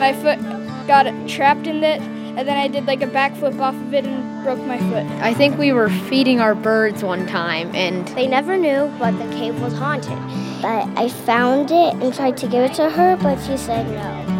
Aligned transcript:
my 0.00 0.14
foot 0.14 0.38
got 0.86 1.04
trapped 1.28 1.66
in 1.66 1.84
it, 1.84 2.00
and 2.00 2.48
then 2.48 2.56
I 2.56 2.68
did 2.68 2.86
like 2.86 3.02
a 3.02 3.06
backflip 3.06 3.60
off 3.60 3.74
of 3.74 3.92
it 3.92 4.06
and 4.06 4.42
broke 4.42 4.58
my 4.60 4.78
foot. 4.78 5.04
I 5.20 5.34
think 5.34 5.58
we 5.58 5.72
were 5.72 5.90
feeding 5.90 6.40
our 6.40 6.54
birds 6.54 7.04
one 7.04 7.26
time, 7.26 7.70
and 7.74 8.08
They 8.08 8.26
never 8.26 8.56
knew, 8.56 8.90
but 8.98 9.10
the 9.18 9.30
cave 9.36 9.60
was 9.60 9.74
haunted. 9.74 10.18
But 10.62 10.88
I 10.98 11.10
found 11.10 11.70
it 11.70 11.94
and 12.02 12.14
tried 12.14 12.38
to 12.38 12.46
give 12.48 12.64
it 12.64 12.72
to 12.76 12.88
her, 12.88 13.18
but 13.18 13.38
she 13.40 13.58
said 13.58 13.86
no. 13.90 14.30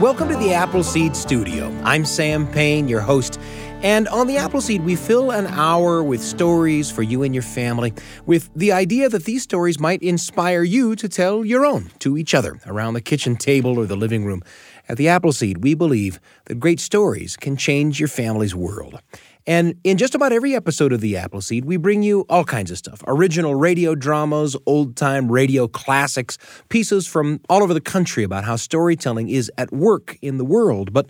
Welcome 0.00 0.28
to 0.28 0.36
the 0.36 0.54
Appleseed 0.54 1.14
Studio. 1.14 1.70
I'm 1.84 2.06
Sam 2.06 2.46
Payne, 2.46 2.88
your 2.88 3.02
host. 3.02 3.38
And 3.82 4.08
on 4.08 4.26
the 4.26 4.36
Appleseed, 4.36 4.84
we 4.84 4.94
fill 4.94 5.30
an 5.30 5.46
hour 5.46 6.02
with 6.02 6.22
stories 6.22 6.90
for 6.90 7.02
you 7.02 7.22
and 7.22 7.34
your 7.34 7.42
family, 7.42 7.94
with 8.26 8.50
the 8.54 8.72
idea 8.72 9.08
that 9.08 9.24
these 9.24 9.42
stories 9.42 9.80
might 9.80 10.02
inspire 10.02 10.62
you 10.62 10.94
to 10.96 11.08
tell 11.08 11.46
your 11.46 11.64
own 11.64 11.90
to 12.00 12.18
each 12.18 12.34
other 12.34 12.60
around 12.66 12.92
the 12.92 13.00
kitchen 13.00 13.36
table 13.36 13.78
or 13.78 13.86
the 13.86 13.96
living 13.96 14.26
room. 14.26 14.42
At 14.86 14.98
the 14.98 15.08
Appleseed, 15.08 15.62
we 15.62 15.72
believe 15.72 16.20
that 16.44 16.60
great 16.60 16.78
stories 16.78 17.38
can 17.38 17.56
change 17.56 17.98
your 17.98 18.08
family's 18.08 18.54
world. 18.54 19.00
And 19.46 19.76
in 19.82 19.96
just 19.96 20.14
about 20.14 20.32
every 20.32 20.54
episode 20.54 20.92
of 20.92 21.00
The 21.00 21.16
Appleseed, 21.16 21.64
we 21.64 21.78
bring 21.78 22.02
you 22.02 22.26
all 22.28 22.44
kinds 22.44 22.70
of 22.70 22.76
stuff 22.76 23.02
original 23.06 23.54
radio 23.54 23.94
dramas, 23.94 24.56
old 24.66 24.96
time 24.96 25.32
radio 25.32 25.66
classics, 25.66 26.36
pieces 26.68 27.06
from 27.06 27.40
all 27.48 27.62
over 27.62 27.72
the 27.72 27.80
country 27.80 28.24
about 28.24 28.44
how 28.44 28.56
storytelling 28.56 29.30
is 29.30 29.50
at 29.56 29.72
work 29.72 30.18
in 30.20 30.36
the 30.36 30.44
world. 30.44 30.92
But 30.92 31.08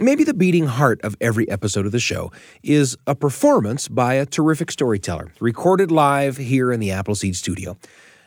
maybe 0.00 0.24
the 0.24 0.34
beating 0.34 0.66
heart 0.66 1.00
of 1.02 1.16
every 1.20 1.48
episode 1.50 1.86
of 1.86 1.92
the 1.92 2.00
show 2.00 2.32
is 2.62 2.96
a 3.06 3.14
performance 3.14 3.88
by 3.88 4.14
a 4.14 4.26
terrific 4.26 4.70
storyteller, 4.70 5.32
recorded 5.40 5.90
live 5.90 6.36
here 6.36 6.72
in 6.72 6.80
the 6.80 6.90
Appleseed 6.90 7.36
studio. 7.36 7.76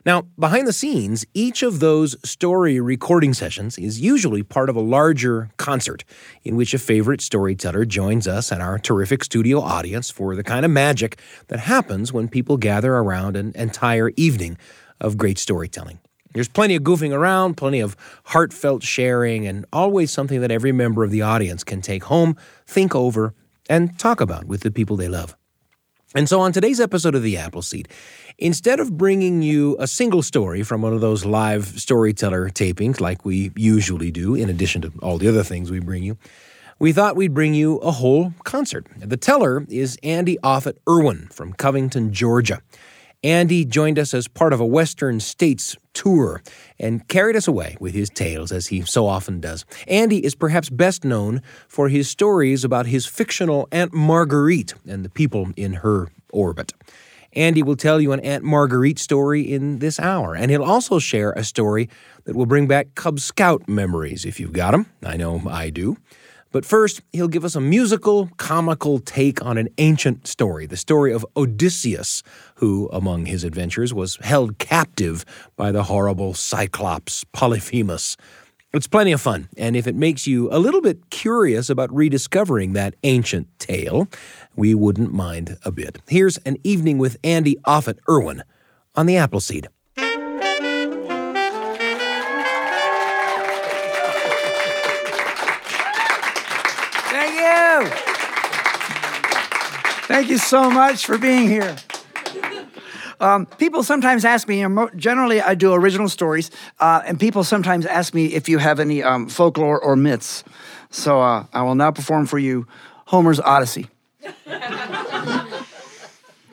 Now, 0.05 0.23
behind 0.37 0.67
the 0.67 0.73
scenes, 0.73 1.25
each 1.33 1.63
of 1.63 1.79
those 1.79 2.17
story 2.29 2.81
recording 2.81 3.33
sessions 3.33 3.77
is 3.77 4.01
usually 4.01 4.43
part 4.43 4.69
of 4.69 4.75
a 4.75 4.81
larger 4.81 5.49
concert 5.55 6.03
in 6.43 6.57
which 6.57 6.73
a 6.73 6.79
favorite 6.79 7.21
storyteller 7.21 7.85
joins 7.85 8.27
us 8.27 8.51
and 8.51 8.61
our 8.61 8.77
terrific 8.77 9.23
studio 9.23 9.61
audience 9.61 10.11
for 10.11 10.35
the 10.35 10.43
kind 10.43 10.65
of 10.65 10.71
magic 10.71 11.19
that 11.47 11.59
happens 11.59 12.11
when 12.11 12.27
people 12.27 12.57
gather 12.57 12.95
around 12.95 13.37
an 13.37 13.53
entire 13.55 14.11
evening 14.17 14.57
of 14.99 15.17
great 15.17 15.37
storytelling. 15.37 15.99
There's 16.33 16.47
plenty 16.47 16.75
of 16.75 16.83
goofing 16.83 17.13
around, 17.13 17.55
plenty 17.55 17.79
of 17.79 17.95
heartfelt 18.25 18.83
sharing, 18.83 19.45
and 19.47 19.65
always 19.71 20.11
something 20.11 20.41
that 20.41 20.51
every 20.51 20.71
member 20.71 21.03
of 21.03 21.11
the 21.11 21.21
audience 21.21 21.63
can 21.63 21.81
take 21.81 22.05
home, 22.05 22.35
think 22.65 22.95
over, 22.95 23.33
and 23.69 23.97
talk 23.99 24.19
about 24.19 24.45
with 24.45 24.61
the 24.61 24.71
people 24.71 24.97
they 24.97 25.07
love. 25.07 25.35
And 26.15 26.29
so, 26.29 26.41
on 26.41 26.51
today's 26.51 26.79
episode 26.79 27.15
of 27.15 27.23
The 27.23 27.37
Appleseed, 27.37 27.87
instead 28.37 28.79
of 28.79 28.97
bringing 28.97 29.41
you 29.41 29.75
a 29.79 29.87
single 29.87 30.21
story 30.21 30.61
from 30.61 30.81
one 30.83 30.93
of 30.93 31.01
those 31.01 31.25
live 31.25 31.65
storyteller 31.65 32.49
tapings 32.49 32.99
like 32.99 33.25
we 33.25 33.51
usually 33.55 34.11
do, 34.11 34.35
in 34.35 34.49
addition 34.49 34.81
to 34.83 34.91
all 35.01 35.17
the 35.17 35.27
other 35.27 35.43
things 35.43 35.71
we 35.71 35.79
bring 35.79 36.03
you, 36.03 36.17
we 36.77 36.91
thought 36.91 37.15
we'd 37.15 37.33
bring 37.33 37.53
you 37.53 37.77
a 37.77 37.91
whole 37.91 38.33
concert. 38.43 38.87
The 38.97 39.17
teller 39.17 39.65
is 39.69 39.97
Andy 40.03 40.37
Offutt 40.43 40.77
Irwin 40.87 41.29
from 41.31 41.53
Covington, 41.53 42.13
Georgia. 42.13 42.61
Andy 43.23 43.63
joined 43.63 43.97
us 43.97 44.13
as 44.13 44.27
part 44.27 44.51
of 44.51 44.59
a 44.59 44.65
Western 44.65 45.21
States 45.21 45.77
tour 45.93 46.43
and 46.77 47.07
carried 47.07 47.37
us 47.37 47.47
away 47.47 47.77
with 47.79 47.93
his 47.93 48.09
tales, 48.09 48.51
as 48.51 48.67
he 48.67 48.81
so 48.81 49.07
often 49.07 49.39
does. 49.39 49.63
Andy 49.87 50.25
is 50.25 50.35
perhaps 50.35 50.69
best 50.69 51.05
known 51.05 51.41
for 51.69 51.87
his 51.87 52.09
stories 52.09 52.65
about 52.65 52.85
his 52.85 53.05
fictional 53.05 53.69
Aunt 53.71 53.93
Marguerite 53.93 54.73
and 54.85 55.05
the 55.05 55.09
people 55.09 55.49
in 55.55 55.73
her 55.73 56.09
orbit. 56.33 56.73
Andy 57.31 57.63
will 57.63 57.77
tell 57.77 58.01
you 58.01 58.11
an 58.11 58.19
Aunt 58.19 58.43
Marguerite 58.43 58.99
story 58.99 59.41
in 59.41 59.79
this 59.79 59.99
hour, 59.99 60.35
and 60.35 60.51
he'll 60.51 60.63
also 60.63 60.99
share 60.99 61.31
a 61.31 61.43
story 61.43 61.89
that 62.25 62.35
will 62.35 62.45
bring 62.45 62.67
back 62.67 62.93
Cub 62.95 63.19
Scout 63.19 63.67
memories 63.69 64.25
if 64.25 64.39
you've 64.39 64.53
got 64.53 64.71
them. 64.71 64.85
I 65.03 65.15
know 65.15 65.41
I 65.49 65.69
do. 65.69 65.97
But 66.53 66.65
first, 66.65 67.01
he'll 67.11 67.27
give 67.27 67.43
us 67.43 67.55
a 67.55 67.59
musical, 67.59 68.29
comical 68.37 68.99
take 68.99 69.43
on 69.43 69.57
an 69.57 69.69
ancient 69.79 70.27
story, 70.27 70.67
the 70.67 70.77
story 70.77 71.11
of 71.11 71.25
Odysseus, 71.35 72.21
who, 72.57 72.87
among 72.93 73.25
his 73.25 73.43
adventures, 73.43 73.91
was 73.91 74.17
held 74.17 74.59
captive 74.59 75.25
by 75.55 75.71
the 75.71 75.85
horrible 75.85 76.35
Cyclops 76.35 77.23
Polyphemus. 77.33 78.17
It's 78.71 78.85
plenty 78.85 79.11
of 79.11 79.19
fun, 79.19 79.49
and 79.57 79.75
if 79.75 79.87
it 79.87 79.95
makes 79.95 80.27
you 80.27 80.47
a 80.51 80.59
little 80.59 80.81
bit 80.81 81.09
curious 81.09 81.71
about 81.71 81.91
rediscovering 81.91 82.73
that 82.73 82.93
ancient 83.01 83.47
tale, 83.57 84.07
we 84.55 84.75
wouldn't 84.75 85.11
mind 85.11 85.57
a 85.65 85.71
bit. 85.71 86.01
Here's 86.07 86.37
an 86.37 86.57
evening 86.63 86.99
with 86.99 87.17
Andy 87.23 87.57
Offutt 87.65 87.97
Irwin 88.07 88.43
on 88.93 89.07
the 89.07 89.17
Appleseed. 89.17 89.69
Thank 100.07 100.29
you 100.29 100.37
so 100.37 100.69
much 100.69 101.05
for 101.05 101.17
being 101.17 101.47
here. 101.47 101.75
Um, 103.19 103.45
people 103.45 103.83
sometimes 103.83 104.25
ask 104.25 104.47
me, 104.49 104.65
generally 104.97 105.41
I 105.41 105.55
do 105.55 105.73
original 105.73 106.09
stories, 106.09 106.51
uh, 106.79 107.01
and 107.05 107.19
people 107.19 107.43
sometimes 107.43 107.85
ask 107.85 108.13
me 108.13 108.33
if 108.33 108.49
you 108.49 108.57
have 108.57 108.79
any 108.81 109.01
um, 109.01 109.29
folklore 109.29 109.79
or 109.79 109.95
myths. 109.95 110.43
So 110.89 111.21
uh, 111.21 111.45
I 111.53 111.61
will 111.61 111.75
now 111.75 111.91
perform 111.91 112.25
for 112.25 112.37
you 112.37 112.67
Homer's 113.05 113.39
Odyssey. 113.39 113.87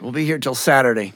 we'll 0.01 0.13
be 0.13 0.25
here 0.25 0.39
till 0.39 0.55
Saturday. 0.55 1.13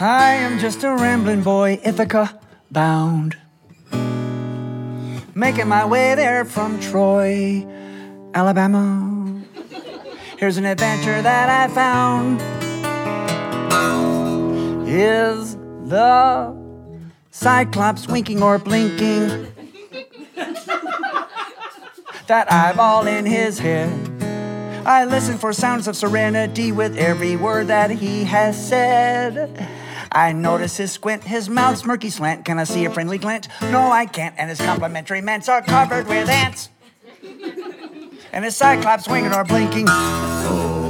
I 0.00 0.32
am 0.34 0.58
just 0.58 0.82
a 0.84 0.94
rambling 0.94 1.42
boy, 1.42 1.80
Ithaca 1.84 2.40
bound. 2.70 3.36
Making 5.34 5.68
my 5.68 5.84
way 5.84 6.14
there 6.14 6.44
from 6.44 6.80
Troy, 6.80 7.66
Alabama. 8.34 9.42
Here's 10.38 10.56
an 10.56 10.64
adventure 10.64 11.22
that 11.22 11.48
I 11.48 11.72
found. 11.72 12.40
Is 14.88 15.56
the 15.88 16.56
Cyclops 17.30 18.08
winking 18.08 18.42
or 18.42 18.58
blinking? 18.58 19.52
that 22.26 22.50
eyeball 22.50 23.06
in 23.06 23.26
his 23.26 23.58
head. 23.58 23.90
I 24.86 25.04
listen 25.04 25.38
for 25.38 25.52
sounds 25.52 25.86
of 25.86 25.96
serenity 25.96 26.72
with 26.72 26.96
every 26.96 27.36
word 27.36 27.68
that 27.68 27.90
he 27.90 28.24
has 28.24 28.68
said. 28.68 29.68
I 30.14 30.32
notice 30.32 30.76
his 30.76 30.92
squint, 30.92 31.24
his 31.24 31.48
mouth's 31.48 31.86
murky 31.86 32.10
slant. 32.10 32.44
Can 32.44 32.58
I 32.58 32.64
see 32.64 32.84
a 32.84 32.90
friendly 32.90 33.16
glint? 33.18 33.48
No, 33.62 33.90
I 33.90 34.04
can't. 34.06 34.34
And 34.38 34.50
his 34.50 34.60
complimentary 34.60 35.22
mints 35.22 35.48
are 35.48 35.62
covered 35.62 36.06
with 36.06 36.28
ants. 36.28 36.68
And 38.32 38.44
his 38.44 38.54
cyclops 38.56 39.08
winking 39.08 39.32
or 39.32 39.44
blinking. 39.44 39.86
Oh, 39.88 40.82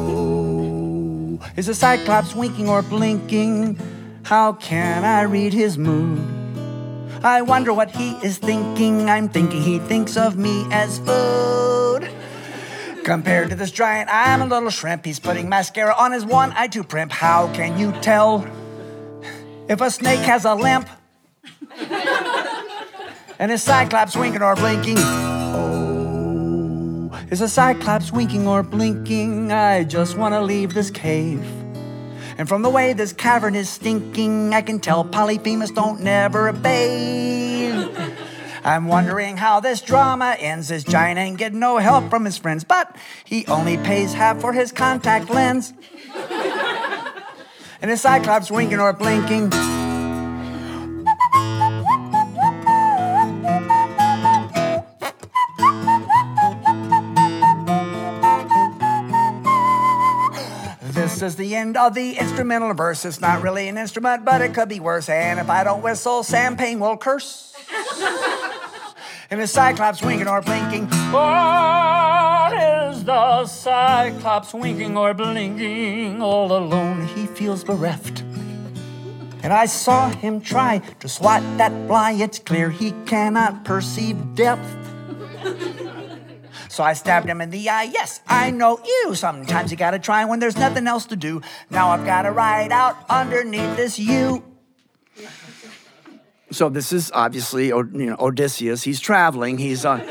is 1.57 1.69
a 1.69 1.75
cyclops 1.75 2.35
winking 2.35 2.69
or 2.69 2.83
blinking? 2.83 3.79
How 4.25 4.53
can 4.55 5.05
I 5.05 5.23
read 5.23 5.53
his 5.53 5.79
mood? 5.79 6.21
I 7.25 7.43
wonder 7.43 7.73
what 7.73 7.93
he 7.93 8.13
is 8.25 8.39
thinking. 8.39 9.09
I'm 9.09 9.29
thinking 9.29 9.63
he 9.63 9.79
thinks 9.79 10.17
of 10.17 10.37
me 10.37 10.67
as 10.73 10.99
food. 10.99 12.11
Compared 13.05 13.51
to 13.51 13.57
this 13.57 13.71
giant, 13.71 14.09
I'm 14.13 14.43
a 14.43 14.47
little 14.47 14.71
shrimp. 14.71 15.05
He's 15.05 15.21
putting 15.21 15.49
mascara 15.49 15.95
on 15.97 16.13
his 16.13 16.25
one 16.25 16.53
eye 16.53 16.69
to 16.69 16.83
primp. 16.83 17.11
How 17.13 17.53
can 17.53 17.79
you 17.79 17.93
tell 18.01 18.47
if 19.69 19.81
a 19.81 19.91
snake 19.91 20.21
has 20.21 20.45
a 20.45 20.55
limp? 20.55 20.89
and 23.39 23.51
his 23.51 23.63
cyclops 23.63 24.17
winking 24.17 24.43
or 24.43 24.55
blinking. 24.55 24.99
Oh, 24.99 25.93
is 27.31 27.41
a 27.41 27.49
cyclops 27.49 28.13
winking 28.13 28.47
or 28.47 28.63
blinking? 28.63 29.51
I 29.51 29.85
just 29.85 30.17
want 30.17 30.35
to 30.35 30.41
leave 30.41 30.75
this 30.75 30.91
cave. 30.91 31.43
And 32.39 32.49
from 32.49 32.63
the 32.63 32.71
way 32.71 32.93
this 32.93 33.13
cavern 33.13 33.55
is 33.55 33.69
stinking, 33.69 34.55
I 34.55 34.63
can 34.63 34.81
tell 34.81 35.05
Polyphemus 35.05 35.71
don't 35.71 36.01
never 36.01 36.53
bathe. 36.53 37.91
I'm 38.65 38.87
wondering 38.87 39.37
how 39.37 39.61
this 39.61 39.81
drama 39.81 40.37
ends. 40.39 40.69
This 40.69 40.85
giant 40.85 41.19
ain't 41.19 41.37
getting 41.37 41.59
no 41.59 41.79
help 41.79 42.11
from 42.11 42.25
his 42.25 42.39
friends, 42.39 42.63
but 42.65 42.95
he 43.25 43.45
only 43.47 43.77
pays 43.77 44.13
half 44.15 44.41
for 44.41 44.53
his 44.53 44.71
contact 44.71 45.31
lens. 45.31 45.73
And 47.83 47.91
his 47.91 48.01
cyclops 48.01 48.51
winking 48.51 48.79
or 48.79 48.93
blinking. 48.93 49.51
this 60.95 61.21
is 61.23 61.37
the 61.37 61.57
end 61.57 61.77
of 61.77 61.95
the 61.95 62.17
instrumental 62.19 62.73
verse. 62.75 63.05
It's 63.05 63.21
not 63.21 63.43
really 63.43 63.69
an 63.69 63.77
instrument, 63.77 64.25
but 64.25 64.41
it 64.41 64.55
could 64.55 64.69
be 64.69 64.79
worse. 64.79 65.09
And 65.09 65.41
if 65.41 65.51
I 65.51 65.65
don't 65.65 65.83
whistle, 65.83 66.23
Sam 66.23 66.57
Payne 66.57 66.79
will 66.79 66.97
curse. 66.97 67.55
and 69.31 69.41
the 69.41 69.47
Cyclops 69.47 70.03
winking 70.03 70.29
or 70.29 70.41
blinking. 70.43 70.87
What 71.11 72.02
the 73.05 73.47
Cyclops 73.47 74.55
winking 74.55 74.97
or 74.97 75.15
blinking? 75.15 76.23
All 76.23 76.57
alone, 76.57 77.07
he 77.07 77.27
feels 77.27 77.65
bereft. 77.65 78.23
And 79.43 79.53
I 79.53 79.67
saw 79.67 80.09
him 80.11 80.41
try 80.41 80.79
to 81.01 81.09
swat 81.09 81.43
that 81.59 81.73
fly. 81.89 82.13
It's 82.13 82.39
clear 82.39 82.71
he 82.71 82.93
cannot 83.07 83.65
perceive 83.65 84.35
depth. 84.35 84.69
So 86.69 86.83
I 86.83 86.95
stabbed 86.95 87.29
him 87.29 87.43
in 87.43 87.51
the 87.51 87.69
eye. 87.69 87.91
Yes, 87.93 88.21
I 88.27 88.51
know 88.51 88.81
you. 88.83 89.15
Sometimes 89.15 89.71
you 89.71 89.77
gotta 89.77 89.99
try 89.99 90.25
when 90.25 90.39
there's 90.41 90.57
nothing 90.57 90.87
else 90.87 91.05
to 91.07 91.17
do. 91.17 91.43
Now 91.69 91.89
I've 91.91 92.07
gotta 92.07 92.31
ride 92.31 92.73
out 92.73 92.97
underneath 93.11 93.77
this 93.77 93.99
U. 93.99 94.43
So 96.51 96.71
this 96.71 96.93
is 96.93 97.11
obviously 97.13 97.67
you 97.67 97.85
know 97.93 98.17
Odysseus. 98.19 98.85
He's 98.85 99.01
traveling. 99.01 99.59
He's 99.59 99.85
on. 99.85 100.03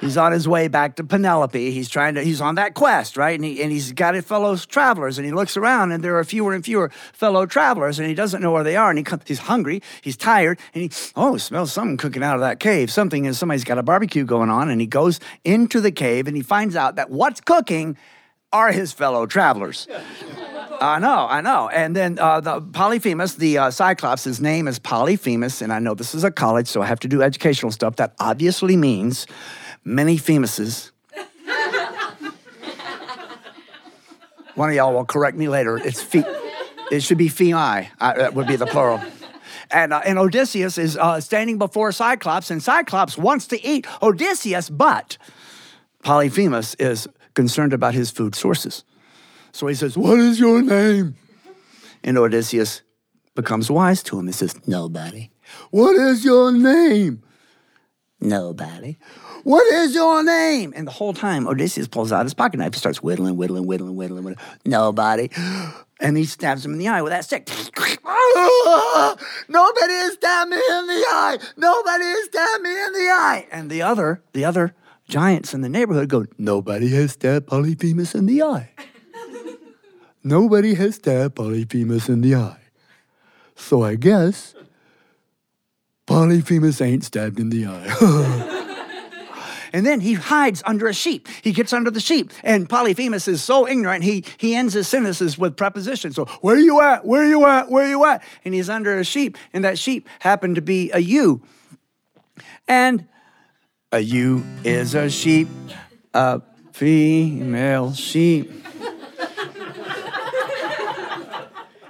He's 0.00 0.16
on 0.16 0.32
his 0.32 0.48
way 0.48 0.68
back 0.68 0.96
to 0.96 1.04
Penelope. 1.04 1.70
He's 1.70 1.88
trying 1.88 2.14
to, 2.14 2.22
he's 2.22 2.40
on 2.40 2.54
that 2.54 2.74
quest, 2.74 3.16
right? 3.18 3.34
And, 3.34 3.44
he, 3.44 3.62
and 3.62 3.70
he's 3.70 3.92
got 3.92 4.14
his 4.14 4.24
fellow 4.24 4.56
travelers 4.56 5.18
and 5.18 5.26
he 5.26 5.32
looks 5.32 5.56
around 5.56 5.92
and 5.92 6.02
there 6.02 6.18
are 6.18 6.24
fewer 6.24 6.54
and 6.54 6.64
fewer 6.64 6.90
fellow 7.12 7.44
travelers 7.44 7.98
and 7.98 8.08
he 8.08 8.14
doesn't 8.14 8.40
know 8.40 8.50
where 8.50 8.64
they 8.64 8.76
are. 8.76 8.88
And 8.88 8.98
he 8.98 9.04
comes, 9.04 9.22
he's 9.26 9.40
hungry, 9.40 9.82
he's 10.00 10.16
tired, 10.16 10.58
and 10.74 10.82
he, 10.82 10.90
oh, 11.16 11.36
smells 11.36 11.72
something 11.72 11.98
cooking 11.98 12.22
out 12.22 12.34
of 12.34 12.40
that 12.40 12.60
cave. 12.60 12.90
Something 12.90 13.26
is, 13.26 13.38
somebody's 13.38 13.64
got 13.64 13.76
a 13.76 13.82
barbecue 13.82 14.24
going 14.24 14.48
on. 14.48 14.70
And 14.70 14.80
he 14.80 14.86
goes 14.86 15.20
into 15.44 15.80
the 15.82 15.92
cave 15.92 16.26
and 16.26 16.36
he 16.36 16.42
finds 16.42 16.76
out 16.76 16.96
that 16.96 17.10
what's 17.10 17.40
cooking 17.42 17.96
are 18.52 18.72
his 18.72 18.92
fellow 18.92 19.26
travelers. 19.26 19.86
I 20.80 20.98
know, 20.98 21.26
I 21.28 21.42
know. 21.42 21.68
And 21.68 21.94
then 21.94 22.18
uh, 22.18 22.40
the 22.40 22.62
Polyphemus, 22.62 23.34
the 23.34 23.58
uh, 23.58 23.70
Cyclops, 23.70 24.24
his 24.24 24.40
name 24.40 24.66
is 24.66 24.78
Polyphemus, 24.78 25.60
and 25.60 25.74
I 25.74 25.78
know 25.78 25.92
this 25.92 26.14
is 26.14 26.24
a 26.24 26.30
college, 26.30 26.68
so 26.68 26.80
I 26.80 26.86
have 26.86 27.00
to 27.00 27.08
do 27.08 27.22
educational 27.22 27.70
stuff. 27.70 27.96
That 27.96 28.14
obviously 28.18 28.76
means 28.76 29.26
many 29.84 30.16
Femuses. 30.16 30.90
One 34.54 34.68
of 34.68 34.74
y'all 34.74 34.92
will 34.92 35.04
correct 35.04 35.36
me 35.36 35.48
later. 35.48 35.78
It's 35.78 36.02
fe- 36.02 36.24
it 36.90 37.02
should 37.02 37.18
be 37.18 37.28
femi. 37.28 37.88
Uh, 38.00 38.14
that 38.14 38.34
would 38.34 38.46
be 38.46 38.56
the 38.56 38.66
plural. 38.66 39.00
And, 39.70 39.92
uh, 39.92 40.02
and 40.04 40.18
Odysseus 40.18 40.76
is 40.76 40.96
uh, 40.96 41.20
standing 41.20 41.56
before 41.56 41.92
Cyclops, 41.92 42.50
and 42.50 42.62
Cyclops 42.62 43.16
wants 43.16 43.46
to 43.48 43.64
eat 43.64 43.86
Odysseus, 44.02 44.68
but 44.68 45.16
Polyphemus 46.02 46.74
is 46.74 47.06
concerned 47.34 47.72
about 47.72 47.94
his 47.94 48.10
food 48.10 48.34
sources. 48.34 48.84
So 49.52 49.66
he 49.68 49.74
says, 49.74 49.96
What 49.96 50.18
is 50.18 50.40
your 50.40 50.60
name? 50.62 51.16
And 52.02 52.18
Odysseus 52.18 52.82
becomes 53.34 53.70
wise 53.70 54.02
to 54.04 54.18
him. 54.18 54.26
He 54.26 54.32
says, 54.32 54.66
Nobody. 54.66 55.30
What 55.70 55.96
is 55.96 56.24
your 56.24 56.52
name? 56.52 57.22
Nobody. 58.20 58.98
What 59.44 59.66
is 59.72 59.94
your 59.94 60.22
name? 60.22 60.74
And 60.76 60.86
the 60.86 60.92
whole 60.92 61.14
time, 61.14 61.46
oh, 61.46 61.52
Odysseus 61.52 61.88
pulls 61.88 62.12
out 62.12 62.26
his 62.26 62.34
pocket 62.34 62.58
knife, 62.58 62.66
and 62.66 62.76
starts 62.76 63.02
whittling, 63.02 63.36
whittling, 63.36 63.66
whittling, 63.66 63.96
whittling, 63.96 64.24
whittling. 64.24 64.44
Nobody. 64.66 65.30
And 66.00 66.16
he 66.16 66.24
stabs 66.24 66.64
him 66.64 66.72
in 66.72 66.78
the 66.78 66.88
eye 66.88 67.02
with 67.02 67.12
that 67.12 67.24
stick. 67.24 67.48
Nobody 69.48 69.94
has 69.94 70.12
stabbed 70.14 70.50
me 70.50 70.56
in 70.56 70.86
the 70.86 71.04
eye. 71.08 71.38
Nobody 71.56 72.04
has 72.04 72.24
stabbed 72.26 72.62
me 72.62 72.70
in 72.70 72.92
the 72.92 73.08
eye. 73.10 73.46
And 73.50 73.70
the 73.70 73.82
other, 73.82 74.22
the 74.32 74.44
other 74.44 74.74
giants 75.08 75.54
in 75.54 75.62
the 75.62 75.68
neighborhood 75.68 76.08
go, 76.08 76.26
Nobody 76.38 76.88
has 76.90 77.12
stabbed 77.12 77.46
Polyphemus 77.46 78.14
in 78.14 78.26
the 78.26 78.42
eye. 78.42 78.70
Nobody 80.24 80.74
has 80.74 80.96
stabbed 80.96 81.36
Polyphemus 81.36 82.08
in 82.08 82.20
the 82.20 82.34
eye. 82.34 82.56
So 83.56 83.82
I 83.82 83.94
guess 83.94 84.54
Polyphemus 86.10 86.80
ain't 86.80 87.04
stabbed 87.04 87.38
in 87.38 87.50
the 87.50 87.66
eye. 87.66 88.80
and 89.72 89.86
then 89.86 90.00
he 90.00 90.14
hides 90.14 90.60
under 90.66 90.88
a 90.88 90.92
sheep. 90.92 91.28
He 91.40 91.52
gets 91.52 91.72
under 91.72 91.88
the 91.88 92.00
sheep. 92.00 92.32
And 92.42 92.68
Polyphemus 92.68 93.28
is 93.28 93.44
so 93.44 93.68
ignorant, 93.68 94.02
he, 94.02 94.24
he 94.36 94.56
ends 94.56 94.74
his 94.74 94.88
sentences 94.88 95.38
with 95.38 95.56
prepositions. 95.56 96.16
So, 96.16 96.24
where 96.40 96.56
are 96.56 96.58
you 96.58 96.80
at? 96.80 97.06
Where 97.06 97.22
are 97.22 97.28
you 97.28 97.46
at? 97.46 97.70
Where 97.70 97.84
are 97.84 97.88
you 97.88 98.04
at? 98.06 98.24
And 98.44 98.52
he's 98.52 98.68
under 98.68 98.98
a 98.98 99.04
sheep. 99.04 99.38
And 99.52 99.64
that 99.64 99.78
sheep 99.78 100.08
happened 100.18 100.56
to 100.56 100.62
be 100.62 100.90
a 100.90 100.98
ewe. 100.98 101.42
And 102.66 103.06
a 103.92 104.00
ewe 104.00 104.42
is 104.64 104.96
a 104.96 105.08
sheep, 105.08 105.46
a 106.12 106.42
female 106.72 107.92
sheep. 107.92 108.59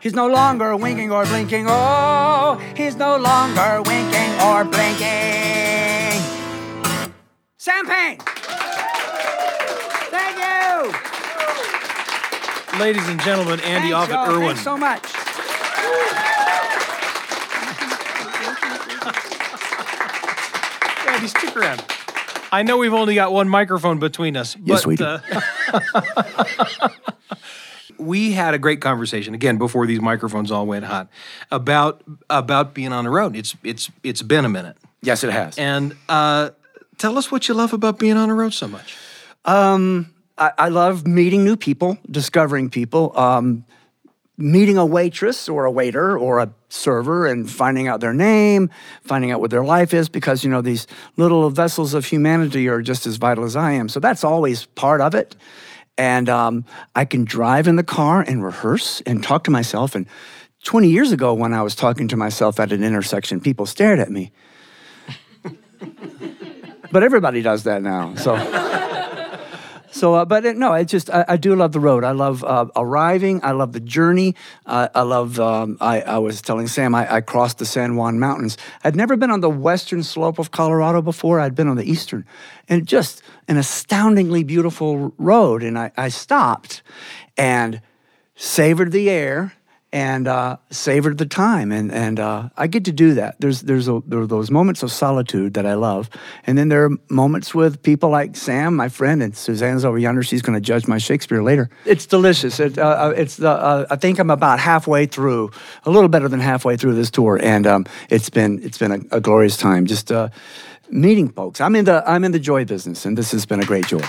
He's 0.00 0.14
no 0.14 0.26
longer 0.28 0.74
winking 0.76 1.12
or 1.12 1.24
blinking. 1.26 1.66
Oh, 1.68 2.58
he's 2.74 2.96
no 2.96 3.18
longer 3.18 3.82
winking 3.82 4.40
or 4.40 4.64
blinking. 4.64 6.20
Sam 7.58 7.86
Payne. 7.86 8.18
Thank 10.10 10.38
you. 10.38 10.92
Ladies 12.80 13.06
and 13.08 13.20
gentlemen, 13.20 13.60
Andy 13.60 13.90
Thanks, 13.90 14.10
Offutt 14.10 14.26
y'all. 14.26 14.30
Irwin. 14.36 14.48
Thanks 14.48 14.62
so 14.62 14.76
much. 14.78 15.04
Andy, 21.08 21.28
stick 21.28 21.56
around. 21.56 21.84
I 22.52 22.62
know 22.62 22.78
we've 22.78 22.94
only 22.94 23.14
got 23.14 23.32
one 23.32 23.48
microphone 23.48 23.98
between 23.98 24.36
us. 24.36 24.56
Yes, 24.64 24.82
but, 24.82 24.86
we 24.88 24.96
do. 24.96 25.04
uh, 25.04 25.20
we 28.00 28.32
had 28.32 28.54
a 28.54 28.58
great 28.58 28.80
conversation 28.80 29.34
again 29.34 29.58
before 29.58 29.86
these 29.86 30.00
microphones 30.00 30.50
all 30.50 30.66
went 30.66 30.84
hot 30.84 31.08
about 31.50 32.02
about 32.28 32.74
being 32.74 32.92
on 32.92 33.04
the 33.04 33.10
road. 33.10 33.36
It's 33.36 33.56
it's 33.62 33.90
it's 34.02 34.22
been 34.22 34.44
a 34.44 34.48
minute. 34.48 34.76
Yes, 35.02 35.24
it 35.24 35.30
has. 35.30 35.56
And 35.58 35.96
uh, 36.08 36.50
tell 36.98 37.16
us 37.16 37.30
what 37.30 37.48
you 37.48 37.54
love 37.54 37.72
about 37.72 37.98
being 37.98 38.16
on 38.16 38.28
the 38.28 38.34
road 38.34 38.52
so 38.52 38.68
much. 38.68 38.96
Um, 39.44 40.12
I, 40.36 40.52
I 40.58 40.68
love 40.68 41.06
meeting 41.06 41.44
new 41.44 41.56
people, 41.56 41.98
discovering 42.10 42.68
people, 42.70 43.16
um, 43.18 43.64
meeting 44.36 44.78
a 44.78 44.84
waitress 44.84 45.48
or 45.48 45.64
a 45.64 45.70
waiter 45.70 46.18
or 46.18 46.38
a 46.38 46.52
server 46.68 47.26
and 47.26 47.50
finding 47.50 47.88
out 47.88 48.00
their 48.00 48.14
name, 48.14 48.70
finding 49.02 49.30
out 49.30 49.40
what 49.40 49.50
their 49.50 49.64
life 49.64 49.92
is, 49.92 50.08
because, 50.08 50.44
you 50.44 50.50
know, 50.50 50.62
these 50.62 50.86
little 51.16 51.50
vessels 51.50 51.94
of 51.94 52.04
humanity 52.04 52.68
are 52.68 52.82
just 52.82 53.06
as 53.06 53.16
vital 53.16 53.44
as 53.44 53.56
I 53.56 53.72
am. 53.72 53.88
So 53.88 54.00
that's 54.00 54.24
always 54.24 54.66
part 54.66 55.00
of 55.00 55.14
it. 55.14 55.36
And 55.98 56.28
um, 56.28 56.64
I 56.94 57.04
can 57.04 57.24
drive 57.24 57.68
in 57.68 57.76
the 57.76 57.84
car 57.84 58.22
and 58.22 58.42
rehearse 58.42 59.00
and 59.02 59.22
talk 59.22 59.44
to 59.44 59.50
myself. 59.50 59.94
And 59.94 60.06
20 60.64 60.88
years 60.88 61.12
ago, 61.12 61.34
when 61.34 61.52
I 61.52 61.62
was 61.62 61.74
talking 61.74 62.08
to 62.08 62.16
myself 62.16 62.58
at 62.60 62.72
an 62.72 62.82
intersection, 62.82 63.40
people 63.40 63.66
stared 63.66 63.98
at 63.98 64.10
me. 64.10 64.32
but 66.92 67.02
everybody 67.02 67.42
does 67.42 67.64
that 67.64 67.82
now. 67.82 68.14
So. 68.14 68.36
So, 69.92 70.14
uh, 70.14 70.24
but 70.24 70.44
it, 70.44 70.56
no, 70.56 70.72
it 70.74 70.84
just 70.84 71.10
I, 71.10 71.24
I 71.28 71.36
do 71.36 71.54
love 71.56 71.72
the 71.72 71.80
road. 71.80 72.04
I 72.04 72.12
love 72.12 72.44
uh, 72.44 72.66
arriving. 72.76 73.40
I 73.42 73.52
love 73.52 73.72
the 73.72 73.80
journey. 73.80 74.36
Uh, 74.64 74.88
I 74.94 75.02
love. 75.02 75.40
Um, 75.40 75.76
I, 75.80 76.00
I 76.02 76.18
was 76.18 76.40
telling 76.40 76.68
Sam 76.68 76.94
I, 76.94 77.16
I 77.16 77.20
crossed 77.20 77.58
the 77.58 77.66
San 77.66 77.96
Juan 77.96 78.18
Mountains. 78.18 78.56
I'd 78.84 78.96
never 78.96 79.16
been 79.16 79.30
on 79.30 79.40
the 79.40 79.50
western 79.50 80.02
slope 80.02 80.38
of 80.38 80.52
Colorado 80.52 81.02
before. 81.02 81.40
I'd 81.40 81.54
been 81.54 81.68
on 81.68 81.76
the 81.76 81.90
eastern, 81.90 82.24
and 82.68 82.86
just 82.86 83.22
an 83.50 83.56
astoundingly 83.56 84.44
beautiful 84.44 85.12
road. 85.18 85.62
And 85.62 85.76
I, 85.76 85.90
I 85.96 86.08
stopped 86.08 86.82
and 87.36 87.82
savored 88.36 88.92
the 88.92 89.10
air 89.10 89.52
and 89.92 90.28
uh, 90.28 90.56
savored 90.70 91.18
the 91.18 91.26
time. 91.26 91.72
And 91.72 91.90
and 91.90 92.20
uh, 92.20 92.50
I 92.56 92.68
get 92.68 92.84
to 92.84 92.92
do 92.92 93.14
that. 93.14 93.40
There's 93.40 93.62
there's 93.62 93.88
a, 93.88 94.00
there 94.06 94.20
are 94.20 94.26
those 94.26 94.48
moments 94.48 94.84
of 94.84 94.92
solitude 94.92 95.54
that 95.54 95.66
I 95.66 95.74
love, 95.74 96.08
and 96.46 96.56
then 96.56 96.68
there 96.68 96.84
are 96.84 96.90
moments 97.08 97.52
with 97.54 97.82
people 97.82 98.08
like 98.08 98.36
Sam, 98.36 98.76
my 98.76 98.88
friend, 98.88 99.20
and 99.20 99.36
Suzanne's 99.36 99.84
over 99.84 99.98
yonder. 99.98 100.22
She's 100.22 100.42
going 100.42 100.54
to 100.54 100.60
judge 100.60 100.86
my 100.86 100.98
Shakespeare 100.98 101.42
later. 101.42 101.70
It's 101.84 102.06
delicious. 102.06 102.60
It, 102.60 102.78
uh, 102.78 103.12
it's 103.16 103.36
the 103.36 103.50
uh, 103.50 103.86
I 103.90 103.96
think 103.96 104.20
I'm 104.20 104.30
about 104.30 104.60
halfway 104.60 105.06
through, 105.06 105.50
a 105.84 105.90
little 105.90 106.08
better 106.08 106.28
than 106.28 106.38
halfway 106.38 106.76
through 106.76 106.94
this 106.94 107.10
tour, 107.10 107.40
and 107.42 107.66
um, 107.66 107.86
it's 108.10 108.30
been 108.30 108.62
it's 108.62 108.78
been 108.78 108.92
a, 108.92 109.16
a 109.16 109.20
glorious 109.20 109.56
time. 109.56 109.86
Just. 109.86 110.12
Uh, 110.90 110.96
meeting 110.96 111.28
folks. 111.28 111.60
I'm 111.60 111.76
in 111.76 111.84
the 111.84 112.02
I'm 112.08 112.24
in 112.24 112.32
the 112.32 112.38
joy 112.38 112.64
business, 112.64 113.04
and 113.04 113.16
this 113.16 113.32
has 113.32 113.46
been 113.46 113.60
a 113.60 113.64
great 113.64 113.86
joy. 113.86 114.02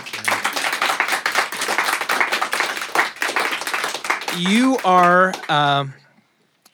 You 4.37 4.77
are 4.83 5.33
um, 5.49 5.93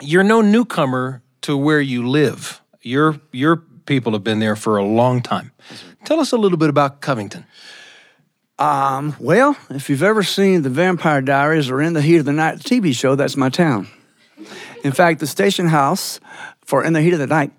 you're 0.02 0.24
no 0.24 0.42
newcomer 0.42 1.22
to 1.42 1.58
where 1.58 1.82
you 1.82 2.08
live. 2.08 2.62
Your 2.82 3.20
your 3.32 3.58
people 3.86 4.14
have 4.14 4.24
been 4.24 4.40
there 4.40 4.56
for 4.56 4.78
a 4.78 4.84
long 4.84 5.22
time. 5.22 5.52
Tell 6.06 6.20
us 6.20 6.32
a 6.32 6.38
little 6.38 6.58
bit 6.58 6.70
about 6.70 7.02
Covington. 7.02 7.46
Um, 8.60 9.16
well, 9.20 9.56
if 9.70 9.90
you've 9.90 10.04
ever 10.04 10.24
seen 10.24 10.64
The 10.64 10.70
Vampire 10.70 11.22
Diaries 11.22 11.70
or 11.70 11.82
In 11.82 11.94
the 11.94 12.02
Heat 12.02 12.18
of 12.18 12.26
the 12.26 12.34
Night 12.34 12.58
TV 12.58 12.94
show, 12.94 13.16
that's 13.16 13.38
my 13.38 13.50
town. 13.50 13.88
In 14.84 14.92
fact, 14.92 15.20
the 15.20 15.28
station 15.28 15.68
house 15.68 16.20
for 16.66 16.84
In 16.84 16.94
the 16.94 17.02
Heat 17.02 17.14
of 17.14 17.20
the 17.20 17.28
Night, 17.28 17.52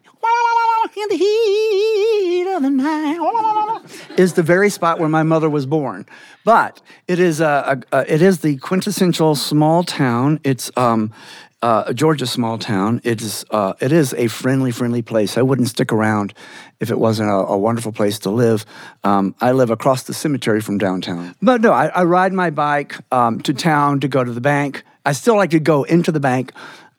in 1.02 1.08
the 1.08 1.16
heat 1.16 2.54
of 2.54 2.62
the 2.62 2.70
night, 2.70 3.80
is 4.16 4.34
the 4.34 4.42
very 4.42 4.70
spot 4.70 4.98
where 4.98 5.08
my 5.08 5.22
mother 5.22 5.48
was 5.48 5.66
born. 5.66 6.06
But 6.44 6.80
it 7.06 7.18
is 7.18 7.40
a, 7.40 7.82
a, 7.92 7.98
a 7.98 8.14
it 8.14 8.22
is 8.22 8.40
the 8.40 8.56
quintessential 8.58 9.34
small 9.34 9.84
town. 9.84 10.40
It's 10.44 10.70
um, 10.76 11.12
uh, 11.60 11.92
Georgia 11.92 12.26
small 12.26 12.58
town. 12.58 13.00
It 13.04 13.20
is 13.20 13.44
uh, 13.50 13.74
it 13.80 13.92
is 13.92 14.14
a 14.14 14.28
friendly, 14.28 14.70
friendly 14.70 15.02
place. 15.02 15.36
I 15.36 15.42
wouldn't 15.42 15.68
stick 15.68 15.92
around 15.92 16.34
if 16.80 16.90
it 16.90 16.98
wasn't 16.98 17.30
a, 17.30 17.34
a 17.34 17.58
wonderful 17.58 17.92
place 17.92 18.18
to 18.20 18.30
live. 18.30 18.64
Um, 19.04 19.34
I 19.40 19.52
live 19.52 19.70
across 19.70 20.04
the 20.04 20.14
cemetery 20.14 20.60
from 20.60 20.78
downtown. 20.78 21.34
But 21.42 21.60
no, 21.60 21.72
I, 21.72 21.86
I 21.86 22.04
ride 22.04 22.32
my 22.32 22.50
bike 22.50 22.96
um, 23.12 23.40
to 23.42 23.52
town 23.52 24.00
to 24.00 24.08
go 24.08 24.22
to 24.22 24.32
the 24.32 24.40
bank. 24.40 24.84
I 25.04 25.12
still 25.12 25.36
like 25.36 25.50
to 25.50 25.60
go 25.60 25.84
into 25.84 26.12
the 26.12 26.20
bank. 26.20 26.52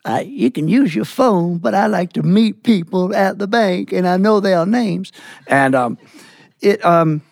Uh, 0.04 0.22
you 0.24 0.50
can 0.50 0.68
use 0.68 0.94
your 0.94 1.04
phone, 1.04 1.58
but 1.58 1.74
I 1.74 1.86
like 1.86 2.12
to 2.14 2.22
meet 2.22 2.62
people 2.62 3.14
at 3.14 3.38
the 3.38 3.46
bank, 3.46 3.92
and 3.92 4.08
I 4.08 4.16
know 4.16 4.40
their 4.40 4.64
names. 4.64 5.12
And 5.46 5.74
um, 5.74 5.98
it 6.60 6.82
um, 6.84 7.22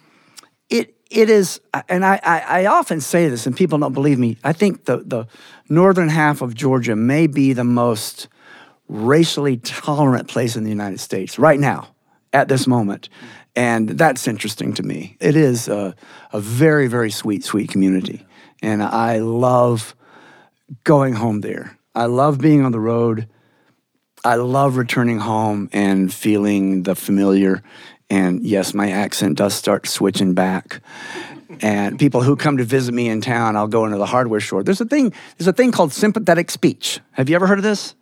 it 0.68 0.94
it 1.10 1.30
is, 1.30 1.60
and 1.88 2.04
I, 2.04 2.20
I, 2.22 2.40
I 2.62 2.66
often 2.66 3.00
say 3.00 3.28
this, 3.28 3.46
and 3.46 3.56
people 3.56 3.78
don't 3.78 3.94
believe 3.94 4.18
me. 4.18 4.36
I 4.44 4.52
think 4.52 4.84
the 4.84 4.98
the 4.98 5.26
northern 5.68 6.08
half 6.10 6.42
of 6.42 6.54
Georgia 6.54 6.94
may 6.94 7.26
be 7.26 7.54
the 7.54 7.64
most 7.64 8.28
racially 8.88 9.58
tolerant 9.58 10.28
place 10.28 10.56
in 10.56 10.64
the 10.64 10.70
United 10.70 11.00
States 11.00 11.38
right 11.38 11.60
now, 11.60 11.88
at 12.32 12.48
this 12.48 12.66
moment. 12.66 13.08
And 13.56 13.88
that's 13.88 14.28
interesting 14.28 14.74
to 14.74 14.82
me. 14.82 15.16
It 15.20 15.36
is 15.36 15.68
a, 15.68 15.94
a 16.32 16.40
very, 16.40 16.86
very 16.86 17.10
sweet, 17.10 17.44
sweet 17.44 17.70
community. 17.70 18.24
And 18.62 18.82
I 18.82 19.18
love 19.18 19.94
going 20.84 21.14
home 21.14 21.40
there. 21.40 21.77
I 21.98 22.06
love 22.06 22.38
being 22.38 22.64
on 22.64 22.70
the 22.70 22.78
road. 22.78 23.28
I 24.24 24.36
love 24.36 24.76
returning 24.76 25.18
home 25.18 25.68
and 25.72 26.14
feeling 26.14 26.84
the 26.84 26.94
familiar. 26.94 27.60
And 28.08 28.46
yes, 28.46 28.72
my 28.72 28.92
accent 28.92 29.36
does 29.36 29.52
start 29.52 29.88
switching 29.88 30.32
back. 30.32 30.80
And 31.60 31.98
people 31.98 32.22
who 32.22 32.36
come 32.36 32.58
to 32.58 32.64
visit 32.64 32.94
me 32.94 33.08
in 33.08 33.20
town, 33.20 33.56
I'll 33.56 33.66
go 33.66 33.84
into 33.84 33.98
the 33.98 34.06
hardware 34.06 34.38
store. 34.38 34.62
There's 34.62 34.80
a 34.80 34.84
thing, 34.84 35.12
there's 35.38 35.48
a 35.48 35.52
thing 35.52 35.72
called 35.72 35.92
sympathetic 35.92 36.52
speech. 36.52 37.00
Have 37.14 37.28
you 37.28 37.34
ever 37.34 37.48
heard 37.48 37.58
of 37.58 37.64
this? 37.64 37.96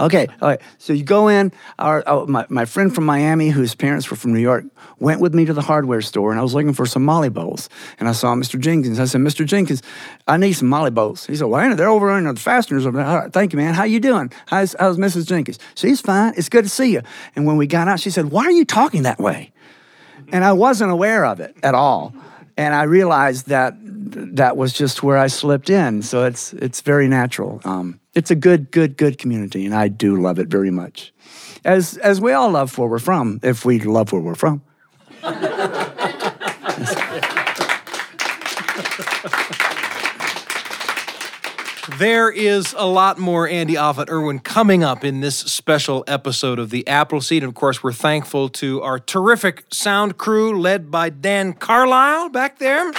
Okay, 0.00 0.26
all 0.40 0.48
right. 0.48 0.60
So 0.78 0.94
you 0.94 1.04
go 1.04 1.28
in. 1.28 1.52
Our, 1.78 2.02
oh, 2.06 2.26
my, 2.26 2.46
my 2.48 2.64
friend 2.64 2.92
from 2.94 3.04
Miami, 3.04 3.50
whose 3.50 3.74
parents 3.74 4.10
were 4.10 4.16
from 4.16 4.32
New 4.32 4.40
York, 4.40 4.64
went 4.98 5.20
with 5.20 5.34
me 5.34 5.44
to 5.44 5.52
the 5.52 5.60
hardware 5.60 6.00
store, 6.00 6.30
and 6.30 6.40
I 6.40 6.42
was 6.42 6.54
looking 6.54 6.72
for 6.72 6.86
some 6.86 7.04
Molly 7.04 7.28
bolts. 7.28 7.68
And 7.98 8.08
I 8.08 8.12
saw 8.12 8.34
Mr. 8.34 8.58
Jenkins. 8.58 8.98
I 8.98 9.04
said, 9.04 9.20
Mr. 9.20 9.44
Jenkins, 9.44 9.82
I 10.26 10.38
need 10.38 10.54
some 10.54 10.68
Molly 10.68 10.90
bolts. 10.90 11.26
He 11.26 11.36
said, 11.36 11.48
Well, 11.48 11.76
they're 11.76 11.88
over 11.88 12.16
in 12.16 12.24
the 12.24 12.34
fasteners 12.34 12.86
over 12.86 12.96
there. 12.96 13.06
All 13.06 13.18
right, 13.18 13.32
thank 13.32 13.52
you, 13.52 13.58
man. 13.58 13.74
How 13.74 13.84
you 13.84 14.00
doing? 14.00 14.32
How's, 14.46 14.74
how's 14.78 14.96
Mrs. 14.96 15.26
Jenkins? 15.26 15.58
She's 15.74 16.00
fine. 16.00 16.32
It's 16.36 16.48
good 16.48 16.64
to 16.64 16.70
see 16.70 16.92
you. 16.92 17.02
And 17.36 17.46
when 17.46 17.58
we 17.58 17.66
got 17.66 17.86
out, 17.86 18.00
she 18.00 18.10
said, 18.10 18.30
Why 18.30 18.44
are 18.44 18.52
you 18.52 18.64
talking 18.64 19.02
that 19.02 19.18
way? 19.18 19.52
And 20.32 20.44
I 20.44 20.52
wasn't 20.52 20.92
aware 20.92 21.26
of 21.26 21.40
it 21.40 21.56
at 21.62 21.74
all. 21.74 22.14
And 22.60 22.74
I 22.74 22.82
realized 22.82 23.46
that 23.46 23.74
that 23.80 24.54
was 24.54 24.74
just 24.74 25.02
where 25.02 25.16
I 25.16 25.28
slipped 25.28 25.70
in. 25.70 26.02
So 26.02 26.26
it's 26.26 26.52
it's 26.52 26.82
very 26.82 27.08
natural. 27.08 27.62
Um, 27.64 28.00
it's 28.14 28.30
a 28.30 28.34
good, 28.34 28.70
good, 28.70 28.98
good 28.98 29.16
community, 29.16 29.64
and 29.64 29.74
I 29.74 29.88
do 29.88 30.20
love 30.20 30.38
it 30.38 30.48
very 30.48 30.70
much. 30.70 31.14
As 31.64 31.96
as 31.96 32.20
we 32.20 32.32
all 32.32 32.50
love 32.50 32.76
where 32.76 32.86
we're 32.86 32.98
from, 32.98 33.40
if 33.42 33.64
we 33.64 33.80
love 33.80 34.12
where 34.12 34.20
we're 34.20 34.34
from. 34.34 34.60
There 42.00 42.30
is 42.30 42.74
a 42.78 42.86
lot 42.86 43.18
more 43.18 43.46
Andy 43.46 43.76
Offutt 43.76 44.08
Irwin 44.08 44.38
coming 44.38 44.82
up 44.82 45.04
in 45.04 45.20
this 45.20 45.36
special 45.36 46.02
episode 46.06 46.58
of 46.58 46.70
the 46.70 46.88
Appleseed. 46.88 47.42
And 47.42 47.50
of 47.50 47.54
course, 47.54 47.82
we're 47.82 47.92
thankful 47.92 48.48
to 48.48 48.80
our 48.80 48.98
terrific 48.98 49.64
sound 49.70 50.16
crew 50.16 50.58
led 50.58 50.90
by 50.90 51.10
Dan 51.10 51.52
Carlisle 51.52 52.30
back 52.30 52.58
there. 52.58 52.90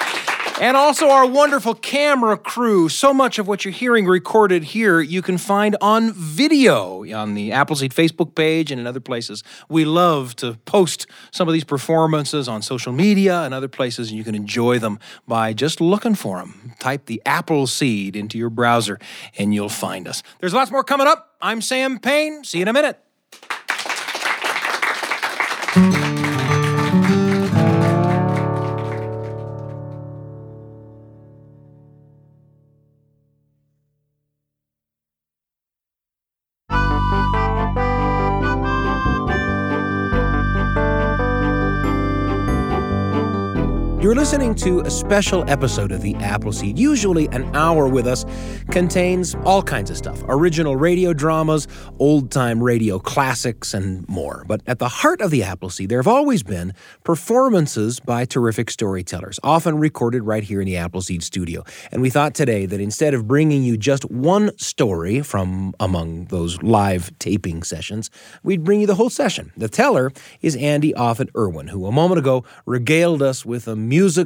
and 0.60 0.76
also 0.76 1.08
our 1.08 1.26
wonderful 1.26 1.74
camera 1.74 2.36
crew. 2.36 2.88
So 2.88 3.12
much 3.12 3.38
of 3.38 3.46
what 3.46 3.64
you're 3.64 3.72
hearing 3.72 4.06
recorded 4.06 4.64
here 4.64 5.00
you 5.00 5.22
can 5.22 5.38
find 5.38 5.76
on 5.80 6.12
video 6.12 7.04
on 7.14 7.34
the 7.34 7.52
Appleseed 7.52 7.92
Facebook 7.92 8.34
page 8.34 8.70
and 8.70 8.80
in 8.80 8.86
other 8.86 9.00
places. 9.00 9.42
We 9.68 9.84
love 9.84 10.34
to 10.36 10.54
post 10.64 11.06
some 11.30 11.48
of 11.48 11.54
these 11.54 11.64
performances 11.64 12.48
on 12.48 12.62
social 12.62 12.92
media 12.92 13.42
and 13.42 13.52
other 13.52 13.68
places, 13.68 14.08
and 14.08 14.18
you 14.18 14.24
can 14.24 14.34
enjoy 14.34 14.78
them 14.78 14.98
by 15.26 15.52
just 15.52 15.80
looking 15.80 16.14
for 16.14 16.38
them. 16.38 16.72
Type 16.78 17.06
the 17.06 17.20
Appleseed 17.26 18.16
into 18.16 18.38
your 18.38 18.50
browser, 18.50 18.98
and 19.38 19.54
you'll 19.54 19.68
find 19.68 20.08
us. 20.08 20.22
There's 20.40 20.54
lots 20.54 20.70
more 20.70 20.84
coming 20.84 21.06
up. 21.06 21.34
I'm 21.40 21.60
Sam 21.60 21.98
Payne. 21.98 22.44
See 22.44 22.58
you 22.58 22.62
in 22.62 22.68
a 22.68 22.72
minute. 22.72 22.98
Listening 44.36 44.54
to 44.54 44.80
a 44.80 44.90
special 44.90 45.48
episode 45.48 45.90
of 45.90 46.02
the 46.02 46.14
Appleseed. 46.16 46.78
Usually, 46.78 47.26
an 47.28 47.56
hour 47.56 47.88
with 47.88 48.06
us 48.06 48.26
contains 48.70 49.34
all 49.46 49.62
kinds 49.62 49.90
of 49.90 49.96
stuff 49.96 50.22
original 50.28 50.76
radio 50.76 51.14
dramas, 51.14 51.66
old 51.98 52.30
time 52.30 52.62
radio 52.62 52.98
classics, 52.98 53.72
and 53.72 54.06
more. 54.10 54.44
But 54.46 54.60
at 54.66 54.78
the 54.78 54.88
heart 54.88 55.22
of 55.22 55.30
the 55.30 55.42
Appleseed, 55.42 55.88
there 55.88 55.98
have 55.98 56.06
always 56.06 56.42
been 56.42 56.74
performances 57.02 57.98
by 57.98 58.26
terrific 58.26 58.70
storytellers, 58.70 59.40
often 59.42 59.78
recorded 59.78 60.24
right 60.24 60.44
here 60.44 60.60
in 60.60 60.66
the 60.66 60.76
Appleseed 60.76 61.22
studio. 61.22 61.64
And 61.90 62.02
we 62.02 62.10
thought 62.10 62.34
today 62.34 62.66
that 62.66 62.78
instead 62.78 63.14
of 63.14 63.26
bringing 63.26 63.62
you 63.62 63.78
just 63.78 64.04
one 64.10 64.50
story 64.58 65.22
from 65.22 65.74
among 65.80 66.26
those 66.26 66.62
live 66.62 67.10
taping 67.18 67.62
sessions, 67.62 68.10
we'd 68.42 68.64
bring 68.64 68.82
you 68.82 68.86
the 68.86 68.96
whole 68.96 69.08
session. 69.08 69.50
The 69.56 69.70
teller 69.70 70.12
is 70.42 70.56
Andy 70.56 70.92
Offutt 70.92 71.30
Irwin, 71.34 71.68
who 71.68 71.86
a 71.86 71.92
moment 71.92 72.18
ago 72.18 72.44
regaled 72.66 73.22
us 73.22 73.46
with 73.46 73.66
a 73.66 73.74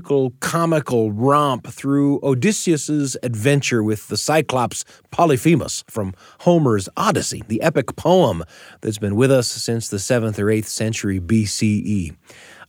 musical, 0.01 0.31
comical 0.41 1.13
romp 1.13 1.67
through 1.67 2.19
Odysseus's 2.23 3.19
adventure 3.23 3.83
with 3.83 4.09
the 4.09 4.17
Cyclops 4.17 4.83
Polyphemus 5.11 5.85
from 5.89 6.15
Homer's 6.41 6.89
Odyssey, 6.97 7.43
the 7.49 7.61
epic 7.61 7.97
poem 7.97 8.43
that's 8.81 8.97
been 8.97 9.15
with 9.15 9.31
us 9.31 9.47
since 9.47 9.91
the 9.91 9.99
7th 9.99 10.39
or 10.39 10.47
8th 10.47 10.69
century 10.69 11.21
BCE. 11.21 12.17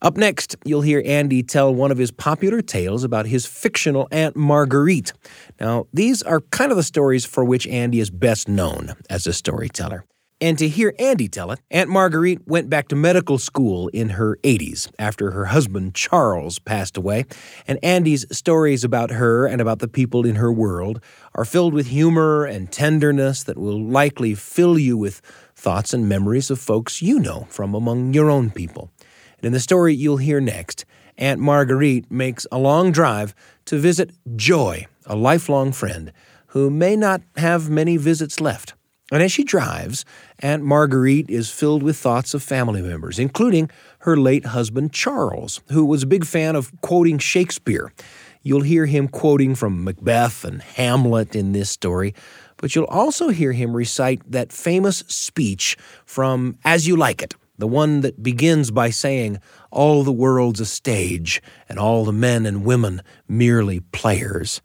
Up 0.02 0.18
next, 0.18 0.58
you'll 0.66 0.82
hear 0.82 1.02
Andy 1.06 1.42
tell 1.42 1.74
one 1.74 1.90
of 1.90 1.98
his 1.98 2.12
popular 2.12 2.62
tales 2.62 3.06
about 3.06 3.28
his 3.28 3.46
fictional 3.46 4.10
Aunt 4.12 4.36
Marguerite. 4.36 5.14
Now, 5.58 5.86
these 5.94 6.22
are 6.24 6.42
kind 6.52 6.70
of 6.70 6.76
the 6.76 6.84
stories 6.84 7.24
for 7.24 7.46
which 7.46 7.66
Andy 7.68 8.02
is 8.02 8.10
best 8.10 8.50
known 8.50 8.96
as 9.10 9.26
a 9.26 9.32
storyteller. 9.32 10.04
And 10.42 10.58
to 10.58 10.68
hear 10.68 10.96
Andy 10.98 11.28
tell 11.28 11.52
it, 11.52 11.60
Aunt 11.70 11.88
Marguerite 11.88 12.48
went 12.48 12.68
back 12.68 12.88
to 12.88 12.96
medical 12.96 13.38
school 13.38 13.90
in 13.90 14.10
her 14.10 14.38
80s 14.38 14.92
after 14.98 15.30
her 15.30 15.46
husband 15.46 15.94
Charles 15.94 16.58
passed 16.58 16.98
away. 16.98 17.26
And 17.68 17.78
Andy's 17.84 18.26
stories 18.36 18.84
about 18.84 19.12
her 19.12 19.46
and 19.46 19.62
about 19.62 19.78
the 19.80 19.88
people 19.88 20.26
in 20.26 20.36
her 20.36 20.52
world 20.52 21.00
are 21.36 21.46
filled 21.46 21.76
with 21.76 21.86
humor 21.86 22.44
and 22.44 22.72
tenderness 22.72 23.44
that 23.44 23.60
will 23.60 23.80
likely 23.80 24.34
fill 24.34 24.80
you 24.80 24.98
with 24.98 25.22
thoughts 25.56 25.94
and 25.94 26.10
memories 26.10 26.50
of 26.50 26.60
folks 26.60 27.04
you 27.04 27.20
know 27.20 27.46
from 27.52 27.76
among 27.76 28.16
your 28.16 28.32
own 28.32 28.50
people. 28.50 28.90
And 29.38 29.46
in 29.46 29.54
the 29.54 29.60
story 29.60 29.94
you'll 29.94 30.18
hear 30.18 30.42
next, 30.42 30.86
Aunt 31.20 31.40
Marguerite 31.40 32.10
makes 32.10 32.48
a 32.52 32.58
long 32.58 32.92
drive 32.92 33.36
to 33.66 33.78
visit 33.78 34.10
Joy, 34.36 34.88
a 35.06 35.16
lifelong 35.16 35.72
friend 35.72 36.12
who 36.48 36.72
may 36.72 36.96
not 36.96 37.22
have 37.36 37.70
many 37.70 37.96
visits 37.98 38.42
left. 38.42 38.74
And 39.12 39.22
as 39.22 39.32
she 39.32 39.44
drives, 39.44 40.06
Aunt 40.40 40.64
Marguerite 40.64 41.30
is 41.30 41.52
filled 41.52 41.84
with 41.84 41.98
thoughts 41.98 42.34
of 42.34 42.42
family 42.42 42.82
members, 42.82 43.20
including 43.20 43.70
her 44.00 44.16
late 44.16 44.46
husband 44.46 44.94
Charles, 44.94 45.60
who 45.70 45.86
was 45.86 46.04
a 46.04 46.08
big 46.08 46.26
fan 46.26 46.56
of 46.56 46.72
quoting 46.80 47.18
Shakespeare. 47.18 47.92
You'll 48.42 48.62
hear 48.62 48.86
him 48.86 49.10
quoting 49.10 49.54
from 49.54 49.84
Macbeth 49.84 50.46
and 50.46 50.62
Hamlet 50.62 51.36
in 51.36 51.52
this 51.52 51.70
story, 51.70 52.16
but 52.58 52.74
you'll 52.74 52.86
also 52.86 53.30
hear 53.30 53.52
him 53.52 53.76
recite 53.76 54.22
that 54.32 54.54
famous 54.54 55.00
speech 55.08 55.78
from 56.06 56.58
As 56.64 56.88
You 56.88 56.96
Like 56.96 57.22
It, 57.22 57.36
the 57.58 57.68
one 57.68 58.02
that 58.02 58.24
begins 58.24 58.72
by 58.72 58.92
saying, 58.92 59.40
All 59.72 60.04
the 60.04 60.12
world's 60.12 60.62
a 60.62 60.66
stage, 60.66 61.42
and 61.68 61.78
all 61.78 62.06
the 62.06 62.14
men 62.14 62.46
and 62.46 62.64
women 62.64 63.02
merely 63.28 63.82
players. 63.82 64.62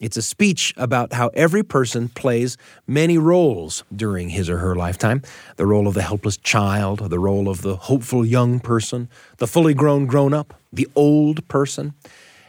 It's 0.00 0.16
a 0.16 0.22
speech 0.22 0.72
about 0.76 1.12
how 1.12 1.28
every 1.34 1.64
person 1.64 2.08
plays 2.08 2.56
many 2.86 3.18
roles 3.18 3.82
during 3.94 4.28
his 4.28 4.48
or 4.48 4.58
her 4.58 4.76
lifetime 4.76 5.22
the 5.56 5.66
role 5.66 5.88
of 5.88 5.94
the 5.94 6.02
helpless 6.02 6.36
child, 6.36 7.10
the 7.10 7.18
role 7.18 7.48
of 7.48 7.62
the 7.62 7.76
hopeful 7.76 8.24
young 8.24 8.60
person, 8.60 9.08
the 9.38 9.46
fully 9.46 9.74
grown 9.74 10.06
grown 10.06 10.32
up, 10.32 10.54
the 10.72 10.88
old 10.94 11.46
person. 11.48 11.94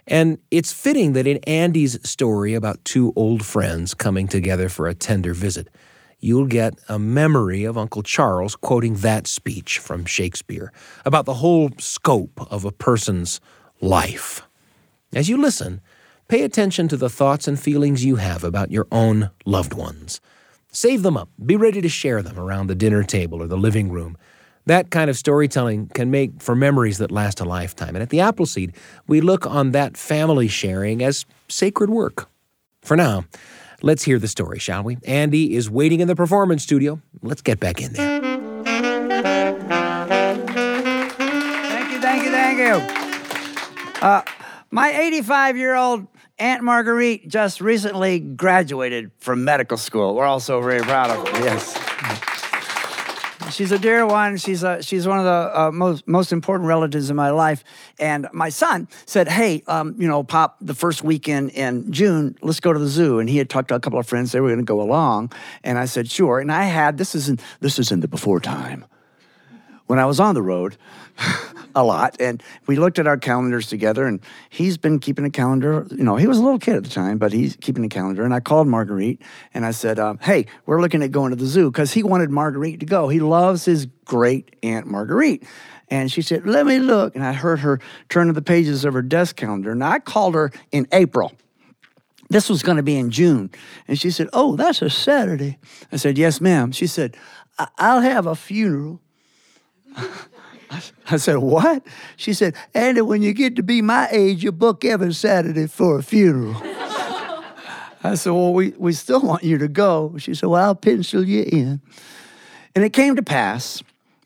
And 0.06 0.38
it's 0.52 0.72
fitting 0.72 1.14
that 1.14 1.28
in 1.28 1.38
Andy's 1.46 1.98
story 2.08 2.54
about 2.54 2.84
two 2.84 3.14
old 3.16 3.46
friends 3.46 3.94
coming 3.94 4.28
together 4.28 4.70
for 4.70 4.88
a 4.88 4.96
tender 4.96 5.34
visit, 5.34 5.70
you'll 6.20 6.48
get 6.48 6.74
a 6.88 7.00
memory 7.00 7.64
of 7.64 7.78
Uncle 7.78 8.04
Charles 8.04 8.56
quoting 8.56 8.96
that 8.96 9.28
speech 9.28 9.80
from 9.80 10.06
Shakespeare 10.06 10.72
about 11.06 11.26
the 11.26 11.36
whole 11.36 11.72
scope 11.80 12.46
of 12.52 12.66
a 12.66 12.72
person's 12.72 13.40
life. 13.82 14.42
As 15.14 15.30
you 15.30 15.38
listen, 15.38 15.82
pay 16.30 16.44
attention 16.44 16.88
to 16.88 16.96
the 16.96 17.10
thoughts 17.10 17.48
and 17.48 17.60
feelings 17.60 18.06
you 18.06 18.16
have 18.18 18.44
about 18.44 18.72
your 18.72 18.88
own 18.92 19.32
loved 19.46 19.74
ones. 19.74 20.22
Save 20.72 21.02
them 21.02 21.18
up. 21.18 21.28
Be 21.44 21.56
ready 21.56 21.82
to 21.82 21.90
share 21.90 22.22
them 22.22 22.40
around 22.40 22.68
the 22.68 22.76
dinner 22.76 23.04
table 23.04 23.42
or 23.42 23.48
the 23.48 23.58
living 23.58 23.92
room. 23.92 24.16
That 24.68 24.92
kind 24.92 25.10
of 25.10 25.18
storytelling 25.18 25.88
can 25.88 26.12
make 26.12 26.40
for 26.40 26.56
memories 26.56 27.00
that 27.00 27.10
last 27.10 27.40
a 27.40 27.46
lifetime. 27.46 27.96
And 27.96 28.04
at 28.04 28.10
the 28.10 28.20
Appleseed, 28.20 28.76
we 29.08 29.20
look 29.20 29.48
on 29.48 29.72
that 29.72 29.98
family 29.98 30.48
sharing 30.48 31.02
as 31.02 31.26
sacred 31.48 31.90
work. 31.90 32.30
For 32.84 32.96
now, 32.96 33.26
let's 33.82 34.04
hear 34.04 34.20
the 34.20 34.28
story, 34.28 34.60
shall 34.60 34.84
we? 34.84 35.00
Andy 35.06 35.56
is 35.56 35.72
waiting 35.72 36.00
in 36.00 36.08
the 36.08 36.16
performance 36.16 36.62
studio. 36.62 37.02
Let's 37.24 37.42
get 37.42 37.60
back 37.60 37.82
in 37.82 37.94
there. 37.94 38.22
Thank 41.72 41.92
you, 41.92 42.00
thank 42.00 42.24
you, 42.24 42.32
thank 42.32 42.60
you. 42.60 44.06
Uh, 44.08 44.22
my 44.70 44.92
85 44.92 45.58
year 45.58 45.76
old 45.76 46.06
Aunt 46.40 46.64
Marguerite 46.64 47.28
just 47.28 47.60
recently 47.60 48.20
graduated 48.20 49.12
from 49.20 49.44
medical 49.44 49.78
school. 49.78 50.16
We're 50.16 50.26
all 50.26 50.40
so 50.40 50.62
very 50.62 50.82
proud 50.82 51.12
of 51.12 51.28
her. 51.28 51.44
Yes. 51.44 51.78
She's 53.54 53.74
a 53.74 53.80
dear 53.80 54.06
one. 54.06 54.38
She's 54.38 54.64
a, 54.64 54.82
she's 54.82 55.06
one 55.06 55.20
of 55.20 55.26
the 55.26 55.60
uh, 55.60 55.72
most 55.72 56.08
most 56.08 56.32
important 56.32 56.68
relatives 56.68 57.10
in 57.10 57.16
my 57.16 57.32
life. 57.32 57.64
And 58.00 58.28
my 58.32 58.50
son 58.50 58.88
said, 59.06 59.28
"Hey, 59.28 59.64
um, 59.68 59.96
you 59.98 60.08
know, 60.08 60.24
Pop, 60.24 60.56
the 60.62 60.76
first 60.76 61.04
weekend 61.04 61.50
in 61.52 61.92
June, 61.92 62.38
let's 62.42 62.60
go 62.62 62.72
to 62.72 62.80
the 62.80 62.88
zoo." 62.88 63.20
And 63.20 63.28
he 63.28 63.38
had 63.38 63.50
talked 63.50 63.70
to 63.70 63.76
a 63.76 63.80
couple 63.80 64.00
of 64.00 64.08
friends; 64.08 64.32
they 64.32 64.40
were 64.40 64.50
going 64.50 64.60
to 64.60 64.64
go 64.64 64.82
along. 64.82 65.34
And 65.64 65.78
I 65.78 65.86
said, 65.86 66.10
"Sure." 66.10 66.40
And 66.40 66.52
I 66.52 66.66
had 66.66 66.98
this 66.98 67.16
is 67.16 67.28
in 67.28 67.40
this 67.60 67.80
is 67.80 67.92
in 67.92 68.00
the 68.00 68.08
before 68.08 68.40
time 68.40 68.86
when 69.90 69.98
I 69.98 70.06
was 70.06 70.20
on 70.20 70.36
the 70.36 70.42
road 70.44 70.78
a 71.76 71.84
lot, 71.84 72.16
and 72.20 72.44
we 72.68 72.76
looked 72.76 73.00
at 73.00 73.08
our 73.08 73.18
calendars 73.18 73.66
together, 73.66 74.06
and 74.06 74.20
he's 74.48 74.78
been 74.78 75.00
keeping 75.00 75.26
a 75.26 75.32
calendar. 75.32 75.88
You 75.90 76.04
know, 76.04 76.16
he 76.16 76.28
was 76.28 76.38
a 76.38 76.44
little 76.44 76.60
kid 76.60 76.76
at 76.76 76.84
the 76.84 76.92
time, 76.92 77.18
but 77.18 77.34
he's 77.34 77.56
keeping 77.56 77.84
a 77.84 77.90
calendar. 77.90 78.24
And 78.24 78.32
I 78.32 78.40
called 78.40 78.68
Marguerite, 78.68 79.20
and 79.52 79.66
I 79.66 79.72
said, 79.72 79.98
um, 79.98 80.20
"Hey, 80.22 80.46
we're 80.68 80.80
looking 80.80 81.02
at 81.02 81.12
going 81.12 81.32
to 81.32 81.36
the 81.36 81.48
zoo 81.48 81.72
because 81.72 81.92
he 81.92 82.04
wanted 82.04 82.30
Marguerite 82.30 82.80
to 82.82 82.86
go. 82.86 83.10
He 83.10 83.20
loves 83.20 83.66
his 83.66 83.88
great 84.06 84.56
aunt 84.62 84.86
Marguerite." 84.86 85.44
And 85.90 86.12
she 86.12 86.22
said, 86.22 86.46
"Let 86.46 86.68
me 86.68 86.78
look." 86.78 87.16
And 87.16 87.26
I 87.26 87.34
heard 87.34 87.60
her 87.62 87.80
turn 88.10 88.28
to 88.28 88.34
the 88.34 88.44
pages 88.44 88.86
of 88.86 88.94
her 88.94 89.02
desk 89.02 89.38
calendar, 89.38 89.72
and 89.72 89.84
I 89.84 89.98
called 89.98 90.36
her 90.36 90.52
in 90.72 90.88
April. 90.92 91.32
This 92.30 92.48
was 92.48 92.62
going 92.62 92.78
to 92.78 92.84
be 92.84 92.96
in 92.96 93.10
June. 93.10 93.50
And 93.88 94.00
she 94.00 94.12
said, 94.12 94.30
Oh, 94.34 94.56
that's 94.56 94.84
a 94.84 94.90
Saturday. 94.92 95.58
I 95.92 95.96
said, 95.98 96.16
Yes, 96.16 96.40
ma'am. 96.40 96.72
She 96.72 96.86
said, 96.86 97.18
"I- 97.58 97.70
I'll 97.80 98.02
have 98.02 98.28
a 98.28 98.36
funeral. 98.36 99.02
I 101.10 101.18
said, 101.18 101.38
What? 101.38 101.86
She 102.16 102.34
said, 102.34 102.56
Andy, 102.74 103.02
when 103.02 103.22
you 103.22 103.34
get 103.34 103.56
to 103.56 103.64
be 103.64 103.82
my 103.82 104.08
age, 104.12 104.44
you 104.44 104.52
book 104.52 104.86
every 104.86 105.14
Saturday 105.14 105.68
for 105.68 106.00
a 106.00 106.04
funeral. 106.04 106.56
I 108.04 108.16
said, 108.16 108.32
Well, 108.32 108.54
we, 108.54 108.70
we 108.78 108.94
still 108.94 109.22
want 109.22 109.44
you 109.44 109.58
to 109.58 109.68
go. 109.68 110.16
She 110.18 110.34
said, 110.34 110.50
Well, 110.50 110.64
I'll 110.64 110.76
pencil 110.76 111.28
you 111.28 111.44
in. 111.44 111.82
And 112.76 112.86
it 112.86 112.94
came 112.94 113.16
to 113.16 113.24
pass 113.24 113.82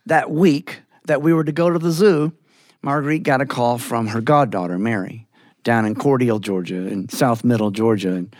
that 0.05 0.29
week 0.29 0.81
that 1.05 1.21
we 1.21 1.33
were 1.33 1.43
to 1.43 1.51
go 1.51 1.69
to 1.69 1.79
the 1.79 1.91
zoo, 1.91 2.33
Marguerite 2.81 3.23
got 3.23 3.41
a 3.41 3.45
call 3.45 3.77
from 3.77 4.07
her 4.07 4.21
goddaughter, 4.21 4.77
Mary, 4.77 5.27
down 5.63 5.85
in 5.85 5.95
Cordele, 5.95 6.41
Georgia, 6.41 6.87
in 6.87 7.09
South 7.09 7.43
Middle 7.43 7.71
Georgia. 7.71 8.13
And 8.13 8.35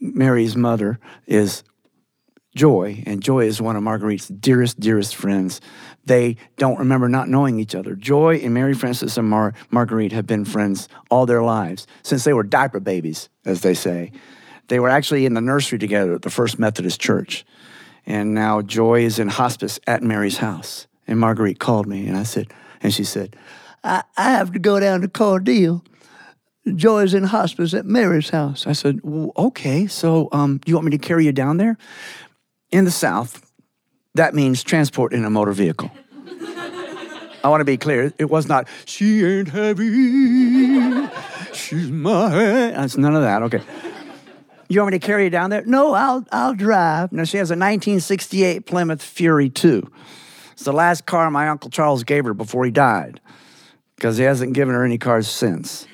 Mary's 0.00 0.56
mother 0.56 0.98
is 1.26 1.62
Joy, 2.56 3.04
and 3.06 3.22
Joy 3.22 3.44
is 3.46 3.60
one 3.60 3.76
of 3.76 3.82
Marguerite's 3.82 4.28
dearest, 4.28 4.80
dearest 4.80 5.14
friends. 5.14 5.60
They 6.06 6.38
don't 6.56 6.78
remember 6.78 7.08
not 7.08 7.28
knowing 7.28 7.60
each 7.60 7.74
other. 7.74 7.94
Joy 7.94 8.36
and 8.36 8.54
Mary 8.54 8.72
Frances 8.72 9.18
and 9.18 9.28
Mar- 9.28 9.54
Marguerite 9.70 10.12
have 10.12 10.26
been 10.26 10.46
friends 10.46 10.88
all 11.10 11.26
their 11.26 11.42
lives, 11.42 11.86
since 12.02 12.24
they 12.24 12.32
were 12.32 12.42
diaper 12.42 12.80
babies, 12.80 13.28
as 13.44 13.60
they 13.60 13.74
say. 13.74 14.10
They 14.68 14.80
were 14.80 14.88
actually 14.88 15.26
in 15.26 15.34
the 15.34 15.40
nursery 15.40 15.78
together 15.78 16.14
at 16.14 16.22
the 16.22 16.30
First 16.30 16.58
Methodist 16.58 16.98
Church. 16.98 17.44
And 18.06 18.34
now 18.34 18.62
Joy 18.62 19.02
is 19.02 19.18
in 19.18 19.28
hospice 19.28 19.78
at 19.86 20.02
Mary's 20.02 20.38
house. 20.38 20.86
And 21.06 21.20
Marguerite 21.20 21.58
called 21.58 21.86
me, 21.86 22.08
and 22.08 22.16
I 22.16 22.22
said, 22.22 22.50
and 22.82 22.92
she 22.92 23.04
said, 23.04 23.36
I, 23.84 24.02
I 24.16 24.30
have 24.30 24.52
to 24.52 24.58
go 24.58 24.80
down 24.80 25.02
to 25.02 25.08
Cordele. 25.08 25.84
Joy's 26.74 27.14
in 27.14 27.22
hospice 27.22 27.74
at 27.74 27.86
Mary's 27.86 28.30
house. 28.30 28.66
I 28.66 28.72
said, 28.72 29.00
well, 29.04 29.30
okay, 29.36 29.86
so 29.86 30.28
um, 30.32 30.58
do 30.58 30.70
you 30.70 30.74
want 30.74 30.86
me 30.86 30.90
to 30.92 30.98
carry 30.98 31.24
you 31.24 31.30
down 31.30 31.58
there? 31.58 31.78
In 32.70 32.84
the 32.84 32.90
South, 32.90 33.50
that 34.14 34.34
means 34.34 34.62
transport 34.62 35.12
in 35.12 35.24
a 35.24 35.30
motor 35.30 35.52
vehicle. 35.52 35.90
I 37.44 37.48
want 37.48 37.60
to 37.60 37.64
be 37.64 37.76
clear. 37.76 38.12
It 38.18 38.28
was 38.28 38.48
not, 38.48 38.66
she 38.86 39.24
ain't 39.24 39.48
heavy, 39.48 41.06
she's 41.52 41.90
my. 41.90 42.28
That's 42.28 42.96
none 42.96 43.14
of 43.14 43.22
that. 43.22 43.42
Okay. 43.42 43.62
You 44.68 44.80
want 44.80 44.92
me 44.92 44.98
to 44.98 45.06
carry 45.06 45.24
you 45.24 45.30
down 45.30 45.50
there? 45.50 45.64
No, 45.64 45.94
I'll, 45.94 46.26
I'll 46.32 46.54
drive. 46.54 47.12
Now, 47.12 47.22
she 47.22 47.36
has 47.36 47.50
a 47.50 47.54
1968 47.54 48.66
Plymouth 48.66 49.00
Fury 49.00 49.48
2. 49.48 49.88
It's 50.52 50.64
the 50.64 50.72
last 50.72 51.06
car 51.06 51.30
my 51.30 51.48
Uncle 51.48 51.70
Charles 51.70 52.02
gave 52.02 52.24
her 52.24 52.34
before 52.34 52.64
he 52.64 52.72
died, 52.72 53.20
because 53.94 54.16
he 54.16 54.24
hasn't 54.24 54.54
given 54.54 54.74
her 54.74 54.84
any 54.84 54.98
cars 54.98 55.28
since 55.28 55.86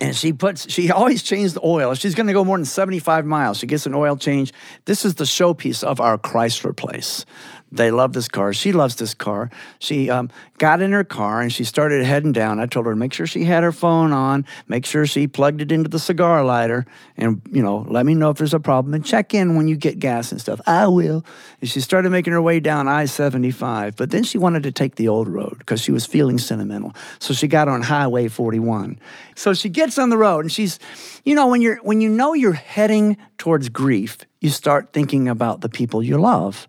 and 0.00 0.16
she 0.16 0.32
puts 0.32 0.70
she 0.70 0.90
always 0.90 1.22
changes 1.22 1.54
the 1.54 1.60
oil. 1.64 1.94
She's 1.94 2.14
going 2.14 2.26
to 2.26 2.32
go 2.32 2.44
more 2.44 2.56
than 2.56 2.64
75 2.64 3.26
miles, 3.26 3.58
she 3.58 3.66
gets 3.66 3.86
an 3.86 3.94
oil 3.94 4.16
change. 4.16 4.52
This 4.86 5.04
is 5.04 5.16
the 5.16 5.24
showpiece 5.24 5.84
of 5.84 6.00
our 6.00 6.18
Chrysler 6.18 6.76
place. 6.76 7.24
They 7.72 7.90
love 7.90 8.12
this 8.12 8.28
car. 8.28 8.52
She 8.52 8.72
loves 8.72 8.96
this 8.96 9.14
car. 9.14 9.50
She 9.78 10.10
um, 10.10 10.30
got 10.58 10.82
in 10.82 10.90
her 10.92 11.04
car 11.04 11.40
and 11.40 11.52
she 11.52 11.62
started 11.62 12.04
heading 12.04 12.32
down. 12.32 12.58
I 12.58 12.66
told 12.66 12.86
her 12.86 12.92
to 12.92 12.96
make 12.96 13.12
sure 13.12 13.26
she 13.26 13.44
had 13.44 13.62
her 13.62 13.70
phone 13.72 14.12
on, 14.12 14.44
make 14.66 14.84
sure 14.84 15.06
she 15.06 15.28
plugged 15.28 15.60
it 15.60 15.70
into 15.70 15.88
the 15.88 15.98
cigar 15.98 16.44
lighter, 16.44 16.84
and 17.16 17.40
you 17.52 17.62
know, 17.62 17.86
let 17.88 18.06
me 18.06 18.14
know 18.14 18.30
if 18.30 18.38
there's 18.38 18.54
a 18.54 18.60
problem 18.60 18.94
and 18.94 19.04
check 19.04 19.34
in 19.34 19.54
when 19.54 19.68
you 19.68 19.76
get 19.76 19.98
gas 20.00 20.32
and 20.32 20.40
stuff. 20.40 20.60
I 20.66 20.88
will. 20.88 21.24
And 21.60 21.70
she 21.70 21.80
started 21.80 22.10
making 22.10 22.32
her 22.32 22.42
way 22.42 22.58
down 22.58 22.88
I-75, 22.88 23.96
but 23.96 24.10
then 24.10 24.24
she 24.24 24.38
wanted 24.38 24.64
to 24.64 24.72
take 24.72 24.96
the 24.96 25.08
old 25.08 25.28
road 25.28 25.58
because 25.58 25.80
she 25.80 25.92
was 25.92 26.06
feeling 26.06 26.38
sentimental. 26.38 26.94
So 27.20 27.34
she 27.34 27.46
got 27.46 27.68
on 27.68 27.82
Highway 27.82 28.28
41. 28.28 28.98
So 29.36 29.54
she 29.54 29.68
gets 29.68 29.98
on 29.98 30.10
the 30.10 30.18
road 30.18 30.40
and 30.40 30.52
she's, 30.52 30.78
you 31.24 31.34
know, 31.34 31.46
when 31.46 31.62
you're 31.62 31.76
when 31.82 32.00
you 32.00 32.08
know 32.08 32.34
you're 32.34 32.52
heading 32.52 33.16
towards 33.38 33.68
grief, 33.68 34.18
you 34.40 34.50
start 34.50 34.92
thinking 34.92 35.28
about 35.28 35.60
the 35.60 35.68
people 35.68 36.02
you 36.02 36.18
love. 36.18 36.66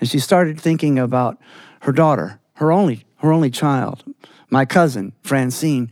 And 0.00 0.08
she 0.08 0.18
started 0.18 0.60
thinking 0.60 0.98
about 0.98 1.38
her 1.82 1.92
daughter, 1.92 2.40
her 2.54 2.72
only, 2.72 3.04
her 3.16 3.32
only 3.32 3.50
child, 3.50 4.04
my 4.50 4.64
cousin, 4.64 5.12
Francine. 5.22 5.90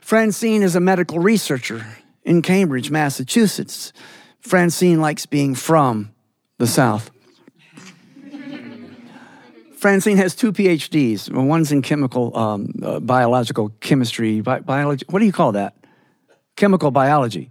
Francine 0.00 0.62
is 0.62 0.76
a 0.76 0.80
medical 0.80 1.18
researcher 1.18 1.86
in 2.24 2.42
Cambridge, 2.42 2.90
Massachusetts. 2.90 3.92
Francine 4.40 5.00
likes 5.00 5.26
being 5.26 5.54
from 5.54 6.12
the 6.58 6.66
South. 6.66 7.10
Francine 9.76 10.16
has 10.16 10.36
two 10.36 10.52
PhDs. 10.52 11.28
One's 11.28 11.72
in 11.72 11.82
chemical, 11.82 12.36
um, 12.36 12.72
uh, 12.84 13.00
biological 13.00 13.70
chemistry, 13.80 14.40
bi- 14.40 14.60
biology. 14.60 15.04
What 15.10 15.18
do 15.18 15.26
you 15.26 15.32
call 15.32 15.52
that? 15.52 15.74
Chemical 16.54 16.92
biology. 16.92 17.50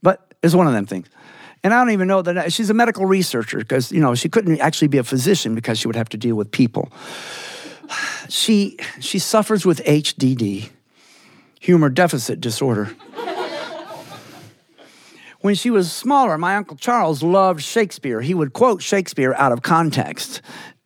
But 0.00 0.32
it's 0.44 0.54
one 0.54 0.68
of 0.68 0.74
them 0.74 0.86
things. 0.86 1.08
And 1.64 1.72
I 1.72 1.78
don't 1.78 1.92
even 1.92 2.08
know 2.08 2.22
that 2.22 2.52
she's 2.52 2.70
a 2.70 2.74
medical 2.74 3.06
researcher 3.06 3.58
because, 3.58 3.92
you 3.92 4.00
know, 4.00 4.14
she 4.14 4.28
couldn't 4.28 4.60
actually 4.60 4.88
be 4.88 4.98
a 4.98 5.04
physician 5.04 5.54
because 5.54 5.78
she 5.78 5.86
would 5.86 5.96
have 5.96 6.08
to 6.10 6.16
deal 6.16 6.34
with 6.34 6.50
people. 6.50 6.90
She, 8.28 8.78
she 9.00 9.18
suffers 9.18 9.64
with 9.64 9.84
HDD, 9.84 10.70
humor 11.60 11.88
deficit 11.88 12.40
disorder. 12.40 12.96
when 15.40 15.54
she 15.54 15.70
was 15.70 15.92
smaller, 15.92 16.36
my 16.36 16.56
Uncle 16.56 16.76
Charles 16.76 17.22
loved 17.22 17.62
Shakespeare. 17.62 18.22
He 18.22 18.34
would 18.34 18.52
quote 18.52 18.82
Shakespeare 18.82 19.34
out 19.34 19.52
of 19.52 19.62
context. 19.62 20.40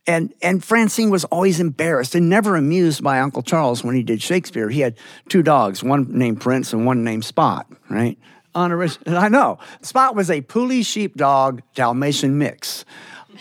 And, 0.06 0.32
and 0.42 0.62
Francine 0.62 1.10
was 1.10 1.24
always 1.24 1.58
embarrassed 1.58 2.14
and 2.14 2.28
never 2.28 2.54
amused 2.54 3.02
by 3.02 3.18
Uncle 3.18 3.42
Charles 3.42 3.82
when 3.82 3.96
he 3.96 4.02
did 4.02 4.22
Shakespeare. 4.22 4.68
He 4.68 4.80
had 4.80 4.96
two 5.28 5.42
dogs, 5.42 5.82
one 5.82 6.06
named 6.10 6.40
Prince 6.40 6.72
and 6.72 6.86
one 6.86 7.02
named 7.02 7.24
Spot, 7.24 7.66
right? 7.88 8.16
I 8.56 9.28
know. 9.28 9.58
Spot 9.82 10.14
was 10.16 10.30
a 10.30 10.40
Puli 10.40 10.84
sheepdog 10.84 11.60
Dalmatian 11.74 12.38
mix. 12.38 12.84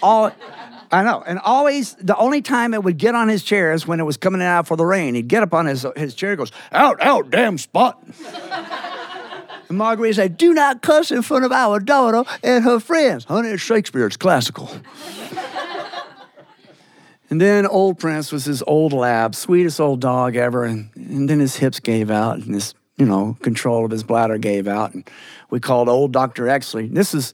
All, 0.04 0.32
I 0.91 1.04
know. 1.04 1.23
And 1.25 1.39
always, 1.39 1.95
the 1.95 2.17
only 2.17 2.41
time 2.41 2.73
it 2.73 2.84
would 2.84 2.97
get 2.97 3.15
on 3.15 3.30
his 3.30 3.43
chair 3.43 3.73
is 3.73 3.88
when 3.88 3.99
it 3.99 4.04
was 4.04 4.17
coming 4.17 4.41
out 4.41 4.67
for 4.67 4.75
the 4.75 4.86
rain. 4.86 5.15
He'd 5.15 5.28
get 5.28 5.41
up 5.41 5.54
on 5.54 5.65
his, 5.65 5.86
his 5.95 6.13
chair 6.13 6.32
and 6.32 6.38
goes, 6.38 6.51
out, 6.71 7.01
out, 7.01 7.30
damn 7.30 7.58
Spot. 7.58 8.04
and 9.69 9.78
Marguerite 9.78 10.15
said, 10.15 10.38
do 10.38 10.54
not 10.54 10.82
cuss 10.82 11.12
in 11.12 11.21
front 11.21 11.45
of 11.45 11.51
our 11.51 11.80
daughter 11.80 12.23
and 12.43 12.63
her 12.63 12.80
friends. 12.80 13.23
Honey, 13.25 13.49
it's 13.49 13.63
Shakespeare, 13.63 14.06
it's 14.06 14.17
classical. 14.17 14.69
And 17.30 17.41
then 17.41 17.65
old 17.65 17.97
Prince 17.97 18.32
was 18.32 18.45
his 18.45 18.63
old 18.67 18.93
lab, 18.93 19.34
sweetest 19.34 19.80
old 19.80 19.99
dog 19.99 20.36
ever. 20.36 20.63
And, 20.63 20.89
and 20.95 21.30
then 21.30 21.39
his 21.39 21.56
hips 21.56 21.80
gave 21.80 22.12
out 22.12 22.38
and 22.38 22.54
his, 22.54 22.75
you 22.97 23.05
know, 23.05 23.38
control 23.41 23.86
of 23.86 23.91
his 23.91 24.03
bladder 24.03 24.38
gave 24.38 24.67
out. 24.67 24.93
And 24.93 25.10
we 25.49 25.60
called 25.60 25.89
old 25.89 26.13
Dr. 26.13 26.45
Exley. 26.45 26.91
This 26.91 27.13
is, 27.13 27.34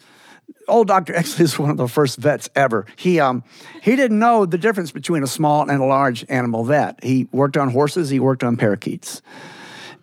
old 0.67 0.87
Dr. 0.87 1.13
Exley 1.17 1.41
is 1.41 1.59
one 1.59 1.69
of 1.69 1.77
the 1.77 1.87
first 1.87 2.17
vets 2.17 2.49
ever. 2.55 2.85
He 2.95 3.19
um 3.19 3.43
he 3.81 3.95
didn't 3.95 4.19
know 4.19 4.45
the 4.45 4.57
difference 4.57 4.91
between 4.91 5.23
a 5.23 5.27
small 5.27 5.69
and 5.69 5.81
a 5.81 5.85
large 5.85 6.25
animal 6.29 6.63
vet. 6.63 7.03
He 7.03 7.27
worked 7.31 7.57
on 7.57 7.69
horses, 7.69 8.09
he 8.09 8.19
worked 8.19 8.43
on 8.43 8.57
parakeets. 8.57 9.21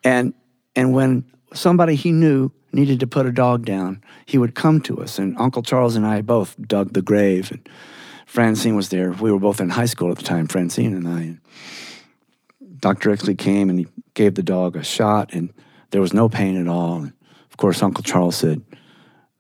And 0.05 0.35
and 0.77 0.93
when 0.93 1.25
somebody 1.55 1.95
he 1.95 2.13
knew 2.13 2.53
needed 2.73 3.01
to 3.01 3.07
put 3.07 3.27
a 3.27 3.33
dog 3.33 3.65
down, 3.65 4.03
he 4.27 4.39
would 4.39 4.55
come 4.55 4.81
to 4.83 5.01
us 5.01 5.19
and 5.19 5.37
Uncle 5.39 5.63
Charles 5.63 5.97
and 5.97 6.07
I 6.07 6.21
both 6.21 6.55
dug 6.61 6.93
the 6.93 7.03
grave 7.03 7.51
and 7.51 7.69
Francine 8.27 8.77
was 8.77 8.91
there. 8.91 9.13
We 9.13 9.33
were 9.33 9.39
both 9.39 9.59
in 9.59 9.71
high 9.71 9.87
school 9.87 10.11
at 10.11 10.19
the 10.19 10.23
time, 10.23 10.49
Francine 10.49 10.95
and 10.95 11.09
I. 11.09 11.39
Dr. 12.81 13.11
Exley 13.11 13.37
came 13.37 13.71
and 13.71 13.79
he 13.79 13.87
gave 14.15 14.35
the 14.35 14.43
dog 14.43 14.77
a 14.77 14.83
shot 14.83 15.33
and 15.33 15.53
there 15.91 16.01
was 16.01 16.13
no 16.13 16.29
pain 16.29 16.57
at 16.57 16.69
all. 16.69 16.97
And 16.97 17.13
of 17.51 17.57
course, 17.57 17.83
Uncle 17.83 18.03
Charles 18.03 18.37
said, 18.37 18.63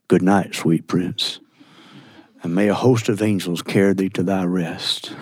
Good 0.08 0.22
night, 0.22 0.54
sweet 0.54 0.86
prince, 0.86 1.40
and 2.42 2.54
may 2.54 2.68
a 2.68 2.74
host 2.74 3.08
of 3.08 3.20
angels 3.20 3.60
carry 3.60 3.92
thee 3.92 4.08
to 4.10 4.22
thy 4.22 4.44
rest. 4.44 5.12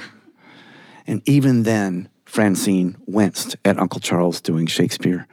And 1.07 1.23
even 1.29 1.65
then, 1.65 2.09
Francine 2.25 2.97
winced 3.07 3.57
at 3.65 3.79
Uncle 3.79 4.01
Charles 4.01 4.41
doing 4.41 4.67
Shakespeare. 4.67 5.27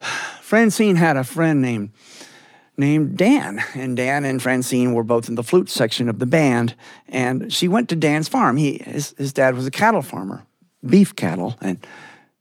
Francine 0.40 0.96
had 0.96 1.16
a 1.16 1.24
friend 1.24 1.60
named 1.60 1.90
named 2.78 3.16
Dan, 3.16 3.62
and 3.74 3.96
Dan 3.96 4.24
and 4.24 4.42
Francine 4.42 4.92
were 4.92 5.02
both 5.02 5.28
in 5.28 5.34
the 5.34 5.42
flute 5.42 5.70
section 5.70 6.08
of 6.08 6.18
the 6.18 6.26
band. 6.26 6.74
And 7.08 7.52
she 7.52 7.68
went 7.68 7.88
to 7.88 7.96
Dan's 7.96 8.28
farm. 8.28 8.58
He 8.58 8.82
his, 8.84 9.14
his 9.16 9.32
dad 9.32 9.54
was 9.54 9.66
a 9.66 9.70
cattle 9.70 10.02
farmer, 10.02 10.44
beef 10.86 11.14
cattle, 11.14 11.56
and 11.60 11.84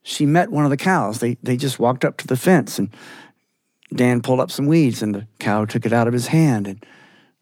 she 0.04 0.26
met 0.26 0.52
one 0.52 0.64
of 0.64 0.70
the 0.70 0.78
cows. 0.78 1.20
They 1.20 1.38
they 1.44 1.58
just 1.58 1.80
walked 1.80 2.06
up 2.06 2.18
to 2.18 2.28
the 2.28 2.38
fence 2.38 2.80
and 2.80 2.90
Dan 3.94 4.22
pulled 4.22 4.40
up 4.40 4.52
some 4.52 4.68
weeds 4.68 5.02
and 5.02 5.16
the 5.16 5.28
cow 5.40 5.66
took 5.66 5.86
it 5.86 5.94
out 5.94 6.08
of 6.08 6.14
his 6.14 6.28
hand 6.28 6.68
and 6.68 6.86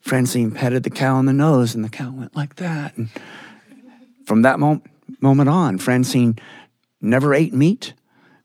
Francine 0.00 0.50
petted 0.50 0.82
the 0.82 0.90
cow 0.90 1.16
on 1.16 1.26
the 1.26 1.32
nose 1.32 1.74
and 1.74 1.84
the 1.84 1.88
cow 1.88 2.10
went 2.10 2.36
like 2.36 2.56
that. 2.56 2.96
And 2.96 3.08
from 4.26 4.42
that 4.42 4.60
moment, 4.60 4.86
moment 5.20 5.48
on, 5.48 5.78
Francine 5.78 6.38
never 7.00 7.34
ate 7.34 7.54
meat, 7.54 7.94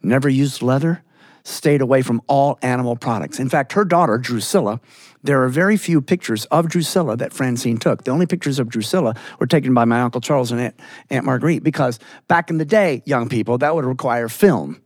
never 0.01 0.29
used 0.29 0.61
leather, 0.61 1.03
stayed 1.43 1.81
away 1.81 2.01
from 2.01 2.21
all 2.27 2.57
animal 2.61 2.95
products. 2.95 3.39
In 3.39 3.49
fact, 3.49 3.73
her 3.73 3.85
daughter, 3.85 4.17
Drusilla, 4.17 4.79
there 5.23 5.43
are 5.43 5.49
very 5.49 5.77
few 5.77 6.01
pictures 6.01 6.45
of 6.45 6.69
Drusilla 6.69 7.17
that 7.17 7.33
Francine 7.33 7.77
took. 7.77 8.03
The 8.03 8.11
only 8.11 8.25
pictures 8.25 8.59
of 8.59 8.69
Drusilla 8.69 9.15
were 9.39 9.47
taken 9.47 9.73
by 9.73 9.85
my 9.85 10.01
Uncle 10.01 10.21
Charles 10.21 10.51
and 10.51 10.61
Aunt, 10.61 10.79
Aunt 11.09 11.25
Marguerite 11.25 11.63
because 11.63 11.99
back 12.27 12.49
in 12.49 12.57
the 12.57 12.65
day, 12.65 13.01
young 13.05 13.27
people, 13.27 13.57
that 13.57 13.75
would 13.75 13.85
require 13.85 14.29
film. 14.29 14.81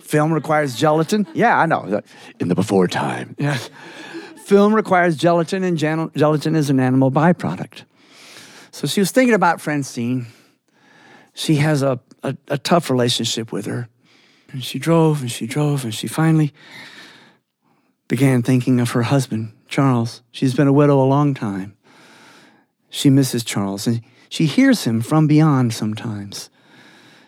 Film 0.00 0.32
requires 0.32 0.74
gelatin. 0.74 1.26
Yeah, 1.34 1.58
I 1.58 1.66
know. 1.66 2.00
In 2.40 2.48
the 2.48 2.56
before 2.56 2.88
time. 2.88 3.36
Yes. 3.38 3.70
Film 4.44 4.74
requires 4.74 5.16
gelatin, 5.16 5.62
and 5.62 5.78
gelatin 5.78 6.56
is 6.56 6.70
an 6.70 6.80
animal 6.80 7.12
byproduct. 7.12 7.84
So 8.72 8.88
she 8.88 9.00
was 9.00 9.12
thinking 9.12 9.34
about 9.34 9.60
Francine. 9.60 10.26
She 11.34 11.56
has 11.56 11.82
a, 11.82 12.00
a, 12.24 12.36
a 12.48 12.58
tough 12.58 12.90
relationship 12.90 13.52
with 13.52 13.66
her. 13.66 13.88
And 14.52 14.64
she 14.64 14.80
drove 14.80 15.20
and 15.20 15.30
she 15.30 15.46
drove 15.46 15.84
and 15.84 15.94
she 15.94 16.08
finally 16.08 16.52
began 18.08 18.42
thinking 18.42 18.80
of 18.80 18.90
her 18.90 19.02
husband, 19.02 19.52
Charles. 19.70 20.22
She's 20.32 20.54
been 20.54 20.66
a 20.66 20.72
widow 20.72 21.00
a 21.00 21.06
long 21.06 21.32
time. 21.32 21.76
She 22.90 23.08
misses 23.08 23.44
Charles 23.44 23.86
and 23.86 24.02
she 24.28 24.46
hears 24.46 24.84
him 24.84 25.00
from 25.00 25.26
beyond 25.26 25.72
sometimes. 25.72 26.50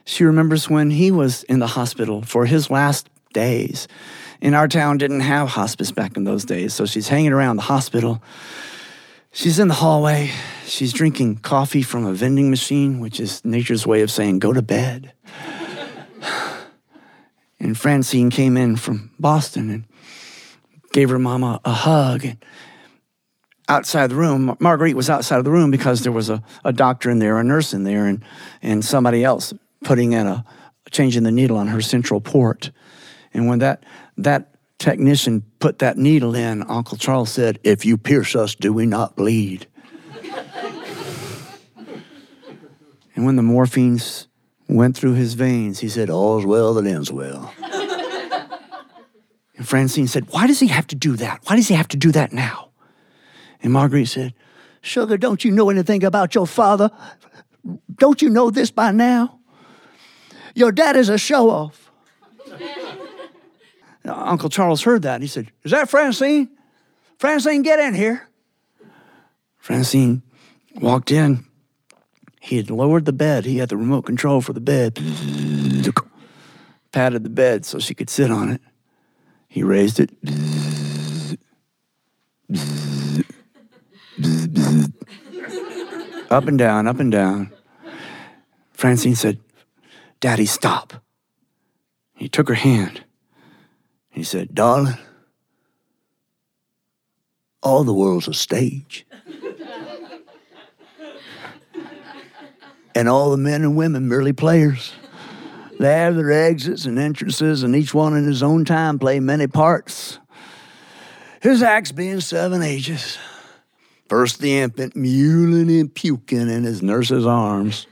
She 0.04 0.24
remembers 0.24 0.68
when 0.68 0.90
he 0.90 1.10
was 1.10 1.44
in 1.44 1.60
the 1.60 1.68
hospital 1.68 2.22
for 2.22 2.46
his 2.46 2.68
last 2.68 3.08
days. 3.32 3.86
And 4.40 4.56
our 4.56 4.66
town 4.66 4.98
didn't 4.98 5.20
have 5.20 5.50
hospice 5.50 5.92
back 5.92 6.16
in 6.16 6.24
those 6.24 6.44
days, 6.44 6.74
so 6.74 6.84
she's 6.84 7.08
hanging 7.08 7.32
around 7.32 7.56
the 7.56 7.62
hospital. 7.62 8.20
She's 9.30 9.60
in 9.60 9.68
the 9.68 9.74
hallway. 9.74 10.32
She's 10.66 10.92
drinking 10.92 11.38
coffee 11.38 11.82
from 11.82 12.04
a 12.04 12.12
vending 12.12 12.50
machine, 12.50 12.98
which 12.98 13.20
is 13.20 13.44
nature's 13.44 13.86
way 13.86 14.02
of 14.02 14.10
saying, 14.10 14.40
go 14.40 14.52
to 14.52 14.62
bed. 14.62 15.12
and 17.60 17.78
Francine 17.78 18.30
came 18.30 18.56
in 18.56 18.74
from 18.76 19.12
Boston 19.20 19.70
and 19.70 19.84
gave 20.92 21.10
her 21.10 21.18
mama 21.18 21.60
a 21.64 21.72
hug. 21.72 22.26
Outside 23.68 24.10
the 24.10 24.16
room, 24.16 24.56
Marguerite 24.60 24.96
was 24.96 25.08
outside 25.08 25.38
of 25.38 25.44
the 25.44 25.50
room 25.50 25.70
because 25.70 26.02
there 26.02 26.12
was 26.12 26.28
a, 26.28 26.42
a 26.64 26.72
doctor 26.72 27.10
in 27.10 27.18
there, 27.18 27.38
a 27.38 27.44
nurse 27.44 27.72
in 27.72 27.84
there, 27.84 28.06
and, 28.06 28.22
and 28.60 28.84
somebody 28.84 29.24
else 29.24 29.54
putting 29.84 30.12
in 30.12 30.26
a 30.26 30.44
changing 30.90 31.22
the 31.22 31.30
needle 31.30 31.56
on 31.56 31.68
her 31.68 31.80
central 31.80 32.20
port. 32.20 32.70
And 33.32 33.48
when 33.48 33.60
that 33.60 33.84
that 34.18 34.54
technician 34.78 35.42
put 35.58 35.78
that 35.78 35.96
needle 35.96 36.34
in, 36.34 36.62
Uncle 36.64 36.98
Charles 36.98 37.30
said, 37.30 37.58
"If 37.62 37.86
you 37.86 37.96
pierce 37.96 38.36
us, 38.36 38.54
do 38.54 38.72
we 38.72 38.84
not 38.84 39.16
bleed?" 39.16 39.66
and 43.14 43.24
when 43.24 43.36
the 43.36 43.42
morphines 43.42 44.26
went 44.68 44.96
through 44.96 45.14
his 45.14 45.34
veins, 45.34 45.78
he 45.78 45.88
said, 45.88 46.10
"All's 46.10 46.44
well 46.44 46.74
that 46.74 46.86
ends 46.86 47.10
well." 47.10 47.54
And 49.56 49.68
Francine 49.68 50.06
said, 50.06 50.28
"Why 50.30 50.46
does 50.46 50.60
he 50.60 50.68
have 50.68 50.86
to 50.88 50.96
do 50.96 51.16
that? 51.16 51.40
Why 51.44 51.56
does 51.56 51.68
he 51.68 51.74
have 51.74 51.88
to 51.88 51.96
do 51.96 52.12
that 52.12 52.32
now?" 52.32 52.70
And 53.62 53.72
Marguerite 53.72 54.08
said, 54.08 54.34
"Sugar, 54.80 55.16
don't 55.16 55.44
you 55.44 55.50
know 55.50 55.70
anything 55.70 56.04
about 56.04 56.34
your 56.34 56.46
father? 56.46 56.90
Don't 57.96 58.22
you 58.22 58.30
know 58.30 58.50
this 58.50 58.70
by 58.70 58.92
now?" 58.92 59.38
Your 60.54 60.72
dad 60.72 60.96
is 60.96 61.08
a 61.08 61.18
show 61.18 61.50
off. 61.50 61.90
Uncle 64.04 64.48
Charles 64.48 64.82
heard 64.82 65.02
that 65.02 65.14
and 65.14 65.22
he 65.22 65.28
said, 65.28 65.50
Is 65.64 65.70
that 65.70 65.88
Francine? 65.88 66.48
Francine, 67.18 67.62
get 67.62 67.78
in 67.78 67.94
here. 67.94 68.28
Francine 69.58 70.22
walked 70.74 71.12
in. 71.12 71.44
He 72.40 72.56
had 72.56 72.70
lowered 72.70 73.04
the 73.04 73.12
bed. 73.12 73.44
He 73.44 73.58
had 73.58 73.68
the 73.68 73.76
remote 73.76 74.02
control 74.02 74.40
for 74.40 74.52
the 74.52 74.60
bed. 74.60 74.98
Patted 76.90 77.22
the 77.22 77.30
bed 77.30 77.64
so 77.64 77.78
she 77.78 77.94
could 77.94 78.10
sit 78.10 78.30
on 78.30 78.50
it. 78.50 78.60
He 79.52 79.62
raised 79.62 80.00
it. 80.00 80.08
up 86.30 86.48
and 86.48 86.56
down, 86.56 86.88
up 86.88 86.98
and 86.98 87.12
down. 87.12 87.52
Francine 88.72 89.14
said, 89.14 89.40
Daddy, 90.20 90.46
stop. 90.46 91.04
He 92.14 92.30
took 92.30 92.48
her 92.48 92.54
hand. 92.54 93.04
He 94.08 94.22
said, 94.22 94.54
Darling, 94.54 94.96
all 97.62 97.84
the 97.84 97.92
world's 97.92 98.28
a 98.28 98.32
stage. 98.32 99.04
and 102.94 103.06
all 103.06 103.30
the 103.30 103.36
men 103.36 103.60
and 103.60 103.76
women 103.76 104.08
merely 104.08 104.32
players. 104.32 104.94
They 105.82 105.94
have 105.94 106.14
their 106.14 106.30
exits 106.30 106.84
and 106.84 106.96
entrances, 106.96 107.64
and 107.64 107.74
each 107.74 107.92
one 107.92 108.16
in 108.16 108.24
his 108.24 108.40
own 108.40 108.64
time 108.64 109.00
play 109.00 109.18
many 109.18 109.48
parts. 109.48 110.20
His 111.40 111.60
acts 111.60 111.90
being 111.90 112.20
seven 112.20 112.62
ages. 112.62 113.18
First 114.08 114.38
the 114.38 114.60
infant 114.60 114.94
mewling 114.94 115.80
and 115.80 115.92
puking 115.92 116.48
in 116.48 116.62
his 116.62 116.82
nurse's 116.82 117.26
arms 117.26 117.88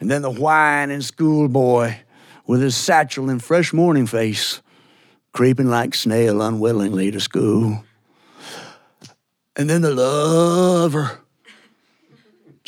and 0.00 0.10
then 0.10 0.22
the 0.22 0.32
whining 0.32 1.00
schoolboy 1.00 1.94
with 2.44 2.60
his 2.60 2.76
satchel 2.76 3.30
and 3.30 3.40
fresh 3.40 3.72
morning 3.72 4.06
face, 4.06 4.60
creeping 5.32 5.68
like 5.68 5.94
snail 5.94 6.42
unwillingly 6.42 7.12
to 7.12 7.20
school. 7.20 7.84
And 9.54 9.70
then 9.70 9.82
the 9.82 9.94
lover, 9.94 11.20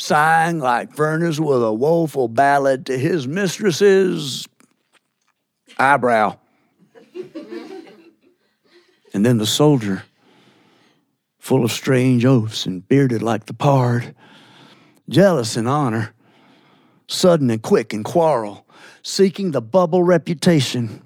sighing 0.01 0.59
like 0.59 0.95
furnace 0.95 1.39
with 1.39 1.63
a 1.63 1.71
woeful 1.71 2.27
ballad 2.27 2.87
to 2.87 2.97
his 2.97 3.27
mistress's 3.27 4.47
eyebrow. 5.77 6.35
and 9.13 9.25
then 9.25 9.37
the 9.37 9.45
soldier, 9.45 10.03
full 11.37 11.63
of 11.63 11.71
strange 11.71 12.25
oaths 12.25 12.65
and 12.65 12.87
bearded 12.87 13.21
like 13.21 13.45
the 13.45 13.53
pard, 13.53 14.15
jealous 15.07 15.55
in 15.55 15.67
honor 15.67 16.13
sudden 17.07 17.49
and 17.49 17.61
quick 17.61 17.93
in 17.93 18.03
quarrel, 18.03 18.65
seeking 19.03 19.51
the 19.51 19.61
bubble 19.61 20.03
reputation, 20.03 21.01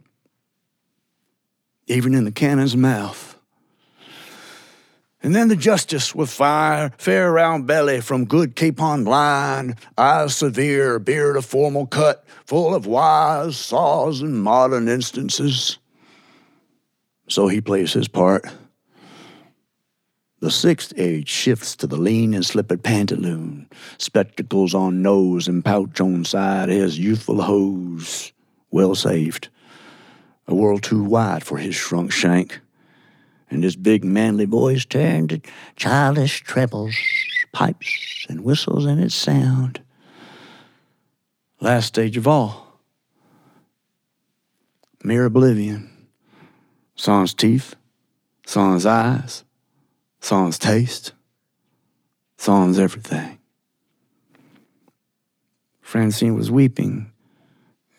even 1.88 2.14
in 2.14 2.24
the 2.24 2.32
cannon's 2.32 2.78
mouth. 2.78 3.35
And 5.26 5.34
then 5.34 5.48
the 5.48 5.56
justice 5.56 6.14
with 6.14 6.30
fire, 6.30 6.92
fair 7.00 7.32
round 7.32 7.66
belly 7.66 8.00
from 8.00 8.26
good 8.26 8.56
capon 8.56 9.06
line, 9.06 9.76
eyes 9.98 10.38
severe, 10.38 11.00
beard 11.00 11.36
of 11.36 11.44
formal 11.44 11.88
cut, 11.88 12.24
full 12.46 12.76
of 12.76 12.86
wise 12.86 13.58
saws 13.58 14.22
and 14.22 14.44
modern 14.44 14.88
instances. 14.88 15.80
So 17.28 17.48
he 17.48 17.60
plays 17.60 17.92
his 17.92 18.08
part. 18.08 18.46
The 20.42 20.52
sixth 20.52 20.94
age 20.96 21.28
shifts 21.28 21.76
to 21.78 21.88
the 21.88 21.98
lean 21.98 22.36
and 22.36 22.46
slippered 22.46 22.84
pantaloon, 22.84 23.68
spectacles 23.98 24.76
on 24.76 25.02
nose 25.02 25.48
and 25.48 25.66
pouch 25.66 26.00
on 26.00 26.24
side, 26.24 26.70
his 26.70 27.00
youthful 27.00 27.42
hose 27.42 28.32
well 28.70 28.94
saved. 28.94 29.50
A 30.48 30.54
world 30.54 30.84
too 30.84 31.04
wide 31.04 31.44
for 31.44 31.58
his 31.58 31.74
shrunk 31.74 32.12
shank. 32.12 32.60
And 33.50 33.64
his 33.64 33.76
big 33.76 34.04
manly 34.04 34.46
voice 34.46 34.86
turned 34.86 35.30
to 35.30 35.42
childish 35.76 36.42
trebles, 36.42 36.96
pipes, 37.52 38.26
and 38.30 38.44
whistles 38.44 38.86
in 38.86 39.00
its 39.00 39.16
sound. 39.16 39.82
Last 41.62 41.88
stage 41.88 42.18
of 42.18 42.28
all, 42.28 42.80
mere 45.04 45.26
oblivion. 45.26 45.92
Saw 46.96 47.22
his 47.22 47.34
teeth, 47.34 47.76
saw 48.46 48.74
his 48.74 48.86
eyes, 48.86 49.44
saw 50.22 50.46
his 50.46 50.58
taste, 50.58 51.12
saw 52.38 52.66
his 52.68 52.80
everything. 52.80 53.38
Francine 55.82 56.36
was 56.36 56.50
weeping. 56.50 57.12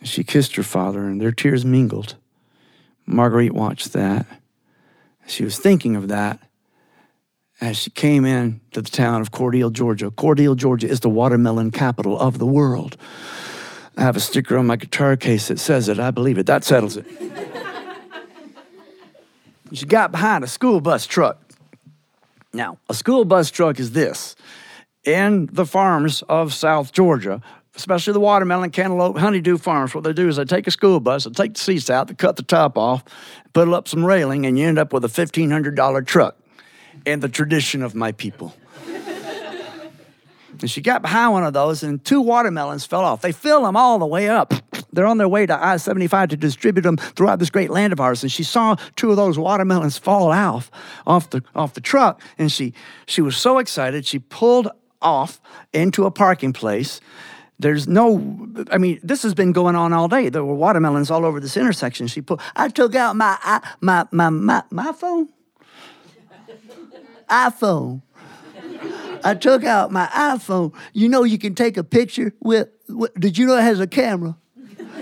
She 0.03 0.25
kissed 0.25 0.57
her 0.57 0.63
father, 0.63 1.05
and 1.05 1.21
their 1.21 1.33
tears 1.33 1.65
mingled. 1.65 2.17
Marguerite 3.07 3.55
watched 3.55 3.93
that. 3.93 4.27
She 5.27 5.45
was 5.45 5.59
thinking 5.59 5.97
of 5.97 6.09
that 6.09 6.41
as 7.61 7.77
she 7.77 7.91
came 7.91 8.25
in 8.25 8.61
to 8.73 8.83
the 8.83 8.91
town 8.91 9.21
of 9.21 9.33
Cordele, 9.33 9.73
Georgia. 9.73 10.11
Cordele, 10.11 10.57
Georgia 10.57 10.89
is 10.89 11.01
the 11.01 11.09
watermelon 11.09 11.71
capital 11.71 12.19
of 12.19 12.39
the 12.39 12.47
world. 12.47 12.97
I 13.97 14.03
have 14.03 14.17
a 14.17 14.21
sticker 14.21 14.59
on 14.59 14.67
my 14.67 14.77
guitar 14.77 15.17
case 15.17 15.49
that 15.49 15.59
says 15.59 15.89
it. 15.89 15.99
I 15.99 16.11
believe 16.11 16.37
it. 16.39 16.47
That 16.47 16.65
settles 16.65 16.97
it. 16.99 17.07
she 19.73 19.87
got 19.87 20.13
behind 20.13 20.45
a 20.45 20.47
school 20.47 20.81
bus 20.81 21.07
truck. 21.07 21.41
Now, 22.53 22.79
a 22.89 22.95
school 22.95 23.25
bus 23.25 23.51
truck 23.51 23.81
is 23.81 23.93
this. 23.93 24.37
In 25.05 25.49
the 25.53 25.65
farms 25.65 26.23
of 26.23 26.53
South 26.53 26.93
Georgia, 26.93 27.41
especially 27.77 28.15
the 28.15 28.21
watermelon, 28.21 28.71
cantaloupe, 28.71 29.19
honeydew 29.19 29.59
farms, 29.59 29.95
what 29.95 30.05
they 30.05 30.13
do 30.13 30.29
is 30.29 30.37
they 30.37 30.45
take 30.45 30.67
a 30.67 30.71
school 30.71 30.99
bus, 30.99 31.25
they 31.25 31.31
take 31.31 31.55
the 31.55 31.61
seats 31.61 31.91
out, 31.91 32.09
they 32.09 32.15
cut 32.15 32.37
the 32.37 32.43
top 32.43 32.77
off, 32.77 33.05
put 33.53 33.69
up 33.69 33.87
some 33.87 34.05
railing, 34.05 34.47
and 34.47 34.59
you 34.59 34.67
end 34.67 34.79
up 34.79 34.93
with 34.93 35.05
a 35.05 35.09
$1,500 35.09 36.07
truck 36.07 36.37
and 37.05 37.23
the 37.23 37.29
tradition 37.29 37.83
of 37.83 37.95
my 37.95 38.13
people. 38.13 38.55
and 40.61 40.71
she 40.71 40.81
got 40.81 41.03
behind 41.03 41.33
one 41.33 41.45
of 41.45 41.53
those, 41.53 41.83
and 41.83 42.03
two 42.05 42.21
watermelons 42.21 42.87
fell 42.87 43.05
off. 43.05 43.21
They 43.21 43.33
fill 43.33 43.63
them 43.63 43.77
all 43.77 43.99
the 43.99 44.07
way 44.07 44.29
up. 44.29 44.55
They're 44.93 45.07
on 45.07 45.19
their 45.19 45.29
way 45.29 45.45
to 45.45 45.63
I 45.63 45.77
75 45.77 46.31
to 46.31 46.37
distribute 46.39 46.83
them 46.83 46.97
throughout 46.97 47.39
this 47.39 47.51
great 47.51 47.71
land 47.71 47.93
of 47.93 48.01
ours. 48.01 48.23
And 48.23 48.33
she 48.33 48.43
saw 48.43 48.77
two 48.97 49.11
of 49.11 49.17
those 49.17 49.39
watermelons 49.39 49.99
fall 49.99 50.33
off 50.33 50.71
off 51.07 51.29
the, 51.29 51.43
off 51.55 51.75
the 51.75 51.83
truck, 51.83 52.23
and 52.39 52.51
she, 52.51 52.73
she 53.07 53.21
was 53.21 53.37
so 53.37 53.59
excited, 53.59 54.07
she 54.07 54.19
pulled 54.19 54.71
off 55.03 55.41
into 55.75 56.07
a 56.07 56.11
parking 56.11 56.55
place 56.55 57.01
there's 57.59 57.89
no, 57.89 58.49
I 58.71 58.79
mean, 58.79 59.01
this 59.03 59.23
has 59.23 59.35
been 59.35 59.53
going 59.53 59.77
on 59.77 59.93
all 59.93 60.09
day. 60.09 60.29
There 60.29 60.45
were 60.45 60.55
watermelons 60.55 61.11
all 61.11 61.25
over 61.25 61.41
this 61.41 61.57
intersection. 61.57 62.07
She 62.07 62.21
put, 62.21 62.41
I 62.55 62.69
took 62.69 62.95
out 62.95 63.17
my, 63.17 63.39
my, 63.81 64.07
my, 64.11 64.31
my, 64.31 64.63
my 64.71 64.93
phone. 64.93 65.29
iPhone. 67.31 68.03
I 69.25 69.35
took 69.35 69.65
out 69.65 69.91
my 69.91 70.07
iPhone. 70.07 70.75
You 70.93 71.09
know, 71.09 71.25
you 71.25 71.39
can 71.39 71.55
take 71.55 71.77
a 71.77 71.85
picture 71.85 72.35
with, 72.41 72.69
with, 72.89 73.15
did 73.15 73.39
you 73.39 73.47
know 73.47 73.57
it 73.57 73.63
has 73.63 73.81
a 73.81 73.87
camera? 73.87 74.37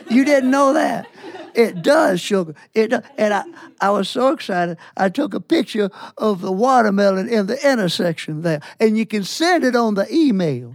You 0.08 0.24
didn't 0.24 0.50
know 0.50 0.72
that. 0.74 1.08
It 1.54 1.82
does, 1.82 2.20
sugar. 2.20 2.54
It 2.74 2.88
does. 2.88 3.02
And 3.16 3.34
I, 3.34 3.44
I 3.80 3.90
was 3.90 4.08
so 4.08 4.32
excited. 4.32 4.76
I 4.96 5.08
took 5.08 5.34
a 5.34 5.40
picture 5.40 5.90
of 6.18 6.40
the 6.40 6.52
watermelon 6.52 7.28
in 7.28 7.46
the 7.46 7.70
intersection 7.70 8.42
there, 8.42 8.60
and 8.80 8.98
you 8.98 9.06
can 9.06 9.24
send 9.24 9.64
it 9.64 9.76
on 9.76 9.94
the 9.94 10.12
email. 10.12 10.74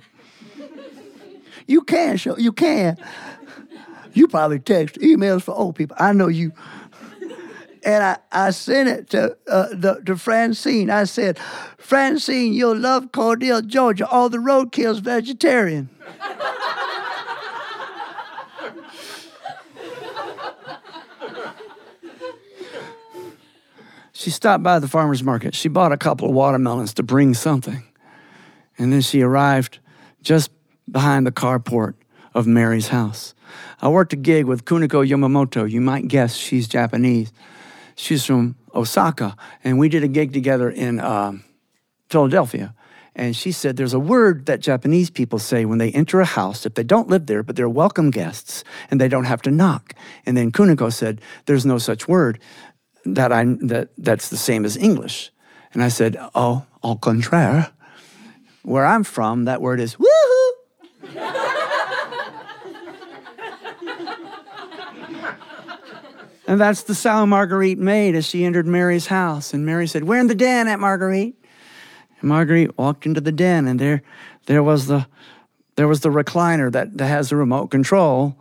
You 1.69 1.81
can 1.83 2.17
show, 2.17 2.35
you 2.35 2.51
can. 2.51 2.97
You 4.13 4.27
probably 4.27 4.57
text 4.57 4.95
emails 4.95 5.43
for 5.43 5.53
old 5.53 5.75
people. 5.75 5.95
I 5.99 6.13
know 6.13 6.27
you. 6.27 6.51
And 7.83 8.03
I, 8.03 8.17
I 8.31 8.49
sent 8.49 8.89
it 8.89 9.11
to, 9.11 9.37
uh, 9.47 9.67
the, 9.71 10.01
to 10.07 10.17
Francine. 10.17 10.89
I 10.89 11.03
said, 11.03 11.37
Francine, 11.77 12.53
you'll 12.53 12.75
love 12.75 13.11
Cordele, 13.11 13.67
Georgia. 13.67 14.07
All 14.07 14.29
the 14.29 14.39
roadkill's 14.39 14.97
vegetarian. 14.97 15.89
she 24.11 24.31
stopped 24.31 24.63
by 24.63 24.79
the 24.79 24.87
farmer's 24.87 25.21
market. 25.21 25.53
She 25.53 25.69
bought 25.69 25.91
a 25.91 25.97
couple 25.97 26.27
of 26.27 26.33
watermelons 26.33 26.95
to 26.95 27.03
bring 27.03 27.35
something. 27.35 27.83
And 28.79 28.91
then 28.91 29.01
she 29.01 29.21
arrived 29.21 29.77
just 30.23 30.49
behind 30.91 31.25
the 31.25 31.31
carport 31.31 31.95
of 32.33 32.47
Mary's 32.47 32.89
house. 32.89 33.33
I 33.81 33.89
worked 33.89 34.13
a 34.13 34.17
gig 34.17 34.45
with 34.45 34.65
Kuniko 34.65 35.07
Yamamoto. 35.07 35.69
You 35.69 35.81
might 35.81 36.07
guess 36.07 36.35
she's 36.35 36.67
Japanese. 36.67 37.31
She's 37.95 38.25
from 38.25 38.55
Osaka, 38.73 39.35
and 39.63 39.79
we 39.79 39.89
did 39.89 40.03
a 40.03 40.07
gig 40.07 40.31
together 40.31 40.69
in 40.69 40.99
uh, 40.99 41.33
Philadelphia. 42.09 42.73
And 43.15 43.35
she 43.35 43.51
said 43.51 43.75
there's 43.75 43.93
a 43.93 43.99
word 43.99 44.45
that 44.45 44.61
Japanese 44.61 45.09
people 45.09 45.39
say 45.39 45.65
when 45.65 45.77
they 45.77 45.91
enter 45.91 46.21
a 46.21 46.25
house 46.25 46.65
if 46.65 46.75
they 46.75 46.83
don't 46.83 47.09
live 47.09 47.25
there, 47.25 47.43
but 47.43 47.55
they're 47.55 47.67
welcome 47.67 48.11
guests 48.11 48.63
and 48.89 49.01
they 49.01 49.09
don't 49.09 49.25
have 49.25 49.41
to 49.41 49.51
knock. 49.51 49.93
And 50.25 50.37
then 50.37 50.51
Kuniko 50.51 50.93
said 50.93 51.19
there's 51.45 51.65
no 51.65 51.79
such 51.79 52.07
word 52.07 52.39
that 53.03 53.33
I 53.33 53.43
that 53.61 53.89
that's 53.97 54.29
the 54.29 54.37
same 54.37 54.63
as 54.63 54.77
English. 54.77 55.31
And 55.73 55.83
I 55.83 55.89
said, 55.89 56.17
oh, 56.33 56.65
au 56.81 56.95
contraire. 56.95 57.71
Where 58.63 58.85
I'm 58.85 59.03
from, 59.03 59.45
that 59.45 59.61
word 59.61 59.79
is 59.79 59.95
woohoo. 59.95 60.38
And 66.49 66.59
that's 66.59 66.81
the 66.81 66.95
sound 66.95 67.29
Marguerite 67.29 67.77
made 67.77 68.15
as 68.15 68.25
she 68.25 68.43
entered 68.43 68.65
Mary's 68.65 69.05
house. 69.05 69.53
And 69.53 69.67
Mary 69.67 69.85
said, 69.85 70.05
We're 70.05 70.19
in 70.19 70.25
the 70.25 70.33
den, 70.33 70.67
Aunt 70.67 70.81
Marguerite. 70.81 71.35
And 72.19 72.27
Marguerite 72.27 72.75
walked 72.75 73.05
into 73.05 73.21
the 73.21 73.31
den, 73.31 73.67
and 73.67 73.79
there, 73.79 74.01
there 74.47 74.63
was 74.63 74.87
the 74.87 75.05
there 75.75 75.87
was 75.87 75.99
the 75.99 76.09
recliner 76.09 76.71
that, 76.71 76.97
that 76.97 77.05
has 77.05 77.29
the 77.29 77.35
remote 77.35 77.67
control 77.67 78.35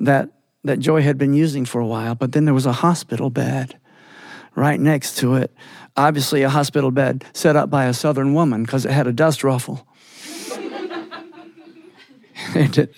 that 0.00 0.30
that 0.64 0.78
Joy 0.78 1.02
had 1.02 1.18
been 1.18 1.34
using 1.34 1.66
for 1.66 1.78
a 1.78 1.86
while, 1.86 2.14
but 2.14 2.32
then 2.32 2.46
there 2.46 2.54
was 2.54 2.64
a 2.64 2.72
hospital 2.72 3.28
bed 3.28 3.78
right 4.54 4.80
next 4.80 5.18
to 5.18 5.34
it. 5.34 5.52
Obviously, 5.94 6.40
a 6.40 6.48
hospital 6.48 6.90
bed 6.90 7.22
set 7.34 7.54
up 7.54 7.68
by 7.68 7.84
a 7.84 7.92
southern 7.92 8.32
woman 8.32 8.62
because 8.62 8.86
it 8.86 8.92
had 8.92 9.06
a 9.06 9.12
dust 9.12 9.44
ruffle. 9.44 9.86
and 12.54 12.78
it, 12.78 12.94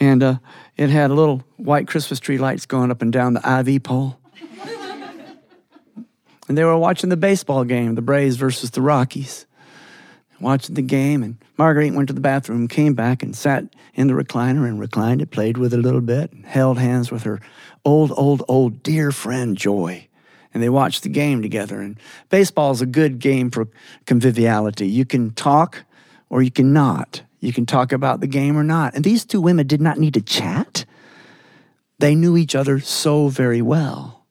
and 0.00 0.24
uh, 0.24 0.38
it 0.80 0.88
had 0.90 1.10
little 1.10 1.44
white 1.58 1.86
Christmas 1.86 2.18
tree 2.18 2.38
lights 2.38 2.64
going 2.64 2.90
up 2.90 3.02
and 3.02 3.12
down 3.12 3.34
the 3.34 3.58
IV 3.60 3.82
pole. 3.82 4.18
and 6.48 6.56
they 6.56 6.64
were 6.64 6.78
watching 6.78 7.10
the 7.10 7.16
baseball 7.16 7.64
game, 7.64 7.94
the 7.94 8.02
Braves 8.02 8.36
versus 8.36 8.70
the 8.70 8.80
Rockies. 8.80 9.46
Watching 10.40 10.74
the 10.74 10.82
game, 10.82 11.22
and 11.22 11.36
Marguerite 11.58 11.92
went 11.92 12.08
to 12.08 12.14
the 12.14 12.20
bathroom, 12.22 12.66
came 12.66 12.94
back, 12.94 13.22
and 13.22 13.36
sat 13.36 13.64
in 13.92 14.06
the 14.06 14.14
recliner 14.14 14.66
and 14.66 14.80
reclined 14.80 15.20
it, 15.20 15.30
played 15.30 15.58
with 15.58 15.74
it 15.74 15.78
a 15.78 15.82
little 15.82 16.00
bit, 16.00 16.32
and 16.32 16.46
held 16.46 16.78
hands 16.78 17.10
with 17.10 17.24
her 17.24 17.42
old, 17.84 18.10
old, 18.16 18.42
old 18.48 18.82
dear 18.82 19.12
friend 19.12 19.58
Joy 19.58 20.08
and 20.52 20.62
they 20.62 20.68
watched 20.68 21.02
the 21.02 21.08
game 21.08 21.42
together. 21.42 21.80
And 21.80 21.98
baseball 22.28 22.72
is 22.72 22.80
a 22.80 22.86
good 22.86 23.18
game 23.18 23.50
for 23.50 23.68
conviviality. 24.06 24.88
You 24.88 25.04
can 25.04 25.30
talk 25.32 25.84
or 26.28 26.42
you 26.42 26.50
can 26.50 26.72
not. 26.72 27.22
You 27.40 27.52
can 27.54 27.64
talk 27.64 27.92
about 27.92 28.20
the 28.20 28.26
game 28.26 28.56
or 28.56 28.62
not. 28.62 28.94
And 28.94 29.02
these 29.02 29.24
two 29.24 29.40
women 29.40 29.66
did 29.66 29.80
not 29.80 29.98
need 29.98 30.14
to 30.14 30.20
chat. 30.20 30.84
They 31.98 32.14
knew 32.14 32.36
each 32.36 32.54
other 32.54 32.80
so 32.80 33.28
very 33.28 33.62
well. 33.62 34.26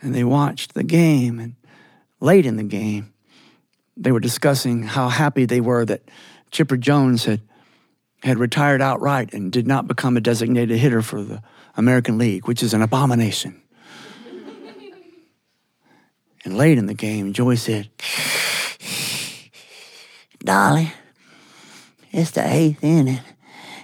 And 0.00 0.14
they 0.14 0.24
watched 0.24 0.74
the 0.74 0.84
game. 0.84 1.38
And 1.38 1.54
late 2.20 2.44
in 2.44 2.56
the 2.56 2.62
game, 2.62 3.12
they 3.96 4.12
were 4.12 4.20
discussing 4.20 4.82
how 4.82 5.08
happy 5.08 5.46
they 5.46 5.60
were 5.60 5.84
that 5.86 6.02
Chipper 6.50 6.76
Jones 6.76 7.24
had, 7.24 7.40
had 8.22 8.38
retired 8.38 8.82
outright 8.82 9.32
and 9.32 9.50
did 9.50 9.66
not 9.66 9.88
become 9.88 10.16
a 10.16 10.20
designated 10.20 10.78
hitter 10.78 11.02
for 11.02 11.22
the 11.22 11.42
American 11.76 12.18
League, 12.18 12.46
which 12.46 12.62
is 12.62 12.74
an 12.74 12.82
abomination. 12.82 13.60
and 16.44 16.56
late 16.58 16.76
in 16.76 16.86
the 16.86 16.94
game, 16.94 17.32
Joy 17.32 17.54
said, 17.54 17.88
Dolly, 20.44 20.92
it's 22.12 22.32
the 22.32 22.46
eighth 22.46 22.84
inning, 22.84 23.20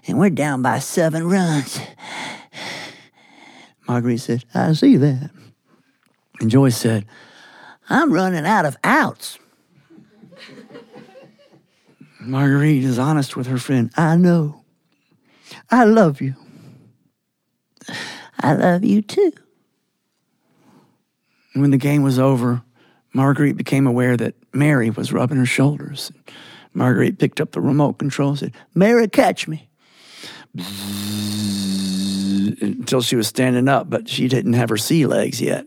and 0.06 0.18
we're 0.18 0.30
down 0.30 0.62
by 0.62 0.78
seven 0.78 1.28
runs. 1.28 1.80
Marguerite 3.88 4.20
said, 4.20 4.44
I 4.54 4.74
see 4.74 4.96
that. 4.96 5.30
And 6.40 6.50
Joyce 6.50 6.76
said, 6.76 7.06
I'm 7.88 8.12
running 8.12 8.44
out 8.44 8.66
of 8.66 8.76
outs. 8.84 9.38
Marguerite 12.20 12.84
is 12.84 12.98
honest 12.98 13.36
with 13.36 13.46
her 13.46 13.56
friend. 13.56 13.90
I 13.96 14.16
know. 14.16 14.62
I 15.70 15.84
love 15.84 16.20
you. 16.20 16.34
I 18.38 18.52
love 18.52 18.84
you 18.84 19.00
too. 19.02 19.32
when 21.54 21.70
the 21.70 21.78
game 21.78 22.02
was 22.02 22.18
over, 22.18 22.62
Marguerite 23.14 23.56
became 23.56 23.86
aware 23.86 24.16
that 24.16 24.34
Mary 24.52 24.90
was 24.90 25.12
rubbing 25.12 25.38
her 25.38 25.46
shoulders. 25.46 26.12
Marguerite 26.78 27.18
picked 27.18 27.40
up 27.40 27.50
the 27.50 27.60
remote 27.60 27.94
control 27.94 28.30
and 28.30 28.38
said, 28.38 28.54
Mary, 28.72 29.08
catch 29.08 29.48
me. 29.48 29.68
Until 32.60 33.02
she 33.02 33.16
was 33.16 33.26
standing 33.26 33.68
up, 33.68 33.90
but 33.90 34.08
she 34.08 34.28
didn't 34.28 34.52
have 34.52 34.68
her 34.68 34.76
sea 34.76 35.04
legs 35.04 35.40
yet. 35.40 35.66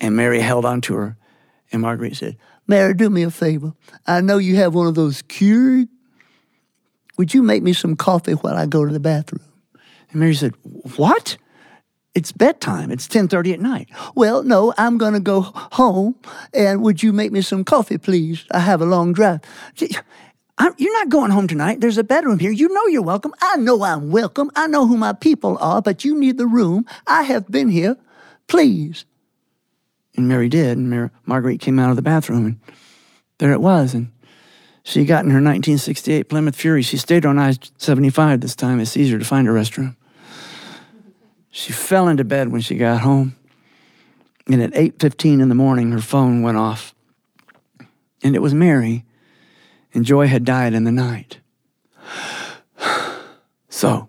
And 0.00 0.14
Mary 0.14 0.40
held 0.40 0.64
on 0.64 0.80
to 0.82 0.94
her. 0.94 1.16
And 1.72 1.82
Marguerite 1.82 2.16
said, 2.16 2.36
Mary, 2.68 2.94
do 2.94 3.10
me 3.10 3.24
a 3.24 3.30
favor. 3.30 3.74
I 4.06 4.20
know 4.20 4.38
you 4.38 4.54
have 4.56 4.72
one 4.72 4.86
of 4.86 4.94
those 4.94 5.22
Keurig. 5.22 5.88
Would 7.18 7.34
you 7.34 7.42
make 7.42 7.64
me 7.64 7.72
some 7.72 7.96
coffee 7.96 8.32
while 8.32 8.54
I 8.54 8.66
go 8.66 8.84
to 8.84 8.92
the 8.92 9.00
bathroom? 9.00 9.42
And 10.10 10.20
Mary 10.20 10.34
said, 10.34 10.54
What? 10.96 11.38
It's 12.16 12.32
bedtime. 12.32 12.90
It's 12.90 13.06
10:30 13.06 13.52
at 13.52 13.60
night. 13.60 13.90
Well, 14.14 14.42
no, 14.42 14.72
I'm 14.78 14.96
going 14.96 15.12
to 15.12 15.20
go 15.20 15.42
home 15.42 16.14
and 16.54 16.82
would 16.82 17.02
you 17.02 17.12
make 17.12 17.30
me 17.30 17.42
some 17.42 17.62
coffee, 17.62 17.98
please? 17.98 18.46
I 18.50 18.60
have 18.60 18.80
a 18.80 18.86
long 18.86 19.12
drive. 19.12 19.40
I'm, 20.56 20.72
you're 20.78 20.98
not 20.98 21.10
going 21.10 21.30
home 21.30 21.46
tonight. 21.46 21.82
There's 21.82 21.98
a 21.98 22.04
bedroom 22.04 22.38
here. 22.38 22.50
You 22.50 22.70
know 22.70 22.86
you're 22.86 23.02
welcome. 23.02 23.34
I 23.42 23.56
know 23.58 23.82
I'm 23.84 24.10
welcome. 24.10 24.50
I 24.56 24.66
know 24.66 24.86
who 24.86 24.96
my 24.96 25.12
people 25.12 25.58
are, 25.60 25.82
but 25.82 26.06
you 26.06 26.18
need 26.18 26.38
the 26.38 26.46
room. 26.46 26.86
I 27.06 27.24
have 27.24 27.50
been 27.50 27.68
here. 27.68 27.98
Please. 28.46 29.04
And 30.16 30.26
Mary 30.26 30.48
did. 30.48 30.78
And 30.78 30.88
Mary, 30.88 31.10
Marguerite 31.26 31.60
came 31.60 31.78
out 31.78 31.90
of 31.90 31.96
the 31.96 32.02
bathroom, 32.02 32.46
and 32.46 32.60
there 33.36 33.52
it 33.52 33.60
was. 33.60 33.92
And 33.92 34.10
she 34.84 35.04
got 35.04 35.26
in 35.26 35.32
her 35.32 35.36
1968 35.36 36.30
Plymouth 36.30 36.56
Fury. 36.56 36.80
She 36.80 36.96
stayed 36.96 37.26
on 37.26 37.38
I 37.38 37.56
75 37.76 38.40
this 38.40 38.56
time. 38.56 38.80
It's 38.80 38.96
easier 38.96 39.18
to 39.18 39.24
find 39.26 39.46
a 39.46 39.50
restroom. 39.50 39.96
She 41.56 41.72
fell 41.72 42.06
into 42.06 42.22
bed 42.22 42.52
when 42.52 42.60
she 42.60 42.76
got 42.76 43.00
home. 43.00 43.34
And 44.46 44.60
at 44.60 44.74
8:15 44.74 45.40
in 45.40 45.48
the 45.48 45.54
morning 45.54 45.90
her 45.90 46.02
phone 46.02 46.42
went 46.42 46.58
off. 46.58 46.94
And 48.22 48.36
it 48.36 48.42
was 48.42 48.52
Mary 48.52 49.06
and 49.94 50.04
Joy 50.04 50.26
had 50.26 50.44
died 50.44 50.74
in 50.74 50.84
the 50.84 50.92
night. 50.92 51.38
So, 53.70 54.08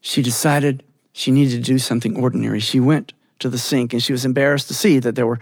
she 0.00 0.22
decided 0.22 0.82
she 1.12 1.30
needed 1.30 1.62
to 1.62 1.72
do 1.72 1.78
something 1.78 2.16
ordinary. 2.16 2.60
She 2.60 2.80
went 2.80 3.12
to 3.40 3.50
the 3.50 3.58
sink 3.58 3.92
and 3.92 4.02
she 4.02 4.12
was 4.12 4.24
embarrassed 4.24 4.68
to 4.68 4.74
see 4.74 4.98
that 5.00 5.16
there 5.16 5.26
were 5.26 5.38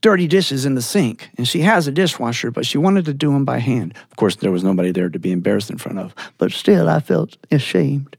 dirty 0.00 0.26
dishes 0.26 0.64
in 0.64 0.74
the 0.74 0.82
sink. 0.82 1.30
And 1.38 1.46
she 1.46 1.60
has 1.60 1.86
a 1.86 1.92
dishwasher, 1.92 2.50
but 2.50 2.66
she 2.66 2.76
wanted 2.76 3.04
to 3.04 3.14
do 3.14 3.32
them 3.32 3.44
by 3.44 3.58
hand. 3.58 3.94
Of 4.10 4.16
course, 4.16 4.34
there 4.36 4.50
was 4.50 4.64
nobody 4.64 4.90
there 4.90 5.08
to 5.08 5.18
be 5.20 5.30
embarrassed 5.30 5.70
in 5.70 5.78
front 5.78 6.00
of, 6.00 6.12
but 6.38 6.50
still, 6.50 6.88
I 6.88 6.98
felt 6.98 7.36
ashamed. 7.52 8.16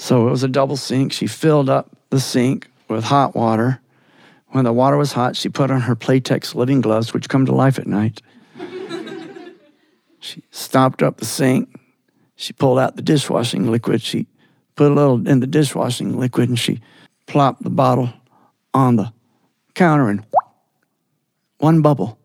So 0.00 0.26
it 0.26 0.30
was 0.30 0.42
a 0.42 0.48
double 0.48 0.76
sink. 0.76 1.12
She 1.12 1.26
filled 1.26 1.68
up 1.68 1.90
the 2.10 2.20
sink 2.20 2.68
with 2.88 3.04
hot 3.04 3.34
water 3.34 3.80
when 4.50 4.64
the 4.64 4.72
water 4.72 4.96
was 4.96 5.12
hot, 5.12 5.36
she 5.36 5.48
put 5.48 5.70
on 5.70 5.82
her 5.82 5.94
Playtex 5.94 6.54
living 6.54 6.80
gloves, 6.80 7.14
which 7.14 7.28
come 7.28 7.46
to 7.46 7.52
life 7.52 7.78
at 7.78 7.86
night. 7.86 8.20
she 10.18 10.42
stopped 10.50 11.02
up 11.02 11.18
the 11.18 11.24
sink. 11.24 11.74
She 12.34 12.52
pulled 12.52 12.78
out 12.78 12.96
the 12.96 13.02
dishwashing 13.02 13.70
liquid. 13.70 14.02
She 14.02 14.26
put 14.74 14.90
a 14.90 14.94
little 14.94 15.26
in 15.28 15.40
the 15.40 15.46
dishwashing 15.46 16.18
liquid 16.18 16.48
and 16.48 16.58
she 16.58 16.80
plopped 17.26 17.62
the 17.62 17.70
bottle 17.70 18.12
on 18.74 18.96
the 18.96 19.12
counter 19.74 20.08
and 20.08 20.24
one 21.58 21.80
bubble 21.80 22.18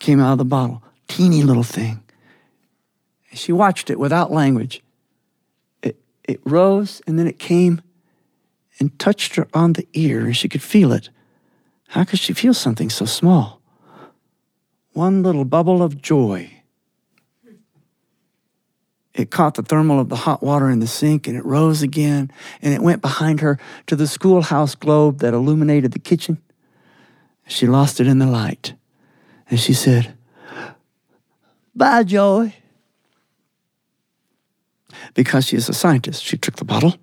came 0.00 0.18
out 0.18 0.32
of 0.32 0.38
the 0.38 0.44
bottle. 0.44 0.82
Teeny 1.06 1.42
little 1.42 1.62
thing. 1.62 2.02
She 3.32 3.52
watched 3.52 3.90
it 3.90 3.98
without 3.98 4.32
language. 4.32 4.82
It, 6.30 6.40
rose 6.44 7.02
and 7.08 7.18
then 7.18 7.26
it 7.26 7.40
came 7.40 7.82
and 8.78 8.96
touched 9.00 9.34
her 9.34 9.48
on 9.52 9.72
the 9.72 9.86
ear, 9.94 10.24
and 10.24 10.36
she 10.36 10.48
could 10.48 10.62
feel 10.62 10.92
it. 10.92 11.10
How 11.88 12.04
could 12.04 12.20
she 12.20 12.32
feel 12.32 12.54
something 12.54 12.88
so 12.88 13.04
small? 13.04 13.60
One 14.92 15.24
little 15.24 15.44
bubble 15.44 15.82
of 15.82 16.00
joy. 16.00 16.52
It 19.12 19.32
caught 19.32 19.54
the 19.54 19.62
thermal 19.62 19.98
of 19.98 20.08
the 20.08 20.14
hot 20.14 20.40
water 20.40 20.70
in 20.70 20.78
the 20.78 20.86
sink 20.86 21.26
and 21.26 21.36
it 21.36 21.44
rose 21.44 21.82
again 21.82 22.30
and 22.62 22.72
it 22.72 22.80
went 22.80 23.02
behind 23.02 23.40
her 23.40 23.58
to 23.88 23.96
the 23.96 24.06
schoolhouse 24.06 24.76
globe 24.76 25.18
that 25.18 25.34
illuminated 25.34 25.90
the 25.90 25.98
kitchen. 25.98 26.38
She 27.48 27.66
lost 27.66 27.98
it 28.00 28.06
in 28.06 28.20
the 28.20 28.26
light 28.26 28.74
and 29.50 29.58
she 29.58 29.74
said, 29.74 30.14
Bye, 31.74 32.04
Joy. 32.04 32.54
Because 35.14 35.46
she 35.46 35.56
is 35.56 35.68
a 35.68 35.72
scientist, 35.74 36.24
she 36.24 36.36
took 36.36 36.56
the 36.56 36.64
bottle 36.64 36.94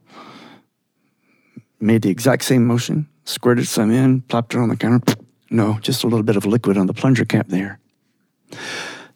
made 1.79 2.01
the 2.01 2.09
exact 2.09 2.43
same 2.43 2.65
motion, 2.65 3.07
squirted 3.25 3.67
some 3.67 3.91
in, 3.91 4.21
plopped 4.21 4.53
it 4.53 4.59
on 4.59 4.69
the 4.69 4.75
counter. 4.75 5.13
No, 5.49 5.79
just 5.81 6.03
a 6.03 6.07
little 6.07 6.23
bit 6.23 6.35
of 6.35 6.45
liquid 6.45 6.77
on 6.77 6.87
the 6.87 6.93
plunger 6.93 7.25
cap 7.25 7.47
there. 7.49 7.79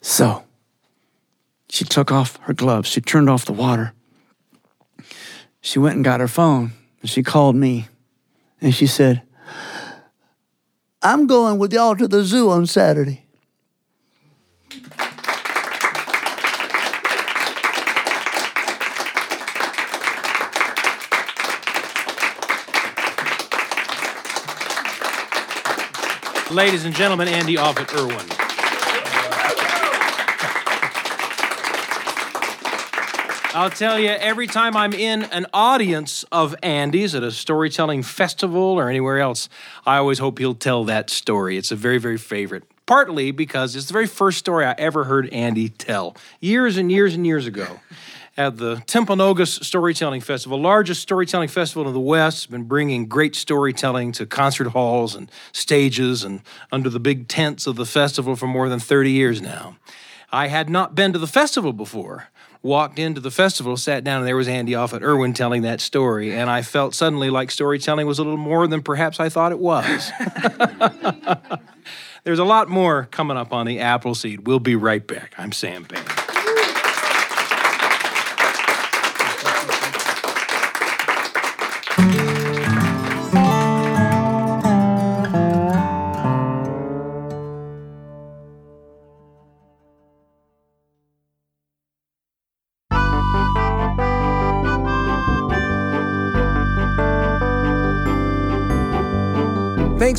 So 0.00 0.44
she 1.68 1.84
took 1.84 2.10
off 2.10 2.38
her 2.42 2.54
gloves. 2.54 2.88
She 2.88 3.00
turned 3.00 3.28
off 3.28 3.44
the 3.44 3.52
water. 3.52 3.92
She 5.60 5.78
went 5.78 5.96
and 5.96 6.04
got 6.04 6.20
her 6.20 6.28
phone 6.28 6.72
and 7.00 7.10
she 7.10 7.22
called 7.22 7.56
me 7.56 7.88
and 8.60 8.74
she 8.74 8.86
said, 8.86 9.22
I'm 11.02 11.26
going 11.26 11.58
with 11.58 11.72
y'all 11.72 11.96
to 11.96 12.08
the 12.08 12.22
zoo 12.22 12.50
on 12.50 12.66
Saturday. 12.66 13.26
Ladies 26.52 26.84
and 26.84 26.94
gentlemen, 26.94 27.28
Andy 27.28 27.56
Offutt 27.56 27.94
Irwin. 27.94 28.26
I'll 33.54 33.70
tell 33.70 33.98
you, 33.98 34.10
every 34.10 34.46
time 34.46 34.76
I'm 34.76 34.92
in 34.92 35.22
an 35.24 35.46
audience 35.54 36.26
of 36.30 36.54
Andy's 36.62 37.14
at 37.14 37.22
a 37.22 37.30
storytelling 37.30 38.02
festival 38.02 38.60
or 38.60 38.90
anywhere 38.90 39.18
else, 39.18 39.48
I 39.86 39.96
always 39.96 40.18
hope 40.18 40.38
he'll 40.38 40.54
tell 40.54 40.84
that 40.84 41.08
story. 41.08 41.56
It's 41.56 41.70
a 41.72 41.76
very, 41.76 41.96
very 41.96 42.18
favorite. 42.18 42.64
Partly 42.84 43.30
because 43.30 43.74
it's 43.74 43.86
the 43.86 43.94
very 43.94 44.06
first 44.06 44.36
story 44.36 44.66
I 44.66 44.74
ever 44.76 45.04
heard 45.04 45.30
Andy 45.30 45.70
tell, 45.70 46.16
years 46.38 46.76
and 46.76 46.92
years 46.92 47.14
and 47.14 47.26
years 47.26 47.46
ago 47.46 47.80
at 48.36 48.56
the 48.56 48.76
Timpanogos 48.76 49.62
Storytelling 49.62 50.20
Festival, 50.20 50.60
largest 50.60 51.02
storytelling 51.02 51.48
festival 51.48 51.86
in 51.86 51.92
the 51.92 52.00
West. 52.00 52.50
been 52.50 52.64
bringing 52.64 53.06
great 53.06 53.36
storytelling 53.36 54.12
to 54.12 54.26
concert 54.26 54.68
halls 54.68 55.14
and 55.14 55.30
stages 55.52 56.24
and 56.24 56.40
under 56.70 56.88
the 56.88 57.00
big 57.00 57.28
tents 57.28 57.66
of 57.66 57.76
the 57.76 57.84
festival 57.84 58.36
for 58.36 58.46
more 58.46 58.68
than 58.68 58.78
30 58.78 59.10
years 59.10 59.42
now. 59.42 59.76
I 60.30 60.48
had 60.48 60.70
not 60.70 60.94
been 60.94 61.12
to 61.12 61.18
the 61.18 61.26
festival 61.26 61.72
before. 61.72 62.28
Walked 62.62 62.98
into 62.98 63.20
the 63.20 63.32
festival, 63.32 63.76
sat 63.76 64.04
down, 64.04 64.20
and 64.20 64.28
there 64.28 64.36
was 64.36 64.46
Andy 64.46 64.74
Offutt 64.74 65.02
Irwin 65.02 65.34
telling 65.34 65.62
that 65.62 65.80
story. 65.80 66.32
And 66.32 66.48
I 66.48 66.62
felt 66.62 66.94
suddenly 66.94 67.28
like 67.28 67.50
storytelling 67.50 68.06
was 68.06 68.20
a 68.20 68.22
little 68.22 68.38
more 68.38 68.68
than 68.68 68.82
perhaps 68.82 69.18
I 69.18 69.28
thought 69.28 69.50
it 69.50 69.58
was. 69.58 70.12
There's 72.24 72.38
a 72.38 72.44
lot 72.44 72.68
more 72.68 73.08
coming 73.10 73.36
up 73.36 73.52
on 73.52 73.66
the 73.66 73.80
Appleseed. 73.80 74.46
We'll 74.46 74.60
be 74.60 74.76
right 74.76 75.04
back. 75.04 75.34
I'm 75.36 75.50
Sam 75.50 75.84
Payne. 75.84 76.31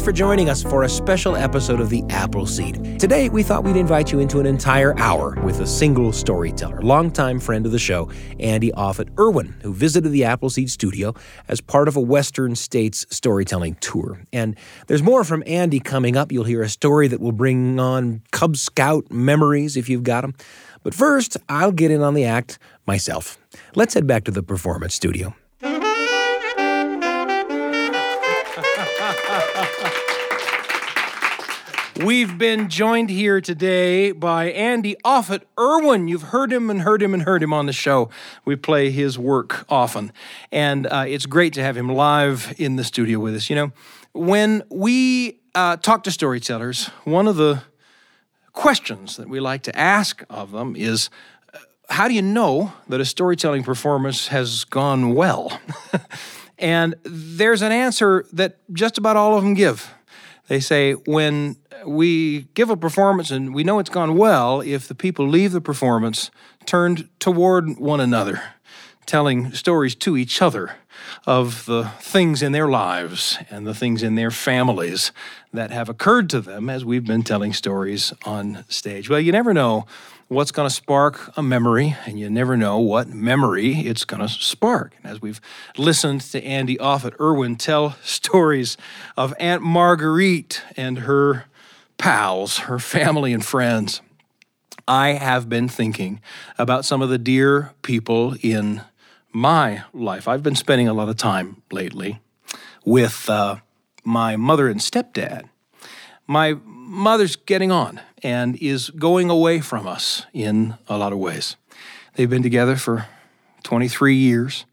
For 0.04 0.12
joining 0.12 0.50
us 0.50 0.62
for 0.62 0.84
a 0.84 0.90
special 0.90 1.38
episode 1.38 1.80
of 1.80 1.90
The 1.90 2.04
Appleseed. 2.10 3.00
Today, 3.00 3.30
we 3.30 3.42
thought 3.42 3.64
we'd 3.64 3.78
invite 3.78 4.12
you 4.12 4.20
into 4.20 4.42
an 4.42 4.46
entire 4.46 4.94
hour 5.00 5.38
with 5.46 5.62
a 5.62 5.66
single 5.66 6.12
storyteller, 6.12 6.82
longtime 6.82 7.40
friend 7.40 7.66
of 7.66 7.72
the 7.72 7.80
show, 7.80 8.12
Andy 8.38 8.70
Offutt 8.74 9.08
Irwin, 9.18 9.56
who 9.62 9.74
visited 9.74 10.10
the 10.10 10.26
Appleseed 10.26 10.70
studio 10.70 11.14
as 11.48 11.62
part 11.62 11.88
of 11.88 11.96
a 11.96 12.02
Western 12.02 12.54
States 12.54 13.06
storytelling 13.12 13.76
tour. 13.76 14.22
And 14.34 14.58
there's 14.88 15.02
more 15.02 15.24
from 15.24 15.42
Andy 15.48 15.80
coming 15.80 16.18
up. 16.18 16.34
You'll 16.34 16.44
hear 16.44 16.64
a 16.64 16.70
story 16.70 17.08
that 17.08 17.22
will 17.22 17.32
bring 17.32 17.80
on 17.80 18.24
Cub 18.32 18.58
Scout 18.58 19.10
memories 19.10 19.78
if 19.78 19.88
you've 19.88 20.04
got 20.04 20.22
them. 20.22 20.34
But 20.84 20.94
first, 20.94 21.38
I'll 21.48 21.72
get 21.72 21.92
in 21.92 22.02
on 22.02 22.14
the 22.14 22.26
act 22.26 22.60
myself. 22.86 23.38
Let's 23.74 23.94
head 23.94 24.06
back 24.06 24.26
to 24.26 24.32
the 24.32 24.44
performance 24.44 24.96
studio. 24.96 25.34
We've 32.04 32.38
been 32.38 32.68
joined 32.68 33.10
here 33.10 33.40
today 33.40 34.12
by 34.12 34.52
Andy 34.52 34.98
Offutt 35.06 35.48
Irwin. 35.58 36.10
You've 36.10 36.24
heard 36.24 36.52
him 36.52 36.70
and 36.70 36.82
heard 36.82 37.02
him 37.02 37.14
and 37.14 37.24
heard 37.24 37.42
him 37.42 37.54
on 37.54 37.66
the 37.66 37.72
show. 37.72 38.10
We 38.44 38.58
play 38.58 38.92
his 38.92 39.18
work 39.18 39.66
often, 39.70 40.12
and 40.52 40.86
uh, 40.88 41.06
it's 41.08 41.26
great 41.26 41.54
to 41.54 41.64
have 41.64 41.78
him 41.78 41.88
live 41.88 42.54
in 42.58 42.76
the 42.76 42.84
studio 42.84 43.20
with 43.20 43.36
us. 43.36 43.50
You 43.50 43.56
know, 43.56 43.72
when 44.12 44.64
we 44.70 45.40
uh, 45.56 45.78
talk 45.78 46.04
to 46.04 46.12
storytellers, 46.12 46.88
one 47.06 47.26
of 47.26 47.38
the 47.38 47.64
questions 48.52 49.16
that 49.16 49.30
we 49.30 49.40
like 49.40 49.64
to 49.64 49.78
ask 49.78 50.26
of 50.30 50.52
them 50.52 50.76
is 50.76 51.10
uh, 51.54 51.60
how 51.90 52.10
do 52.10 52.14
you 52.14 52.22
know 52.22 52.74
that 52.90 53.00
a 53.00 53.06
storytelling 53.06 53.64
performance 53.64 54.28
has 54.28 54.66
gone 54.66 55.16
well? 55.16 55.62
And 56.60 56.96
there's 57.04 57.62
an 57.62 57.72
answer 57.74 58.26
that 58.32 58.58
just 58.72 58.98
about 58.98 59.18
all 59.18 59.36
of 59.36 59.44
them 59.44 59.54
give. 59.54 59.94
They 60.48 60.60
say, 60.60 60.94
when 60.94 61.58
we 61.86 62.42
give 62.54 62.70
a 62.70 62.78
performance 62.78 63.32
and 63.32 63.54
we 63.56 63.64
know 63.64 63.80
it's 63.80 63.90
gone 63.90 64.18
well, 64.18 64.62
if 64.62 64.88
the 64.88 64.96
people 64.96 65.28
leave 65.28 65.52
the 65.52 65.62
performance 65.62 66.32
turned 66.66 67.08
toward 67.20 67.78
one 67.78 68.00
another, 68.00 68.42
telling 69.06 69.54
stories 69.54 69.96
to 69.96 70.18
each 70.18 70.42
other 70.42 70.76
of 71.26 71.66
the 71.66 71.86
things 72.00 72.42
in 72.42 72.52
their 72.52 72.68
lives 72.68 73.38
and 73.50 73.66
the 73.66 73.74
things 73.74 74.04
in 74.04 74.16
their 74.16 74.32
families 74.32 75.12
that 75.54 75.72
have 75.72 75.90
occurred 75.90 76.30
to 76.30 76.42
them 76.42 76.70
as 76.70 76.84
we've 76.84 77.06
been 77.06 77.24
telling 77.24 77.54
stories 77.54 78.14
on 78.26 78.64
stage. 78.70 79.10
Well, 79.10 79.20
you 79.20 79.32
never 79.32 79.54
know 79.54 79.86
what's 80.34 80.52
going 80.52 80.68
to 80.68 80.74
spark 80.74 81.32
a 81.38 81.44
memory, 81.44 81.96
and 82.06 82.20
you 82.20 82.30
never 82.30 82.58
know 82.58 82.80
what 82.80 83.08
memory 83.08 83.80
it's 83.82 84.04
going 84.04 84.22
to 84.22 84.28
spark. 84.28 84.96
And 84.98 85.12
as 85.12 85.22
we've 85.22 85.40
listened 85.78 86.22
to 86.22 86.44
Andy 86.44 86.78
Offutt 86.80 87.14
Irwin 87.20 87.56
tell 87.56 87.92
stories 88.04 88.76
of 89.16 89.34
Aunt 89.40 89.62
Marguerite 89.62 90.62
and 90.76 91.00
her 91.00 91.46
pals, 91.98 92.60
her 92.60 92.80
family 92.80 93.34
and 93.34 93.46
friends, 93.46 94.02
I 94.88 95.10
have 95.10 95.48
been 95.48 95.70
thinking 95.70 96.20
about 96.58 96.84
some 96.84 97.02
of 97.02 97.10
the 97.10 97.18
dear 97.18 97.72
people 97.84 98.36
in 98.42 98.82
my 99.32 99.84
life. 99.94 100.28
I've 100.28 100.44
been 100.44 100.56
spending 100.56 100.88
a 100.88 100.94
lot 100.94 101.10
of 101.10 101.18
time 101.18 101.62
lately 101.72 102.20
with 102.84 103.30
uh, 103.30 103.58
my 104.04 104.36
mother 104.36 104.68
and 104.68 104.80
stepdad. 104.80 105.48
My 106.28 106.58
mother's 106.64 107.36
getting 107.36 107.72
on 107.72 108.02
and 108.24 108.56
is 108.56 108.90
going 108.92 109.30
away 109.30 109.60
from 109.60 109.86
us 109.86 110.26
in 110.34 110.76
a 110.88 110.98
lot 110.98 111.12
of 111.12 111.20
ways. 111.20 111.58
They've 112.16 112.30
been 112.30 112.44
together 112.44 112.78
for 112.78 113.08
23 113.64 114.16
years, 114.16 114.66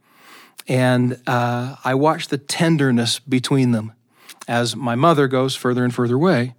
and 0.69 1.21
uh, 1.27 1.77
I 1.85 1.95
watch 1.95 2.29
the 2.29 2.39
tenderness 2.39 3.19
between 3.19 3.73
them 3.73 3.93
as 4.47 4.77
my 4.77 4.95
mother 4.95 5.27
goes 5.27 5.57
further 5.57 5.85
and 5.85 5.95
further 5.95 6.15
away. 6.15 6.55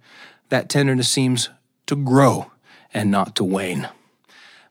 That 0.50 0.68
tenderness 0.68 1.08
seems 1.08 1.48
to 1.86 1.96
grow 1.96 2.50
and 2.92 3.10
not 3.10 3.34
to 3.36 3.44
wane. 3.44 3.88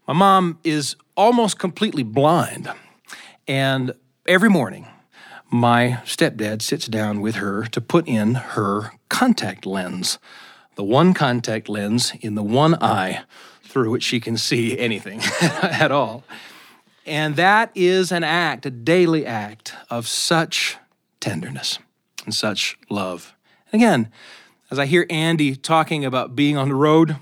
My 0.07 0.13
mom 0.13 0.59
is 0.63 0.95
almost 1.15 1.57
completely 1.57 2.03
blind, 2.03 2.69
and 3.47 3.93
every 4.28 4.49
morning, 4.49 4.88
my 5.49 5.99
stepdad 6.05 6.61
sits 6.61 6.88
down 6.88 7.19
with 7.19 7.36
her 7.36 7.65
to 7.65 7.82
put 7.82 8.07
in 8.07 8.36
her 8.36 8.93
contact 9.09 9.65
lens 9.65 10.17
the 10.76 10.84
one 10.84 11.13
contact 11.13 11.69
lens 11.69 12.13
in 12.22 12.36
the 12.36 12.43
one 12.43 12.76
eye 12.82 13.24
through 13.63 13.91
which 13.91 14.03
she 14.03 14.19
can 14.19 14.38
see 14.38 14.78
anything 14.78 15.22
at 15.41 15.91
all. 15.91 16.24
And 17.05 17.36
that 17.36 17.72
is 17.74 18.11
an 18.11 18.24
act, 18.24 18.65
a 18.65 18.69
daily 18.69 19.26
act 19.26 19.74
of 19.89 20.07
such 20.07 20.78
tenderness 21.19 21.80
and 22.26 22.34
such 22.34 22.78
love. 22.89 23.34
And 23.72 23.82
again, 23.82 24.11
as 24.69 24.78
I 24.78 24.86
hear 24.86 25.05
Andy 25.09 25.55
talking 25.55 26.05
about 26.05 26.36
being 26.36 26.57
on 26.57 26.69
the 26.69 26.76
road 26.76 27.17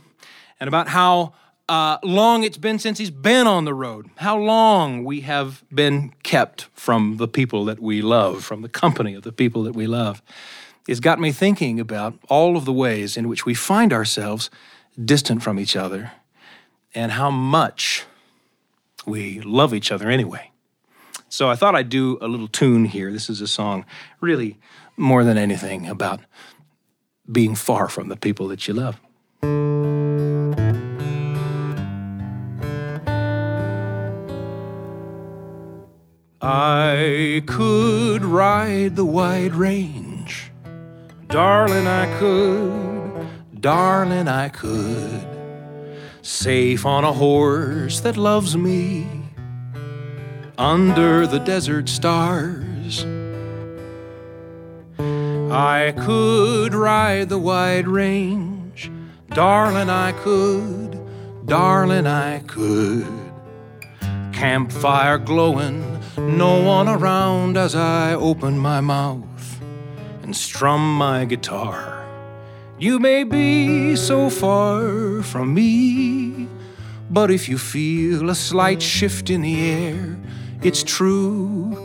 and 0.60 0.68
about 0.68 0.90
how 0.90 1.34
uh, 1.70 1.98
long 2.04 2.44
it's 2.44 2.58
been 2.58 2.80
since 2.80 2.98
he's 2.98 3.12
been 3.12 3.48
on 3.48 3.66
the 3.66 3.74
road, 3.74 4.10
how 4.18 4.38
long 4.38 5.04
we 5.04 5.22
have 5.22 5.64
been 5.74 6.14
kept 6.24 6.68
from 6.74 7.18
the 7.18 7.28
people 7.28 7.66
that 7.66 7.80
we 7.80 8.02
love, 8.02 8.44
from 8.44 8.62
the 8.62 8.70
company 8.70 9.14
of 9.14 9.24
the 9.24 9.32
people 9.32 9.64
that 9.64 9.76
we 9.76 9.88
love 9.88 10.22
it's 10.90 11.00
got 11.00 11.20
me 11.20 11.32
thinking 11.32 11.80
about 11.80 12.16
all 12.30 12.58
of 12.58 12.66
the 12.66 12.74
ways 12.74 13.16
in 13.16 13.28
which 13.28 13.46
we 13.46 13.54
find 13.54 13.94
ourselves 13.94 14.50
distant 15.06 15.44
from 15.44 15.60
each 15.60 15.76
other 15.76 16.14
and 16.96 17.12
how 17.12 17.30
much 17.30 18.06
we 19.06 19.40
love 19.42 19.72
each 19.72 19.92
other 19.92 20.10
anyway. 20.10 20.50
So 21.30 21.48
I 21.48 21.56
thought 21.56 21.76
I'd 21.76 21.90
do 21.90 22.18
a 22.22 22.28
little 22.28 22.48
tune 22.48 22.86
here. 22.86 23.12
This 23.12 23.30
is 23.30 23.40
a 23.40 23.46
song 23.46 23.86
really 24.20 24.58
more 24.98 25.24
than 25.24 25.38
anything 25.38 25.86
about 25.88 26.22
being 27.32 27.54
far 27.54 27.88
from 27.88 28.10
the 28.10 28.18
people 28.18 28.48
that 28.48 28.68
you 28.68 28.74
love. 28.74 29.00
I 36.42 37.44
could 37.46 38.26
ride 38.26 38.96
the 38.96 39.06
wide 39.06 39.54
range 39.54 39.99
Darling, 41.30 41.86
I 41.86 42.18
could, 42.18 43.62
darling, 43.62 44.28
I 44.28 44.50
could. 44.50 45.28
Safe 46.24 46.88
on 46.88 47.04
a 47.04 47.14
horse 47.14 48.00
that 48.00 48.18
loves 48.18 48.58
me 48.58 49.08
under 50.58 51.28
the 51.28 51.38
desert 51.38 51.88
stars. 51.88 53.06
I 55.52 55.94
could 56.00 56.74
ride 56.74 57.30
the 57.30 57.38
wide 57.38 57.88
range, 57.88 58.92
darling, 59.30 59.92
I 59.92 60.14
could, 60.14 61.00
darling, 61.46 62.08
I 62.08 62.40
could. 62.40 63.06
Campfire 64.34 65.20
glowing, 65.20 66.02
no 66.18 66.60
one 66.60 66.90
around 66.90 67.56
as 67.56 67.76
I 67.76 68.16
open 68.16 68.58
my 68.58 68.82
mouth 68.82 69.39
and 70.30 70.38
strum 70.38 70.96
my 70.96 71.26
guitar. 71.26 72.06
You 72.78 73.00
may 73.00 73.24
be 73.24 73.96
so 73.96 74.30
far 74.30 75.24
from 75.24 75.56
me, 75.56 76.48
but 77.10 77.32
if 77.32 77.50
you 77.50 77.58
feel 77.58 78.30
a 78.30 78.36
slight 78.36 78.80
shift 78.80 79.32
in 79.32 79.42
the 79.42 79.72
air, 79.72 80.20
it's 80.62 80.84
true. 80.84 81.76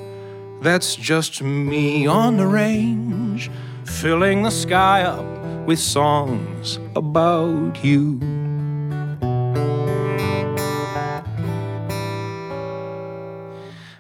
That's 0.61 0.95
just 0.95 1.40
me 1.40 2.07
on 2.07 2.36
the 2.36 2.47
range, 2.47 3.51
filling 3.86 4.42
the 4.42 4.51
sky 4.51 5.05
up 5.05 5.24
with 5.66 5.78
songs 5.78 6.78
about 6.95 7.82
you. 7.82 8.20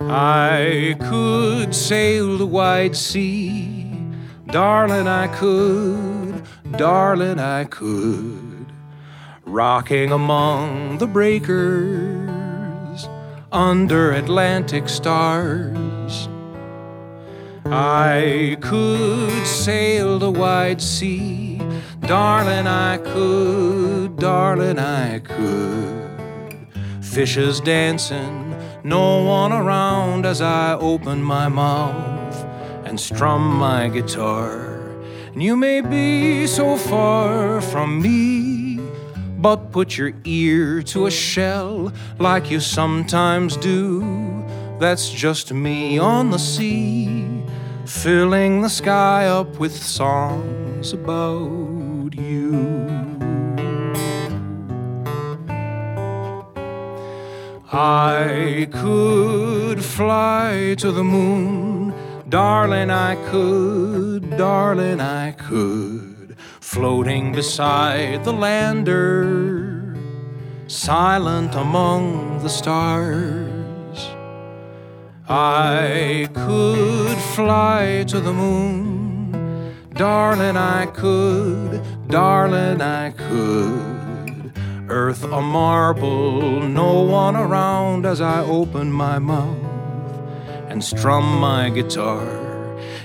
I 0.02 0.96
could 1.00 1.74
sail 1.74 2.36
the 2.36 2.46
wide 2.46 2.94
sea 2.94 3.83
Darling, 4.54 5.08
I 5.08 5.26
could, 5.26 6.44
darling, 6.76 7.40
I 7.40 7.64
could. 7.64 8.66
Rocking 9.44 10.12
among 10.12 10.98
the 10.98 11.08
breakers 11.08 13.08
under 13.50 14.12
Atlantic 14.12 14.88
stars. 14.88 16.28
I 17.66 18.56
could 18.60 19.44
sail 19.44 20.20
the 20.20 20.30
wide 20.30 20.80
sea, 20.80 21.60
darling, 22.02 22.68
I 22.68 22.98
could, 22.98 24.16
darling, 24.20 24.78
I 24.78 25.18
could. 25.18 26.68
Fishes 27.00 27.58
dancing, 27.58 28.54
no 28.84 29.24
one 29.24 29.52
around 29.52 30.24
as 30.24 30.40
I 30.40 30.74
open 30.74 31.24
my 31.24 31.48
mouth 31.48 32.23
and 32.94 33.00
strum 33.00 33.56
my 33.56 33.88
guitar. 33.88 34.78
And 35.32 35.42
you 35.42 35.56
may 35.56 35.80
be 35.80 36.46
so 36.46 36.76
far 36.76 37.60
from 37.60 38.00
me, 38.00 38.78
but 39.38 39.72
put 39.72 39.98
your 39.98 40.12
ear 40.24 40.80
to 40.92 41.06
a 41.06 41.10
shell 41.10 41.92
like 42.20 42.52
you 42.52 42.60
sometimes 42.60 43.56
do. 43.56 44.46
That's 44.78 45.10
just 45.10 45.52
me 45.52 45.98
on 45.98 46.30
the 46.30 46.38
sea, 46.38 47.26
filling 47.84 48.62
the 48.62 48.70
sky 48.70 49.26
up 49.26 49.58
with 49.58 49.74
songs 49.74 50.92
about 50.92 52.14
you. 52.14 52.54
I 57.72 58.68
could 58.70 59.84
fly 59.84 60.76
to 60.78 60.92
the 60.92 61.02
moon 61.02 61.73
Darling, 62.34 62.90
I 62.90 63.14
could, 63.30 64.36
darling, 64.36 65.00
I 65.00 65.30
could, 65.30 66.34
floating 66.58 67.30
beside 67.30 68.24
the 68.24 68.32
lander, 68.32 69.96
silent 70.66 71.54
among 71.54 72.42
the 72.42 72.48
stars. 72.48 74.08
I 75.28 76.28
could 76.34 77.16
fly 77.36 78.04
to 78.08 78.18
the 78.18 78.32
moon, 78.32 79.72
darling, 79.92 80.56
I 80.56 80.86
could, 80.86 81.84
darling, 82.08 82.80
I 82.80 83.10
could. 83.12 84.52
Earth 84.88 85.22
a 85.22 85.40
marble, 85.40 86.58
no 86.62 87.00
one 87.02 87.36
around 87.36 88.04
as 88.04 88.20
I 88.20 88.40
open 88.40 88.90
my 88.90 89.20
mouth 89.20 89.63
and 90.74 90.82
strum 90.82 91.38
my 91.38 91.70
guitar. 91.70 92.26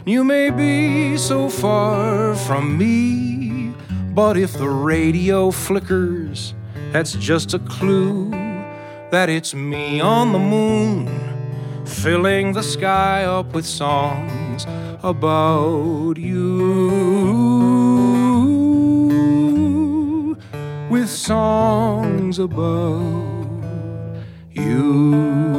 You 0.03 0.23
may 0.23 0.49
be 0.49 1.17
so 1.17 1.49
far 1.49 2.33
from 2.33 2.79
me, 2.79 3.75
but 4.15 4.37
if 4.37 4.53
the 4.53 4.67
radio 4.67 5.51
flickers, 5.51 6.55
that's 6.91 7.13
just 7.13 7.53
a 7.53 7.59
clue 7.59 8.31
that 9.11 9.29
it's 9.29 9.53
me 9.53 10.01
on 10.01 10.31
the 10.31 10.39
moon, 10.39 11.07
filling 11.85 12.53
the 12.53 12.63
sky 12.63 13.25
up 13.25 13.53
with 13.53 13.67
songs 13.67 14.65
about 15.03 16.17
you. 16.17 16.39
With 20.89 21.07
songs 21.07 22.39
about 22.39 23.45
you. 24.53 25.58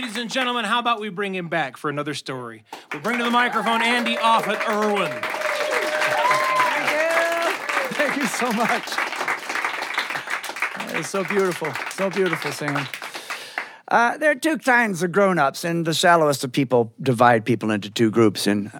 Ladies 0.00 0.16
and 0.16 0.30
gentlemen, 0.30 0.64
how 0.64 0.78
about 0.78 0.98
we 0.98 1.10
bring 1.10 1.34
him 1.34 1.48
back 1.48 1.76
for 1.76 1.90
another 1.90 2.14
story? 2.14 2.64
We'll 2.90 3.02
bring 3.02 3.18
to 3.18 3.24
the 3.24 3.30
microphone 3.30 3.82
Andy 3.82 4.16
Offutt 4.16 4.58
Irwin. 4.66 5.12
Thank 7.92 8.16
you 8.16 8.24
so 8.24 8.50
much. 8.50 8.88
It's 10.98 11.10
so 11.10 11.22
beautiful. 11.22 11.70
So 11.90 12.08
beautiful, 12.08 12.50
Sam. 12.50 12.88
Uh, 13.88 14.16
there 14.16 14.30
are 14.30 14.34
two 14.34 14.56
kinds 14.56 15.02
of 15.02 15.12
grown 15.12 15.38
ups, 15.38 15.64
and 15.64 15.86
the 15.86 15.92
shallowest 15.92 16.44
of 16.44 16.52
people 16.52 16.94
divide 17.02 17.44
people 17.44 17.70
into 17.70 17.90
two 17.90 18.10
groups, 18.10 18.46
and 18.46 18.72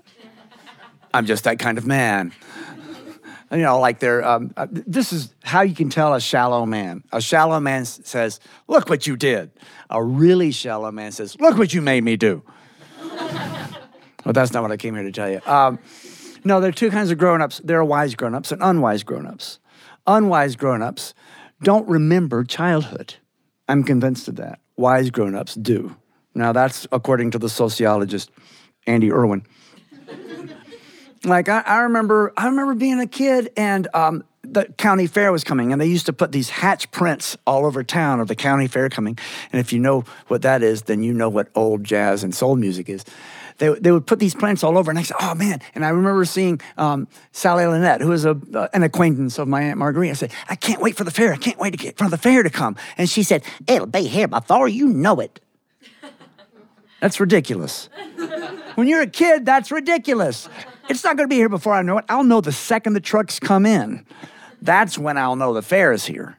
I'm 1.13 1.27
just 1.27 1.45
that 1.45 1.59
kind 1.59 1.77
of 1.77 1.87
man. 1.87 2.33
You 3.53 3.59
know, 3.59 3.81
like 3.81 3.99
they're, 3.99 4.25
um, 4.25 4.53
uh, 4.57 4.69
this 4.71 5.13
is 5.13 5.35
how 5.43 5.63
you 5.63 5.75
can 5.75 5.91
tell 5.91 6.15
a 6.15 6.21
shallow 6.21 6.65
man. 6.67 7.03
A 7.13 7.21
shallow 7.21 7.59
man 7.59 7.81
s- 7.83 8.01
says, 8.05 8.39
Look 8.69 8.89
what 8.89 9.09
you 9.09 9.17
did. 9.17 9.51
A 9.91 10.03
really 10.03 10.53
shallow 10.53 10.93
man 10.93 11.11
says, 11.11 11.37
Look 11.41 11.59
what 11.59 11.75
you 11.75 11.83
made 11.83 12.05
me 12.05 12.17
do. 12.17 12.45
well, 14.25 14.33
that's 14.33 14.53
not 14.53 14.63
what 14.63 14.71
I 14.71 14.77
came 14.77 14.95
here 14.95 15.03
to 15.03 15.11
tell 15.13 15.29
you. 15.29 15.41
Um, 15.47 15.81
no, 16.45 16.61
there 16.61 16.69
are 16.69 16.73
two 16.73 16.91
kinds 16.91 17.11
of 17.11 17.19
grown 17.19 17.43
ups. 17.43 17.61
There 17.65 17.79
are 17.79 17.85
wise 17.85 18.15
grown 18.15 18.35
ups 18.35 18.53
and 18.53 18.63
unwise 18.63 19.03
grown 19.03 19.27
ups. 19.27 19.59
Unwise 20.07 20.57
grown 20.57 20.81
ups 20.83 21.15
don't 21.63 21.87
remember 21.89 22.45
childhood. 22.45 23.15
I'm 23.69 23.85
convinced 23.85 24.29
of 24.29 24.37
that. 24.37 24.61
Wise 24.77 25.11
grown 25.11 25.35
ups 25.35 25.55
do. 25.55 25.97
Now, 26.35 26.53
that's 26.53 26.87
according 26.93 27.33
to 27.33 27.39
the 27.39 27.49
sociologist 27.49 28.31
Andy 28.87 29.13
Irwin. 29.13 29.45
Like 31.25 31.49
I, 31.49 31.61
I 31.61 31.79
remember, 31.81 32.33
I 32.37 32.47
remember 32.47 32.75
being 32.75 33.01
a 33.01 33.07
kid, 33.07 33.51
and 33.57 33.89
um, 33.95 34.25
the 34.43 34.65
county 34.79 35.07
fair 35.07 35.33
was 35.33 35.45
coming, 35.45 35.73
and 35.73 35.81
they 35.81 35.87
used 35.87 36.07
to 36.07 36.13
put 36.13 36.33
these 36.33 36.49
hatch 36.49 36.91
prints 36.91 37.37
all 37.47 37.67
over 37.67 37.85
town 37.85 38.21
of 38.21 38.29
the 38.29 38.35
county 38.35 38.67
fair 38.67 38.89
coming. 38.89 39.19
And 39.53 39.61
if 39.61 39.73
you 39.73 39.79
know 39.79 40.05
what 40.29 40.43
that 40.43 40.63
is, 40.63 40.83
then 40.83 41.03
you 41.03 41.13
know 41.13 41.29
what 41.29 41.49
old 41.55 41.85
jazz 41.85 42.25
and 42.25 42.35
soul 42.35 42.57
music 42.57 42.89
is. 42.89 43.05
They, 43.59 43.69
they 43.79 43.93
would 43.93 44.07
put 44.07 44.19
these 44.19 44.35
prints 44.35 44.65
all 44.65 44.79
over, 44.79 44.91
and 44.91 44.99
I 44.99 45.03
said, 45.03 45.19
"Oh 45.21 45.35
man!" 45.35 45.61
And 45.75 45.85
I 45.85 45.91
remember 45.91 46.25
seeing 46.25 46.63
um, 46.79 47.07
Sally 47.33 47.67
Lynette, 47.67 48.01
who 48.01 48.09
was 48.09 48.25
a, 48.25 48.41
uh, 48.55 48.69
an 48.73 48.83
acquaintance 48.83 49.39
of 49.39 49.49
my 49.49 49.61
aunt 49.61 49.79
Marguerite. 49.79 50.11
I 50.11 50.15
said, 50.15 50.33
"I 50.49 50.57
can't 50.57 50.81
wait 50.81 50.97
for 50.97 51.05
the 51.05 51.11
fair! 51.11 51.35
I 51.35 51.37
can't 51.37 51.59
wait 51.59 51.73
to 51.73 51.77
get 51.77 51.99
for 51.99 52.09
the 52.09 52.17
fair 52.17 52.43
to 52.43 52.49
come." 52.49 52.77
And 52.97 53.09
she 53.11 53.23
said, 53.23 53.43
"It'll 53.67 53.87
be 53.87 54.05
here 54.05 54.29
before 54.29 54.69
you 54.69 54.89
know 54.89 55.21
it." 55.21 55.41
That's 57.01 57.19
ridiculous. 57.19 57.89
when 58.75 58.87
you're 58.87 59.03
a 59.03 59.07
kid, 59.07 59.47
that's 59.47 59.71
ridiculous. 59.71 60.49
It's 60.91 61.05
not 61.05 61.17
going 61.17 61.29
to 61.29 61.33
be 61.33 61.37
here 61.37 61.49
before 61.49 61.73
I 61.73 61.83
know 61.83 61.99
it. 61.99 62.05
I'll 62.09 62.25
know 62.25 62.41
the 62.41 62.51
second 62.51 62.95
the 62.95 63.01
trucks 63.01 63.39
come 63.39 63.65
in. 63.65 64.05
That's 64.61 64.99
when 64.99 65.17
I'll 65.17 65.37
know 65.37 65.55
the 65.55 65.63
fair 65.63 65.93
is 65.93 66.05
here. 66.05 66.37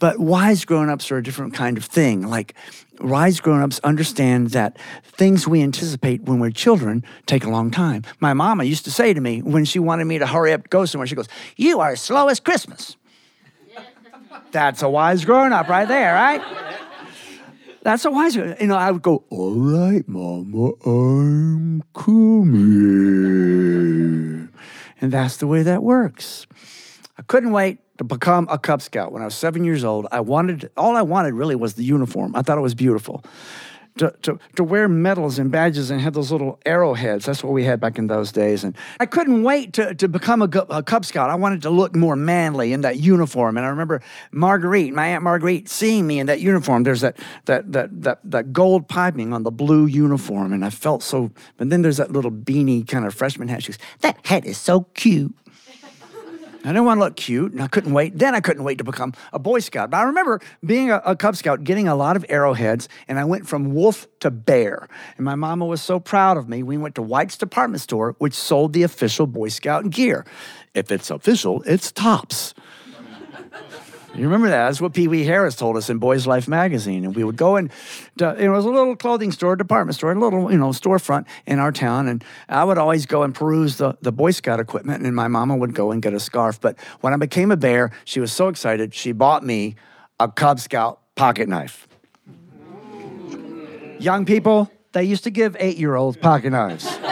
But 0.00 0.18
wise 0.18 0.64
grown-ups 0.64 1.12
are 1.12 1.18
a 1.18 1.22
different 1.22 1.54
kind 1.54 1.78
of 1.78 1.84
thing. 1.84 2.26
Like 2.26 2.54
wise 3.00 3.38
grown-ups 3.38 3.78
understand 3.84 4.50
that 4.50 4.76
things 5.04 5.46
we 5.46 5.62
anticipate 5.62 6.22
when 6.22 6.40
we're 6.40 6.50
children 6.50 7.04
take 7.26 7.44
a 7.44 7.48
long 7.48 7.70
time. 7.70 8.02
My 8.18 8.34
mama 8.34 8.64
used 8.64 8.84
to 8.86 8.90
say 8.90 9.14
to 9.14 9.20
me 9.20 9.40
when 9.40 9.64
she 9.64 9.78
wanted 9.78 10.06
me 10.06 10.18
to 10.18 10.26
hurry 10.26 10.52
up 10.52 10.64
to 10.64 10.68
go 10.68 10.84
somewhere, 10.84 11.06
she 11.06 11.14
goes, 11.14 11.28
"You 11.56 11.78
are 11.78 11.94
slow 11.94 12.26
as 12.26 12.40
Christmas." 12.40 12.96
That's 14.50 14.82
a 14.82 14.88
wise 14.88 15.24
grown-up 15.24 15.68
right 15.68 15.86
there, 15.86 16.12
right? 16.14 16.42
That's 17.82 18.04
a 18.04 18.10
wise 18.12 18.36
one. 18.36 18.54
You 18.60 18.68
know, 18.68 18.76
I 18.76 18.92
would 18.92 19.02
go, 19.02 19.24
all 19.28 19.54
right, 19.54 20.06
Mama, 20.06 20.72
I'm 20.86 21.82
coming. 21.94 22.62
And 25.00 25.12
that's 25.12 25.38
the 25.38 25.48
way 25.48 25.64
that 25.64 25.82
works. 25.82 26.46
I 27.18 27.22
couldn't 27.22 27.50
wait 27.50 27.78
to 27.98 28.04
become 28.04 28.46
a 28.48 28.58
Cub 28.58 28.82
Scout. 28.82 29.10
When 29.10 29.20
I 29.20 29.24
was 29.24 29.34
seven 29.34 29.64
years 29.64 29.82
old, 29.82 30.06
I 30.12 30.20
wanted, 30.20 30.70
all 30.76 30.96
I 30.96 31.02
wanted 31.02 31.34
really 31.34 31.56
was 31.56 31.74
the 31.74 31.82
uniform. 31.82 32.36
I 32.36 32.42
thought 32.42 32.56
it 32.56 32.62
was 32.62 32.76
beautiful. 32.76 33.24
To, 33.98 34.10
to, 34.22 34.38
to 34.56 34.64
wear 34.64 34.88
medals 34.88 35.38
and 35.38 35.50
badges 35.50 35.90
and 35.90 36.00
have 36.00 36.14
those 36.14 36.32
little 36.32 36.58
arrowheads. 36.64 37.26
That's 37.26 37.44
what 37.44 37.52
we 37.52 37.64
had 37.64 37.78
back 37.78 37.98
in 37.98 38.06
those 38.06 38.32
days. 38.32 38.64
And 38.64 38.74
I 38.98 39.04
couldn't 39.04 39.42
wait 39.42 39.74
to, 39.74 39.94
to 39.94 40.08
become 40.08 40.40
a, 40.40 40.48
a 40.70 40.82
Cub 40.82 41.04
Scout. 41.04 41.28
I 41.28 41.34
wanted 41.34 41.60
to 41.62 41.70
look 41.70 41.94
more 41.94 42.16
manly 42.16 42.72
in 42.72 42.80
that 42.80 43.00
uniform. 43.00 43.58
And 43.58 43.66
I 43.66 43.68
remember 43.68 44.00
Marguerite, 44.30 44.94
my 44.94 45.08
Aunt 45.08 45.22
Marguerite, 45.22 45.68
seeing 45.68 46.06
me 46.06 46.20
in 46.20 46.26
that 46.26 46.40
uniform. 46.40 46.84
There's 46.84 47.02
that, 47.02 47.18
that, 47.44 47.70
that, 47.72 48.02
that, 48.02 48.20
that 48.24 48.52
gold 48.54 48.88
piping 48.88 49.34
on 49.34 49.42
the 49.42 49.50
blue 49.50 49.84
uniform. 49.84 50.54
And 50.54 50.64
I 50.64 50.70
felt 50.70 51.02
so, 51.02 51.30
but 51.58 51.68
then 51.68 51.82
there's 51.82 51.98
that 51.98 52.10
little 52.10 52.32
beanie 52.32 52.88
kind 52.88 53.04
of 53.04 53.14
freshman 53.14 53.48
hat. 53.48 53.62
She 53.64 53.72
goes, 53.72 53.78
That 54.00 54.24
hat 54.26 54.46
is 54.46 54.56
so 54.56 54.82
cute. 54.94 55.34
I 56.64 56.68
didn't 56.68 56.84
want 56.84 56.98
to 56.98 57.04
look 57.04 57.16
cute, 57.16 57.52
and 57.52 57.60
I 57.60 57.66
couldn't 57.66 57.92
wait. 57.92 58.18
Then 58.18 58.34
I 58.34 58.40
couldn't 58.40 58.62
wait 58.62 58.78
to 58.78 58.84
become 58.84 59.14
a 59.32 59.38
Boy 59.38 59.58
Scout. 59.58 59.90
But 59.90 59.96
I 59.98 60.02
remember 60.04 60.40
being 60.64 60.90
a, 60.90 61.02
a 61.04 61.16
Cub 61.16 61.36
Scout, 61.36 61.64
getting 61.64 61.88
a 61.88 61.96
lot 61.96 62.14
of 62.16 62.24
arrowheads, 62.28 62.88
and 63.08 63.18
I 63.18 63.24
went 63.24 63.48
from 63.48 63.74
wolf 63.74 64.06
to 64.20 64.30
bear. 64.30 64.88
And 65.16 65.24
my 65.24 65.34
mama 65.34 65.66
was 65.66 65.82
so 65.82 65.98
proud 65.98 66.36
of 66.36 66.48
me. 66.48 66.62
We 66.62 66.76
went 66.76 66.94
to 66.94 67.02
White's 67.02 67.36
department 67.36 67.80
store, 67.80 68.14
which 68.18 68.34
sold 68.34 68.72
the 68.74 68.84
official 68.84 69.26
Boy 69.26 69.48
Scout 69.48 69.90
gear. 69.90 70.24
If 70.74 70.92
it's 70.92 71.10
official, 71.10 71.62
it's 71.66 71.90
tops. 71.90 72.54
You 74.14 74.24
remember 74.24 74.48
that? 74.48 74.66
That's 74.66 74.80
what 74.80 74.92
Pee 74.92 75.08
Wee 75.08 75.24
Harris 75.24 75.56
told 75.56 75.78
us 75.78 75.88
in 75.88 75.96
Boys 75.96 76.26
Life 76.26 76.46
magazine. 76.46 77.04
And 77.04 77.16
we 77.16 77.24
would 77.24 77.36
go 77.36 77.56
and 77.56 77.70
uh, 78.20 78.34
it 78.34 78.50
was 78.50 78.66
a 78.66 78.68
little 78.68 78.94
clothing 78.94 79.32
store, 79.32 79.56
department 79.56 79.94
store, 79.94 80.12
a 80.12 80.18
little, 80.18 80.52
you 80.52 80.58
know, 80.58 80.68
storefront 80.68 81.24
in 81.46 81.58
our 81.58 81.72
town. 81.72 82.08
And 82.08 82.22
I 82.46 82.62
would 82.64 82.76
always 82.76 83.06
go 83.06 83.22
and 83.22 83.34
peruse 83.34 83.78
the, 83.78 83.96
the 84.02 84.12
Boy 84.12 84.32
Scout 84.32 84.60
equipment, 84.60 85.02
and 85.02 85.16
my 85.16 85.28
mama 85.28 85.56
would 85.56 85.74
go 85.74 85.92
and 85.92 86.02
get 86.02 86.12
a 86.12 86.20
scarf. 86.20 86.60
But 86.60 86.78
when 87.00 87.14
I 87.14 87.16
became 87.16 87.50
a 87.50 87.56
bear, 87.56 87.90
she 88.04 88.20
was 88.20 88.32
so 88.32 88.48
excited, 88.48 88.92
she 88.92 89.12
bought 89.12 89.44
me 89.44 89.76
a 90.20 90.28
Cub 90.28 90.60
Scout 90.60 91.00
pocket 91.14 91.48
knife. 91.48 91.88
Young 93.98 94.26
people, 94.26 94.70
they 94.92 95.04
used 95.04 95.24
to 95.24 95.30
give 95.30 95.56
eight 95.58 95.78
year 95.78 95.94
olds 95.94 96.18
pocket 96.18 96.50
knives, 96.50 96.84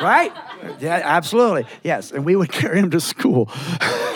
right? 0.00 0.32
Yeah, 0.80 1.02
absolutely. 1.04 1.66
Yes. 1.82 2.12
And 2.12 2.24
we 2.24 2.34
would 2.34 2.50
carry 2.52 2.80
them 2.80 2.90
to 2.92 3.00
school. 3.00 3.50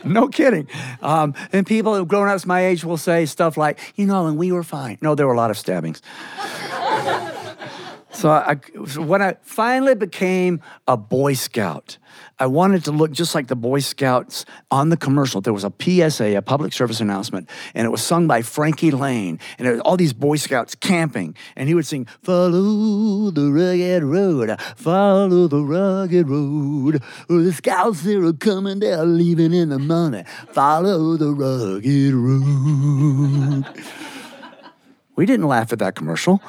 no 0.04 0.28
kidding. 0.28 0.68
Um, 1.02 1.34
and 1.52 1.66
people 1.66 2.04
grown 2.04 2.28
ups 2.28 2.46
my 2.46 2.64
age 2.66 2.84
will 2.84 2.96
say 2.96 3.26
stuff 3.26 3.56
like, 3.56 3.78
you 3.96 4.06
know, 4.06 4.26
and 4.26 4.36
we 4.36 4.52
were 4.52 4.62
fine. 4.62 4.98
No, 5.00 5.14
there 5.14 5.26
were 5.26 5.34
a 5.34 5.36
lot 5.36 5.50
of 5.50 5.58
stabbings. 5.58 6.02
so, 8.10 8.30
I, 8.30 8.56
so 8.86 9.02
when 9.02 9.22
I 9.22 9.36
finally 9.42 9.94
became 9.94 10.60
a 10.86 10.96
Boy 10.96 11.34
Scout, 11.34 11.98
I 12.40 12.46
wanted 12.46 12.84
to 12.84 12.90
look 12.90 13.12
just 13.12 13.34
like 13.34 13.48
the 13.48 13.54
Boy 13.54 13.80
Scouts 13.80 14.46
on 14.70 14.88
the 14.88 14.96
commercial. 14.96 15.42
There 15.42 15.52
was 15.52 15.62
a 15.62 15.72
PSA, 15.78 16.38
a 16.38 16.40
public 16.40 16.72
service 16.72 16.98
announcement, 16.98 17.50
and 17.74 17.84
it 17.84 17.90
was 17.90 18.00
sung 18.00 18.26
by 18.26 18.40
Frankie 18.40 18.90
Laine. 18.90 19.38
And 19.58 19.68
it 19.68 19.72
was 19.72 19.80
all 19.82 19.98
these 19.98 20.14
Boy 20.14 20.36
Scouts 20.36 20.74
camping. 20.74 21.36
And 21.54 21.68
he 21.68 21.74
would 21.74 21.86
sing, 21.86 22.06
Follow 22.22 23.30
the 23.30 23.52
rugged 23.52 24.04
road, 24.04 24.58
follow 24.74 25.48
the 25.48 25.62
rugged 25.62 26.30
road. 26.30 27.02
The 27.28 27.52
scouts, 27.52 28.04
they're 28.04 28.32
coming, 28.32 28.80
they're 28.80 29.04
leaving 29.04 29.52
in 29.52 29.68
the 29.68 29.78
morning. 29.78 30.24
Follow 30.48 31.18
the 31.18 31.34
rugged 31.34 32.14
road. 32.14 33.66
we 35.16 35.26
didn't 35.26 35.46
laugh 35.46 35.74
at 35.74 35.78
that 35.80 35.94
commercial. 35.94 36.40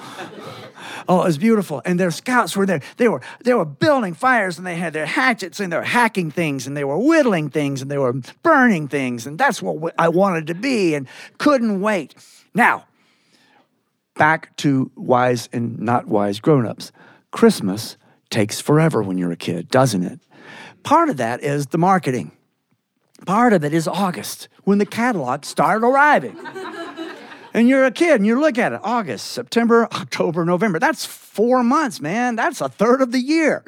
Oh, 1.07 1.21
it 1.21 1.25
was 1.25 1.37
beautiful. 1.37 1.81
And 1.85 1.99
their 1.99 2.11
scouts 2.11 2.55
were 2.55 2.65
there. 2.65 2.81
They 2.97 3.07
were 3.07 3.21
they 3.43 3.53
were 3.53 3.65
building 3.65 4.13
fires 4.13 4.57
and 4.57 4.65
they 4.65 4.75
had 4.75 4.93
their 4.93 5.05
hatchets 5.05 5.59
and 5.59 5.71
they 5.71 5.77
were 5.77 5.83
hacking 5.83 6.31
things 6.31 6.67
and 6.67 6.75
they 6.75 6.83
were 6.83 6.97
whittling 6.97 7.49
things 7.49 7.81
and 7.81 7.89
they 7.89 7.97
were 7.97 8.13
burning 8.43 8.87
things. 8.87 9.25
And 9.25 9.37
that's 9.37 9.61
what 9.61 9.93
I 9.97 10.09
wanted 10.09 10.47
to 10.47 10.55
be 10.55 10.95
and 10.95 11.07
couldn't 11.37 11.81
wait. 11.81 12.15
Now, 12.53 12.85
back 14.15 14.55
to 14.57 14.91
wise 14.95 15.49
and 15.51 15.79
not 15.79 16.07
wise 16.07 16.39
grown-ups. 16.39 16.91
Christmas 17.31 17.97
takes 18.29 18.59
forever 18.59 19.01
when 19.01 19.17
you're 19.17 19.31
a 19.31 19.37
kid, 19.37 19.69
doesn't 19.69 20.03
it? 20.03 20.19
Part 20.83 21.09
of 21.09 21.17
that 21.17 21.43
is 21.43 21.67
the 21.67 21.77
marketing. 21.77 22.31
Part 23.25 23.53
of 23.53 23.63
it 23.63 23.73
is 23.73 23.87
August, 23.87 24.47
when 24.63 24.79
the 24.79 24.85
catalogs 24.85 25.47
start 25.47 25.83
arriving. 25.83 26.37
And 27.53 27.67
you're 27.67 27.85
a 27.85 27.91
kid 27.91 28.15
and 28.15 28.25
you 28.25 28.39
look 28.39 28.57
at 28.57 28.73
it 28.73 28.79
August, 28.83 29.27
September, 29.27 29.87
October, 29.91 30.45
November. 30.45 30.79
That's 30.79 31.05
four 31.05 31.63
months, 31.63 32.01
man. 32.01 32.35
That's 32.35 32.61
a 32.61 32.69
third 32.69 33.01
of 33.01 33.11
the 33.11 33.19
year. 33.19 33.63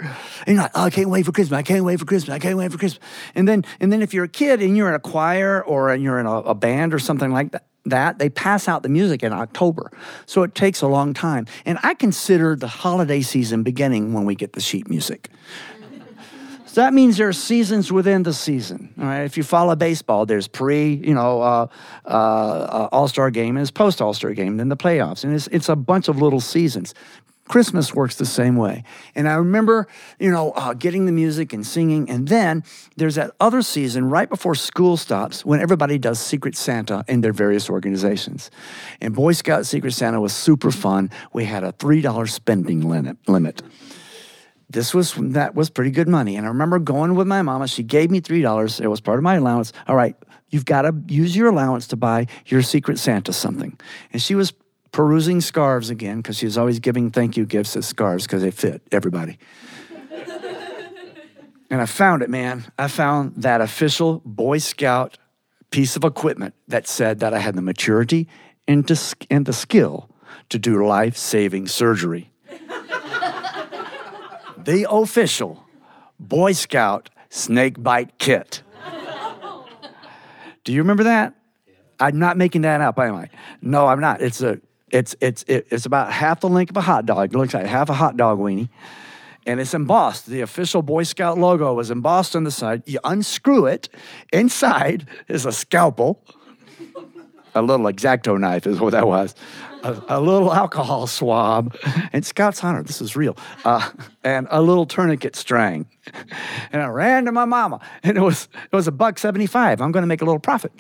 And 0.46 0.56
you're 0.56 0.64
like, 0.64 0.72
oh, 0.76 0.84
I 0.84 0.90
can't 0.90 1.10
wait 1.10 1.26
for 1.26 1.32
Christmas. 1.32 1.58
I 1.58 1.64
can't 1.64 1.84
wait 1.84 2.00
for 2.00 2.06
Christmas. 2.06 2.34
I 2.34 2.40
can't 2.40 2.58
wait 2.58 2.72
for 2.72 2.78
Christmas. 2.78 3.04
And 3.36 3.48
then, 3.48 3.66
and 3.80 3.92
then 3.92 4.02
if 4.02 4.14
you're 4.14 4.26
a 4.26 4.30
kid 4.30 4.62
and 4.62 4.76
you're 4.78 4.90
in 4.90 4.96
a 4.96 5.00
choir 5.00 5.64
or 5.64 5.94
you're 5.96 6.20
in 6.20 6.26
a, 6.26 6.38
a 6.40 6.56
band 6.56 6.94
or 6.94 7.00
something 7.00 7.32
like 7.32 7.52
that, 7.52 7.66
that, 7.86 8.18
they 8.18 8.30
pass 8.30 8.68
out 8.68 8.84
the 8.84 8.90
music 8.90 9.24
in 9.24 9.34
October. 9.34 9.92
So 10.26 10.44
it 10.44 10.56
takes 10.56 10.82
a 10.82 10.88
long 10.88 11.14
time. 11.14 11.48
And 11.66 11.78
I 11.84 11.96
consider 11.96 12.56
the 12.56 12.68
holiday 12.68 13.22
season 13.22 13.64
beginning 13.64 14.14
when 14.14 14.26
we 14.26 14.36
get 14.36 14.54
the 14.54 14.62
sheet 14.62 14.90
music. 14.90 15.30
So 16.74 16.82
that 16.82 16.96
means 16.96 17.18
there 17.18 17.28
are 17.28 17.34
seasons 17.34 17.92
within 17.92 18.24
the 18.24 18.34
season. 18.34 18.96
All 18.98 19.06
right. 19.06 19.26
If 19.26 19.38
you 19.38 19.44
follow 19.44 19.76
baseball, 19.76 20.26
there's 20.26 20.48
pre, 20.48 20.96
you 20.96 21.14
know, 21.14 21.40
uh, 21.40 21.68
uh, 22.04 22.08
uh, 22.08 22.90
All 22.92 23.08
Star 23.08 23.30
game 23.30 23.58
and 23.58 23.74
post 23.76 24.02
All 24.02 24.16
Star 24.16 24.34
game, 24.34 24.58
then 24.58 24.70
the 24.70 24.76
playoffs, 24.76 25.24
and 25.24 25.36
it's 25.36 25.46
it's 25.50 25.70
a 25.70 25.76
bunch 25.76 26.08
of 26.08 26.20
little 26.20 26.40
seasons. 26.40 26.96
Christmas 27.48 27.94
works 27.94 28.16
the 28.16 28.26
same 28.26 28.56
way. 28.56 28.84
And 29.14 29.30
I 29.30 29.36
remember, 29.36 29.88
you 30.18 30.32
know, 30.32 30.50
uh, 30.54 30.74
getting 30.74 31.06
the 31.06 31.12
music 31.12 31.54
and 31.54 31.64
singing. 31.64 32.10
And 32.10 32.28
then 32.28 32.64
there's 32.96 33.16
that 33.16 33.32
other 33.40 33.62
season 33.62 34.10
right 34.10 34.28
before 34.28 34.56
school 34.56 34.98
stops 34.98 35.46
when 35.46 35.60
everybody 35.60 36.00
does 36.00 36.20
Secret 36.20 36.56
Santa 36.56 37.06
in 37.08 37.22
their 37.22 37.34
various 37.34 37.70
organizations. 37.70 38.50
And 39.00 39.14
Boy 39.14 39.34
Scout 39.34 39.68
Secret 39.68 39.92
Santa 39.92 40.20
was 40.20 40.34
super 40.34 40.72
fun. 40.72 41.12
We 41.34 41.46
had 41.46 41.64
a 41.64 41.74
$3 41.74 42.30
spending 42.30 42.90
limit. 42.90 43.18
limit 43.28 43.62
this 44.70 44.93
was 44.93 45.14
that 45.14 45.55
was 45.55 45.70
pretty 45.70 45.91
good 45.91 46.07
money. 46.07 46.36
And 46.36 46.45
I 46.45 46.49
remember 46.49 46.80
going 46.80 47.16
with 47.16 47.28
my 47.28 47.41
mama. 47.41 47.68
She 47.68 47.84
gave 47.84 48.11
me 48.11 48.20
three 48.20 48.41
dollars. 48.41 48.80
It 48.80 48.88
was 48.88 49.01
part 49.01 49.20
of 49.20 49.24
my 49.24 49.36
allowance. 49.36 49.72
All 49.88 49.95
right, 49.95 50.16
you've 50.49 50.66
got 50.66 50.84
to 50.84 50.95
use 51.07 51.36
your 51.36 51.47
allowance 51.49 51.88
to 51.88 51.95
buy 51.95 52.28
your 52.45 52.61
Secret 52.61 52.99
Santa 52.99 53.34
something. 53.34 53.78
And 54.11 54.22
she 54.22 54.36
was 54.36 54.53
perusing 54.91 55.41
scarves 55.41 55.89
again 55.89 56.18
because 56.18 56.38
she 56.38 56.45
was 56.45 56.57
always 56.57 56.80
giving 56.80 57.11
thank 57.11 57.36
you 57.36 57.45
gifts 57.45 57.76
as 57.76 57.86
scarves 57.86 58.26
because 58.26 58.41
they 58.41 58.51
fit 58.51 58.82
everybody. 58.91 59.38
and 61.70 61.82
I 61.82 61.86
found 61.86 62.22
it, 62.22 62.30
man. 62.30 62.66
I 62.78 62.88
found 62.88 63.34
that 63.38 63.61
official 63.61 64.22
Boy 64.26 64.59
Scout 64.59 65.18
piece 65.72 65.95
of 65.95 66.03
equipment 66.03 66.53
that 66.68 66.88
said 66.88 67.20
that 67.20 67.34
I 67.34 67.39
had 67.39 67.55
the 67.55 67.61
maturity 67.61 68.28
and, 68.68 68.88
to, 68.88 69.16
and 69.32 69.45
the 69.45 69.53
skill 69.53 70.09
to 70.49 70.59
do 70.59 70.86
life 70.86 71.18
saving 71.18 71.68
surgery 71.68 72.33
the 74.66 74.88
official 74.89 75.64
Boy 76.20 76.53
Scout 76.53 77.09
snake 77.30 77.82
bite 77.82 78.18
kit. 78.18 78.61
Do 80.64 80.72
you 80.72 80.80
remember 80.80 81.03
that? 81.03 81.34
I'm 81.99 82.20
not 82.20 82.38
making 82.38 82.61
that 82.61 82.82
up, 82.82 82.97
am 82.99 83.16
I? 83.16 83.30
No, 83.61 83.88
I'm 83.88 83.99
not. 83.99 84.22
It's 84.22 84.41
a 84.41 84.59
it's 84.91 85.16
it's 85.20 85.43
it's 85.47 85.86
about 85.86 86.11
half 86.11 86.39
the 86.39 86.49
length 86.49 86.70
of 86.70 86.78
a 86.78 86.82
hot 86.82 87.05
dog. 87.05 87.34
It 87.34 87.38
looks 87.38 87.53
like 87.53 87.66
half 87.66 87.89
a 87.89 87.93
hot 87.93 88.18
dog 88.18 88.39
weenie. 88.39 88.70
And 89.45 89.59
it's 89.59 89.74
embossed. 89.74 90.28
The 90.28 90.39
official 90.39 90.82
Boy 90.82 91.03
Scout 91.03 91.38
logo 91.38 91.74
was 91.74 91.91
embossed 91.91 92.34
on 92.36 92.45
the 92.45 92.51
side. 92.51 92.84
You 92.86 92.99
unscrew 93.03 93.66
it. 93.66 93.89
Inside 94.32 95.05
is 95.28 95.45
a 95.45 95.51
scalpel. 95.51 96.24
A 97.56 97.62
little 97.62 97.88
X-Acto 97.88 98.39
knife 98.39 98.66
is 98.66 98.80
what 98.80 98.91
that 98.91 99.08
was 99.08 99.36
a, 99.84 100.01
a, 100.08 100.22
little 100.22 100.51
alcohol 100.54 101.08
swab, 101.08 101.76
and 102.14 102.26
Scott's 102.26 102.64
honor, 102.64 102.84
this 102.84 103.01
is 103.01 103.16
real, 103.16 103.38
uh, 103.66 103.89
and 104.24 104.47
a 104.49 104.62
little 104.62 104.86
tourniquet 104.86 105.36
string. 105.36 105.86
And 106.72 106.82
I 106.82 106.88
ran 106.88 107.26
to 107.26 107.32
my 107.32 107.45
mama, 107.45 107.80
and 108.01 108.18
it 108.18 108.22
was 108.22 108.47
it 108.54 108.76
was 108.76 108.88
a 108.88 108.91
buck 108.91 109.20
seventy 109.20 109.45
five. 109.45 109.82
I'm 109.82 109.91
going 109.91 110.04
to 110.04 110.08
make 110.08 110.22
a 110.22 110.26
little 110.26 110.39
profit. 110.39 110.72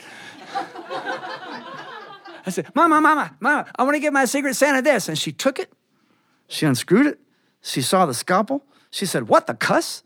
I 2.45 2.49
said, 2.49 2.75
Mama, 2.75 2.99
Mama, 2.99 3.35
Mama, 3.39 3.65
I 3.77 3.83
want 3.83 3.95
to 3.95 4.01
give 4.01 4.11
my 4.11 4.25
Secret 4.25 4.55
Santa 4.55 4.81
this. 4.81 5.07
And 5.07 5.17
she 5.17 5.31
took 5.31 5.59
it, 5.59 5.71
she 6.47 6.65
unscrewed 6.65 7.05
it, 7.05 7.19
she 7.61 7.81
saw 7.81 8.05
the 8.05 8.13
scalpel, 8.13 8.65
she 8.91 9.05
said, 9.05 9.29
What 9.29 9.47
the 9.47 9.53
cuss? 9.53 10.03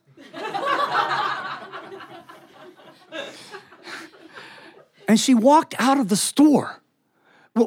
And 5.08 5.20
she 5.20 5.34
walked 5.34 5.76
out 5.80 5.99
of 5.99 6.10
the 6.10 6.16
store 6.16 6.82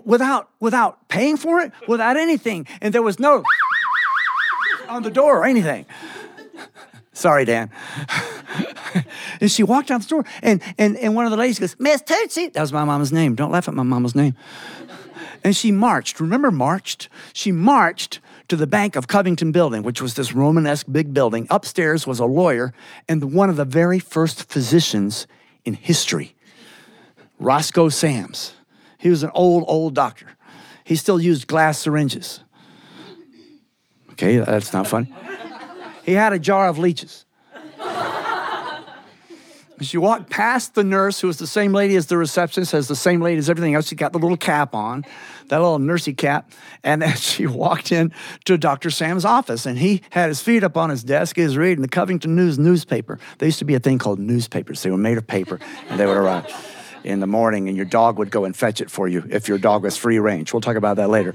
without 0.05 0.51
without 0.61 1.09
paying 1.09 1.36
for 1.36 1.61
it, 1.61 1.72
without 1.88 2.16
anything, 2.16 2.66
and 2.80 2.95
there 2.95 3.03
was 3.03 3.18
no 3.18 3.43
on 4.88 5.03
the 5.03 5.11
door 5.11 5.38
or 5.38 5.45
anything. 5.45 5.86
Sorry, 7.12 7.45
Dan. 7.45 7.70
and 9.41 9.51
she 9.51 9.62
walked 9.62 9.91
out 9.91 10.03
the 10.03 10.09
door, 10.09 10.24
and, 10.43 10.62
and, 10.78 10.97
and 10.97 11.14
one 11.14 11.24
of 11.24 11.30
the 11.30 11.36
ladies 11.36 11.59
goes, 11.59 11.76
Miss 11.78 12.03
Tootsie. 12.03 12.49
That 12.49 12.61
was 12.61 12.72
my 12.72 12.84
mama's 12.84 13.12
name. 13.12 13.34
Don't 13.34 13.51
laugh 13.51 13.68
at 13.68 13.74
my 13.74 13.82
mama's 13.82 14.14
name. 14.14 14.34
And 15.43 15.57
she 15.57 15.72
marched. 15.72 16.20
Remember, 16.20 16.51
marched? 16.51 17.09
She 17.32 17.51
marched 17.53 18.20
to 18.49 18.57
the 18.57 18.66
Bank 18.66 18.97
of 18.97 19.09
Covington 19.09 19.53
building, 19.53 19.82
which 19.82 20.03
was 20.03 20.14
this 20.14 20.32
Romanesque 20.32 20.86
big 20.91 21.14
building. 21.14 21.47
Upstairs 21.51 22.07
was 22.07 22.18
a 22.18 22.26
lawyer 22.26 22.72
and 23.09 23.32
one 23.32 23.49
of 23.49 23.57
the 23.57 23.64
very 23.64 23.99
first 23.99 24.51
physicians 24.51 25.26
in 25.64 25.74
history, 25.74 26.34
Roscoe 27.41 27.88
Sams. 27.88 28.53
He 28.99 29.09
was 29.09 29.22
an 29.22 29.30
old, 29.34 29.64
old 29.66 29.95
doctor. 29.95 30.26
He 30.84 30.95
still 30.95 31.20
used 31.20 31.47
glass 31.47 31.78
syringes. 31.78 32.41
Okay, 34.12 34.36
that's 34.36 34.72
not 34.72 34.86
funny. 34.86 35.12
He 36.05 36.12
had 36.12 36.32
a 36.32 36.38
jar 36.38 36.68
of 36.68 36.78
leeches. 36.78 37.24
She 39.80 39.97
walked 39.97 40.28
past 40.28 40.74
the 40.74 40.84
nurse, 40.84 41.20
who 41.20 41.26
was 41.26 41.38
the 41.38 41.47
same 41.47 41.72
lady 41.72 41.97
as 41.97 42.05
the 42.05 42.18
receptionist, 42.18 42.74
as 42.74 42.86
the 42.86 42.95
same 42.95 43.22
lady 43.22 43.38
as 43.38 43.49
everything 43.49 43.74
else. 43.74 43.88
She 43.88 43.95
got 43.95 44.12
the 44.12 44.18
little 44.18 44.36
cap 44.36 44.74
on, 44.74 45.07
that 45.49 45.57
little 45.57 45.78
nursey 45.78 46.14
cap. 46.14 46.53
And 46.84 47.01
then 47.01 47.16
she 47.16 47.47
walked 47.47 47.91
in 47.91 48.12
to 48.45 48.59
Dr. 48.59 48.91
Sam's 48.91 49.24
office, 49.24 49.64
and 49.64 49.78
he 49.78 50.03
had 50.11 50.28
his 50.28 50.43
feet 50.43 50.64
up 50.64 50.76
on 50.76 50.91
his 50.91 51.03
desk. 51.03 51.36
He 51.36 51.45
was 51.45 51.57
reading 51.57 51.80
the 51.80 51.88
Covington 51.88 52.36
News 52.36 52.59
newspaper. 52.59 53.18
There 53.38 53.47
used 53.47 53.61
to 53.61 53.64
be 53.64 53.74
a 53.74 53.80
thing 53.80 53.99
called 53.99 54.18
newspapers. 54.18 54.82
They 54.82 54.91
were 54.91 54.99
made 54.99 55.16
of 55.16 55.26
paper, 55.26 55.59
and 55.88 55.99
they 55.99 56.05
would 56.05 56.18
arrive 56.18 56.45
in 57.05 57.20
the 57.20 57.26
morning, 57.26 57.68
and 57.68 57.76
your 57.76 57.86
dog 57.86 58.18
would 58.18 58.30
go 58.30 58.44
and 58.44 58.57
fetch 58.57 58.80
it 58.80 58.90
for 58.90 59.09
you 59.09 59.24
if 59.30 59.48
your 59.48 59.59
dog 59.59 59.82
was 59.82 59.96
free 59.96 60.18
range. 60.18 60.53
We'll 60.53 60.61
talk 60.61 60.76
about 60.76 60.96
that 60.96 61.11
later. 61.11 61.34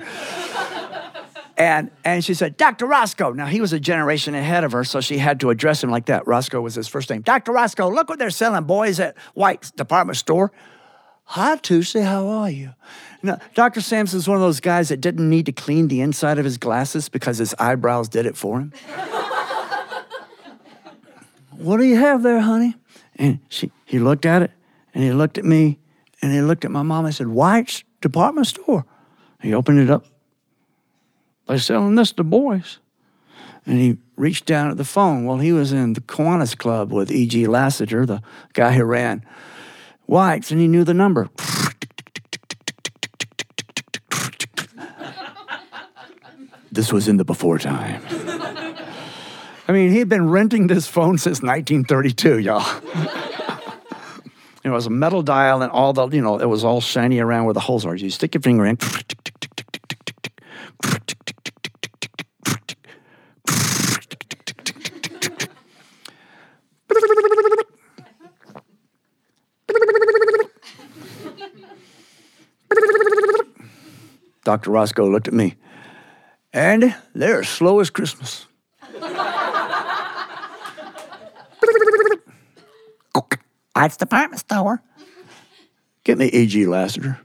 And, 1.58 1.90
and 2.04 2.24
she 2.24 2.34
said, 2.34 2.58
Dr. 2.58 2.86
Roscoe. 2.86 3.32
Now, 3.32 3.46
he 3.46 3.62
was 3.62 3.72
a 3.72 3.80
generation 3.80 4.36
ahead 4.36 4.66
of 4.66 4.74
her, 4.74 4.84
so 4.84 5.00
she 5.00 5.18
had 5.18 5.40
to 5.40 5.50
address 5.50 5.82
him 5.82 5.90
like 5.90 6.08
that. 6.08 6.28
Roscoe 6.28 6.60
was 6.60 6.76
his 6.76 6.88
first 6.88 7.10
name. 7.10 7.22
Dr. 7.22 7.54
Roscoe, 7.54 7.90
look 7.90 8.10
what 8.10 8.20
they're 8.20 8.30
selling, 8.30 8.66
boys, 8.66 9.00
at 9.00 9.18
White's 9.36 9.72
department 9.72 10.18
store. 10.18 10.52
Hi, 11.30 11.56
Tuesday, 11.56 12.02
how 12.02 12.28
are 12.28 12.50
you? 12.50 12.74
Now, 13.24 13.40
Dr. 13.54 13.80
Samson's 13.80 14.28
one 14.28 14.36
of 14.36 14.42
those 14.42 14.60
guys 14.60 14.90
that 14.90 15.02
didn't 15.02 15.30
need 15.30 15.46
to 15.46 15.54
clean 15.54 15.88
the 15.88 16.02
inside 16.02 16.38
of 16.38 16.46
his 16.46 16.58
glasses 16.58 17.10
because 17.10 17.38
his 17.38 17.56
eyebrows 17.58 18.10
did 18.10 18.26
it 18.26 18.36
for 18.36 18.60
him. 18.60 18.72
what 21.52 21.78
do 21.78 21.86
you 21.86 21.96
have 21.96 22.22
there, 22.22 22.42
honey? 22.42 22.76
And 23.16 23.40
she, 23.48 23.72
he 23.86 23.98
looked 23.98 24.26
at 24.26 24.42
it 24.42 24.52
and 24.96 25.04
he 25.04 25.12
looked 25.12 25.38
at 25.38 25.46
me 25.46 25.78
and 26.22 26.32
he 26.32 26.42
looked 26.42 26.66
at 26.66 26.72
my 26.72 26.82
mom 26.82 27.06
and 27.06 27.14
said, 27.14 27.28
White's 27.28 27.84
department 28.02 28.48
store. 28.48 28.86
He 29.42 29.54
opened 29.54 29.80
it 29.80 29.92
up. 29.92 30.06
They're 31.48 31.60
selling 31.60 31.96
this 31.96 32.14
to 32.14 32.24
boys. 32.24 32.80
And 33.66 33.78
he 33.78 33.98
reached 34.16 34.46
down 34.46 34.72
at 34.72 34.78
the 34.78 34.86
phone. 34.86 35.26
Well, 35.26 35.38
he 35.38 35.52
was 35.52 35.74
in 35.74 35.94
the 35.94 36.02
Kiwanis 36.02 36.58
Club 36.58 36.94
with 36.94 37.12
E.G. 37.12 37.46
Lassiter, 37.46 38.06
the 38.06 38.22
guy 38.54 38.72
who 38.74 38.86
ran 38.86 39.26
White's, 40.06 40.50
and 40.52 40.62
he 40.62 40.68
knew 40.68 40.84
the 40.84 40.94
number. 40.94 41.30
this 46.72 46.94
was 46.94 47.08
in 47.08 47.18
the 47.18 47.26
before 47.26 47.58
time. 47.58 48.02
I 49.68 49.72
mean, 49.72 49.92
he 49.92 50.00
had 50.00 50.10
been 50.10 50.30
renting 50.30 50.68
this 50.68 50.88
phone 50.88 51.18
since 51.18 51.42
1932, 51.42 52.40
y'all. 52.40 53.25
It 54.66 54.72
was 54.72 54.88
a 54.88 54.90
metal 54.90 55.22
dial 55.22 55.62
and 55.62 55.72
all 55.72 55.94
the, 55.94 56.08
you 56.08 56.24
know, 56.24 56.40
it 56.40 56.50
was 56.50 56.64
all 56.64 56.82
shiny 56.82 57.20
around 57.20 57.46
where 57.46 57.54
the 57.54 57.60
holes 57.60 57.86
are. 57.86 57.96
You 57.96 58.10
stick 58.10 58.34
your 58.34 58.42
finger 58.42 58.66
in. 58.66 58.80
Dr. 74.44 74.72
Roscoe 74.72 75.08
looked 75.08 75.28
at 75.28 75.36
me. 75.36 75.58
and 76.52 76.96
they're 77.14 77.44
slow 77.44 77.82
as 77.82 77.92
Christmas. 77.92 78.48
It's 83.78 83.98
department 83.98 84.40
store. 84.40 84.82
Get 86.04 86.18
me 86.18 86.28
A.G. 86.28 86.66
Lassiter. 86.68 87.20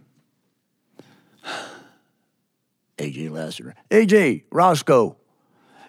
A.G. 2.99 3.29
Lassiter. 3.29 3.75
A.J. 3.91 4.45
Roscoe. 4.51 5.17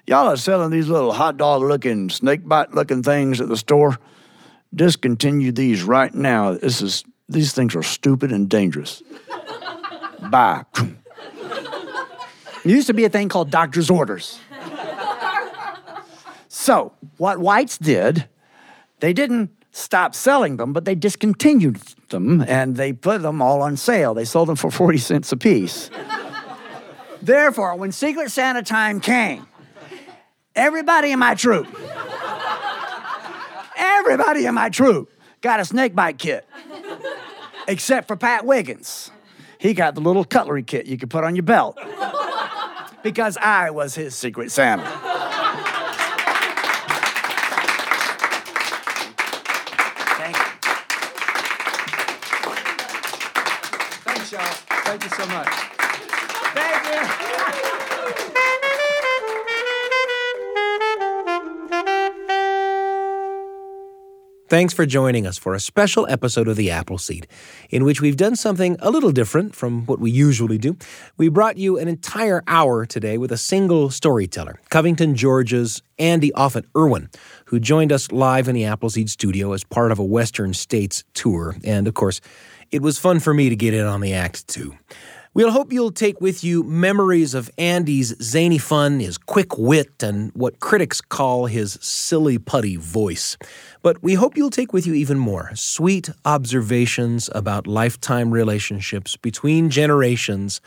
Y'all 0.07 0.28
are 0.28 0.38
selling 0.38 0.72
these 0.72 0.88
little 0.88 1.14
hot 1.14 1.38
dog 1.38 1.62
looking, 1.62 2.09
snake 2.09 2.47
bite 2.47 2.74
looking 2.74 3.03
things 3.03 3.41
at 3.41 3.47
the 3.47 3.57
store. 3.57 3.97
Discontinue 4.74 5.51
these 5.51 5.84
right 5.84 6.14
now. 6.14 6.53
This 6.53 6.82
is 6.82 7.03
these 7.28 7.53
things 7.53 7.76
are 7.76 7.84
stupid 7.84 8.32
and 8.32 8.49
dangerous. 8.49 9.03
Bye. 10.30 10.64
There 10.74 10.89
used 12.64 12.88
to 12.88 12.93
be 12.93 13.05
a 13.05 13.09
thing 13.09 13.30
called 13.30 13.51
doctor's 13.51 13.89
orders. 13.89 14.39
So, 16.53 16.93
what 17.18 17.39
Whites 17.39 17.80
did, 17.80 18.28
they 18.99 19.14
didn't 19.14 19.49
stop 19.72 20.14
selling 20.14 20.58
them, 20.58 20.74
but 20.74 20.86
they 20.86 20.96
discontinued 20.96 21.78
them 22.10 22.42
and 22.48 22.76
they 22.76 22.94
put 22.94 23.22
them 23.22 23.42
all 23.42 23.62
on 23.62 23.78
sale. 23.78 24.14
They 24.14 24.26
sold 24.26 24.50
them 24.50 24.56
for 24.56 24.70
40 24.70 24.98
cents 24.98 25.32
a 25.32 25.38
piece. 25.38 25.90
Therefore, 27.22 27.76
when 27.76 27.92
Secret 27.92 28.32
Santa 28.32 28.64
time 28.64 29.00
came, 29.00 29.46
everybody 30.56 31.12
in 31.12 31.20
my 31.20 31.36
troop, 31.36 31.68
everybody 33.78 34.46
in 34.46 34.56
my 34.56 34.70
troop 34.70 35.12
got 35.42 35.60
a 35.60 35.66
snake 35.66 35.96
bite 35.96 36.18
kit, 36.18 36.48
except 37.68 38.08
for 38.08 38.16
Pat 38.16 38.46
Wiggins. 38.46 39.12
He 39.60 39.76
got 39.76 39.94
the 39.94 40.02
little 40.02 40.26
cutlery 40.26 40.64
kit 40.64 40.88
you 40.88 40.98
could 40.98 41.12
put 41.12 41.24
on 41.24 41.36
your 41.36 41.44
belt 41.44 41.78
because 43.04 43.38
I 43.38 43.70
was 43.70 43.94
his 43.94 44.16
Secret 44.16 44.52
Santa. 44.52 44.84
Thanks 64.52 64.74
for 64.74 64.86
joining 64.86 65.26
us 65.26 65.38
for 65.38 65.54
a 65.54 65.62
special 65.62 66.06
episode 66.10 66.49
of 66.49 66.58
The 66.58 66.72
Appleseed, 66.72 67.26
in 67.70 67.86
which 67.86 68.02
we've 68.02 68.18
done 68.18 68.36
something 68.36 68.76
a 68.82 68.91
little 68.91 69.14
different 69.14 69.56
from 69.56 69.86
what 69.86 70.02
we 70.02 70.12
usually 70.12 70.58
do. 70.58 70.76
We 71.16 71.30
brought 71.30 71.56
you 71.56 71.78
an 71.78 71.88
entire 71.88 72.43
hour 72.47 72.86
today 72.86 73.18
with 73.18 73.32
a 73.32 73.38
single 73.38 73.89
storyteller, 73.89 74.60
Covington, 74.70 75.16
Georgia's 75.16 75.82
Andy 75.97 76.34
Offutt 76.34 76.66
Irwin, 76.76 77.10
who 77.45 77.62
joined 77.62 77.93
us 77.93 78.12
live 78.12 78.49
in 78.49 78.56
the 78.56 78.66
Appleseed 78.66 79.10
studio 79.10 79.54
as 79.54 79.64
part 79.64 79.89
of 79.89 79.99
a 79.99 80.04
Western 80.04 80.54
States 80.54 81.06
tour. 81.14 81.56
And 81.64 81.88
of 81.88 81.93
course, 81.93 82.20
it 82.72 82.82
was 82.82 82.99
fun 82.99 83.22
for 83.22 83.34
me 83.34 83.47
to 83.47 83.56
get 83.56 83.74
in 83.74 83.86
on 83.86 84.02
the 84.02 84.14
act, 84.14 84.49
too. 84.49 84.76
We'll 85.34 85.52
hope 85.52 85.72
you'll 85.72 85.94
take 85.94 86.20
with 86.20 86.44
you 86.44 86.62
memories 86.62 87.34
of 87.34 87.50
Andy's 87.58 88.14
zany 88.22 88.58
fun, 88.58 89.00
his 89.00 89.18
quick 89.18 89.58
wit, 89.58 90.04
and 90.04 90.30
what 90.34 90.60
critics 90.60 91.00
call 91.00 91.46
his 91.46 91.80
silly 91.82 92.38
putty 92.38 92.76
voice. 92.76 93.38
But 93.82 94.04
we 94.04 94.16
hope 94.16 94.36
you'll 94.36 94.50
take 94.50 94.74
with 94.74 94.86
you 94.86 94.94
even 94.94 95.18
more 95.18 95.52
sweet 95.56 96.10
observations 96.26 97.30
about 97.34 97.66
lifetime 97.66 98.32
relationships 98.32 99.16
between 99.16 99.70
generations 99.70 100.60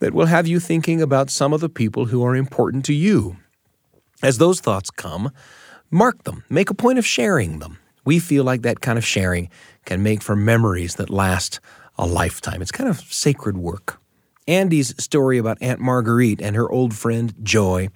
that 0.00 0.12
will 0.12 0.26
have 0.26 0.48
you 0.48 0.58
thinking 0.58 1.00
about 1.00 1.30
some 1.30 1.52
of 1.52 1.60
the 1.60 1.68
people 1.68 2.06
who 2.06 2.24
are 2.24 2.34
important 2.34 2.84
to 2.86 2.92
you. 2.92 3.36
As 4.24 4.38
those 4.38 4.58
thoughts 4.58 4.90
come, 4.90 5.30
mark 5.88 6.24
them, 6.24 6.42
make 6.50 6.68
a 6.68 6.74
point 6.74 6.98
of 6.98 7.06
sharing 7.06 7.60
them. 7.60 7.78
We 8.04 8.18
feel 8.18 8.42
like 8.42 8.62
that 8.62 8.80
kind 8.80 8.98
of 8.98 9.06
sharing 9.06 9.50
can 9.84 10.02
make 10.02 10.20
for 10.20 10.34
memories 10.34 10.96
that 10.96 11.10
last 11.10 11.60
a 11.96 12.06
lifetime. 12.06 12.60
It's 12.60 12.72
kind 12.72 12.90
of 12.90 12.98
sacred 13.02 13.56
work. 13.56 13.99
Andy's 14.50 15.00
story 15.00 15.38
about 15.38 15.58
Aunt 15.60 15.78
Marguerite 15.78 16.42
and 16.42 16.56
her 16.56 16.68
old 16.68 16.92
friend 16.92 17.32
Joy, 17.40 17.88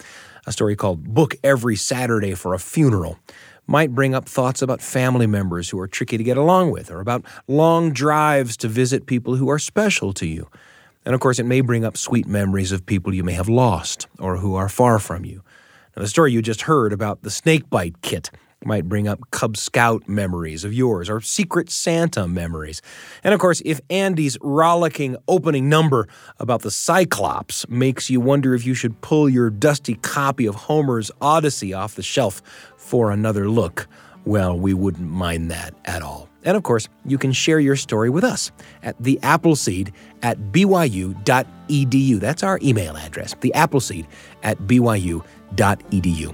a 0.47 0.53
story 0.53 0.77
called 0.77 1.03
Book 1.03 1.35
Every 1.43 1.75
Saturday 1.75 2.35
for 2.35 2.55
a 2.55 2.61
Funeral, 2.61 3.19
might 3.67 3.93
bring 3.93 4.15
up 4.15 4.29
thoughts 4.29 4.63
about 4.63 4.81
family 4.81 5.27
members 5.27 5.71
who 5.71 5.81
are 5.81 5.89
tricky 5.89 6.17
to 6.17 6.23
get 6.23 6.37
along 6.37 6.71
with, 6.71 6.93
or 6.93 7.01
about 7.01 7.25
long 7.49 7.93
drives 7.93 8.57
to 8.59 8.69
visit 8.69 9.07
people 9.07 9.35
who 9.35 9.51
are 9.51 9.59
special 9.59 10.13
to 10.13 10.29
you. 10.29 10.49
And 11.05 11.13
of 11.13 11.21
course, 11.21 11.41
it 11.41 11.45
may 11.45 11.61
bring 11.61 11.85
up 11.85 11.97
sweet 11.97 12.29
memories 12.29 12.71
of 12.71 12.87
people 12.87 13.13
you 13.13 13.25
may 13.25 13.33
have 13.33 13.49
lost 13.49 14.07
or 14.21 14.37
who 14.37 14.55
are 14.55 14.69
far 14.69 15.01
from 15.01 15.25
you. 15.25 15.43
Now, 15.97 16.03
the 16.03 16.09
story 16.09 16.31
you 16.31 16.41
just 16.41 16.63
heard 16.63 16.93
about 16.93 17.23
the 17.23 17.33
snakebite 17.33 18.01
kit 18.01 18.31
might 18.67 18.89
bring 18.89 19.09
up 19.09 19.31
Cub 19.31 19.57
Scout 19.57 20.09
memories 20.09 20.65
of 20.65 20.73
yours 20.73 21.09
or 21.11 21.21
Secret 21.21 21.71
Santa 21.71 22.27
memories. 22.27 22.83
And 23.23 23.35
of 23.35 23.41
course, 23.41 23.63
if 23.65 23.81
Andy's 23.91 24.39
rollicking 24.41 25.17
opening 25.29 25.69
number 25.69 26.09
about 26.39 26.63
the 26.63 26.71
Cyclops 26.71 27.69
makes 27.69 28.11
you 28.11 28.21
wonder 28.21 28.55
if 28.55 28.67
you 28.67 28.75
should 28.75 29.01
pull 29.01 29.29
your 29.29 29.51
dusty 29.51 29.95
copy 29.97 30.47
of 30.47 30.55
Homer's 30.55 31.11
Odyssey 31.21 31.73
off 31.73 31.95
the 31.95 32.03
shelf 32.03 32.43
for 32.77 33.11
another 33.11 33.49
look, 33.49 33.87
well, 34.25 34.59
we 34.59 34.75
wouldn't 34.75 35.11
mind 35.11 35.51
that 35.51 35.75
at 35.85 36.03
all. 36.03 36.29
And 36.45 36.57
of 36.57 36.63
course, 36.63 36.89
you 37.07 37.19
can 37.19 37.33
share 37.33 37.59
your 37.59 37.77
story 37.77 38.11
with 38.11 38.25
us 38.25 38.53
at 38.83 39.03
the 39.03 39.19
Appleseed 39.23 39.93
at 40.23 40.39
byu.edu. 40.53 42.21
That's 42.21 42.43
our 42.43 42.59
email 42.63 42.97
address, 42.97 43.35
the 43.41 43.53
Appleseed 43.55 44.07
at 44.43 44.59
byu.edu. 44.59 45.25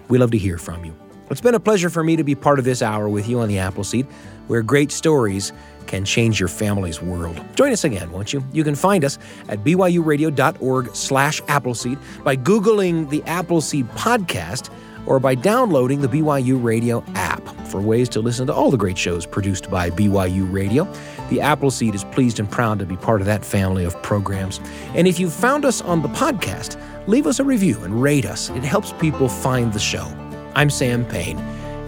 We 0.09 0.19
love 0.19 0.31
to 0.33 0.39
hear 0.39 0.59
from 0.59 0.85
you. 0.85 1.00
It's 1.31 1.41
been 1.41 1.55
a 1.55 1.61
pleasure 1.61 1.91
for 1.91 2.03
me 2.03 2.17
to 2.17 2.25
be 2.25 2.35
part 2.35 2.59
of 2.59 2.65
this 2.65 2.83
hour 2.83 3.09
with 3.09 3.29
you 3.29 3.39
on 3.39 3.49
the 3.49 3.59
Appleseed, 3.59 4.05
where 4.49 4.63
great 4.63 4.91
stories 4.91 5.53
can 5.87 6.05
change 6.05 6.41
your 6.41 6.49
family's 6.49 7.01
world. 7.01 7.41
Join 7.55 7.71
us 7.71 7.85
again, 7.85 8.11
won't 8.11 8.33
you? 8.33 8.45
You 8.53 8.65
can 8.65 8.75
find 8.75 9.05
us 9.05 9.17
at 9.49 9.63
byuradio.org 9.63 10.95
slash 10.95 11.41
Appleseed 11.47 11.99
by 12.25 12.37
Googling 12.37 13.09
the 13.11 13.23
Appleseed 13.25 13.89
podcast 13.91 14.71
or 15.07 15.21
by 15.21 15.37
downloading 15.37 16.01
the 16.01 16.09
BYU 16.09 16.63
Radio 16.63 17.05
app 17.15 17.43
for 17.69 17.81
ways 17.81 18.09
to 18.09 18.21
listen 18.21 18.49
to 18.49 18.53
all 18.53 18.73
the 18.73 18.77
great 18.77 18.99
shows 18.99 19.25
produced 19.25 19.71
by 19.71 19.89
BYU 19.89 20.53
Radio. 20.53 20.85
The 21.29 21.41
Appleseed 21.41 21.95
is 21.95 22.03
pleased 22.05 22.41
and 22.41 22.51
proud 22.51 22.81
to 22.81 22.87
be 22.87 22.97
part 22.97 23.21
of 23.21 23.27
that 23.29 23.45
family 23.45 23.85
of 23.85 24.01
programs. 24.03 24.61
And 24.95 25.07
if 25.07 25.21
you 25.21 25.31
found 25.31 25.65
us 25.65 25.81
on 25.81 26.03
the 26.03 26.09
podcast, 26.09 26.77
leave 27.07 27.29
us 27.29 27.39
a 27.39 27.45
review 27.45 27.79
and 27.85 28.03
rate 28.03 28.27
us. 28.27 28.51
It 28.51 28.65
helps 28.65 28.93
people 28.95 29.29
find 29.29 29.73
the 29.73 29.79
show. 29.79 30.13
I'm 30.55 30.71
Sam 30.71 31.05
Payne, 31.05 31.39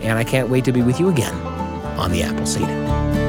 and 0.02 0.18
I 0.18 0.24
can't 0.24 0.48
wait 0.48 0.64
to 0.66 0.72
be 0.72 0.82
with 0.82 1.00
you 1.00 1.08
again 1.08 1.34
on 1.98 2.10
the 2.12 2.22
Appleseed. 2.22 3.21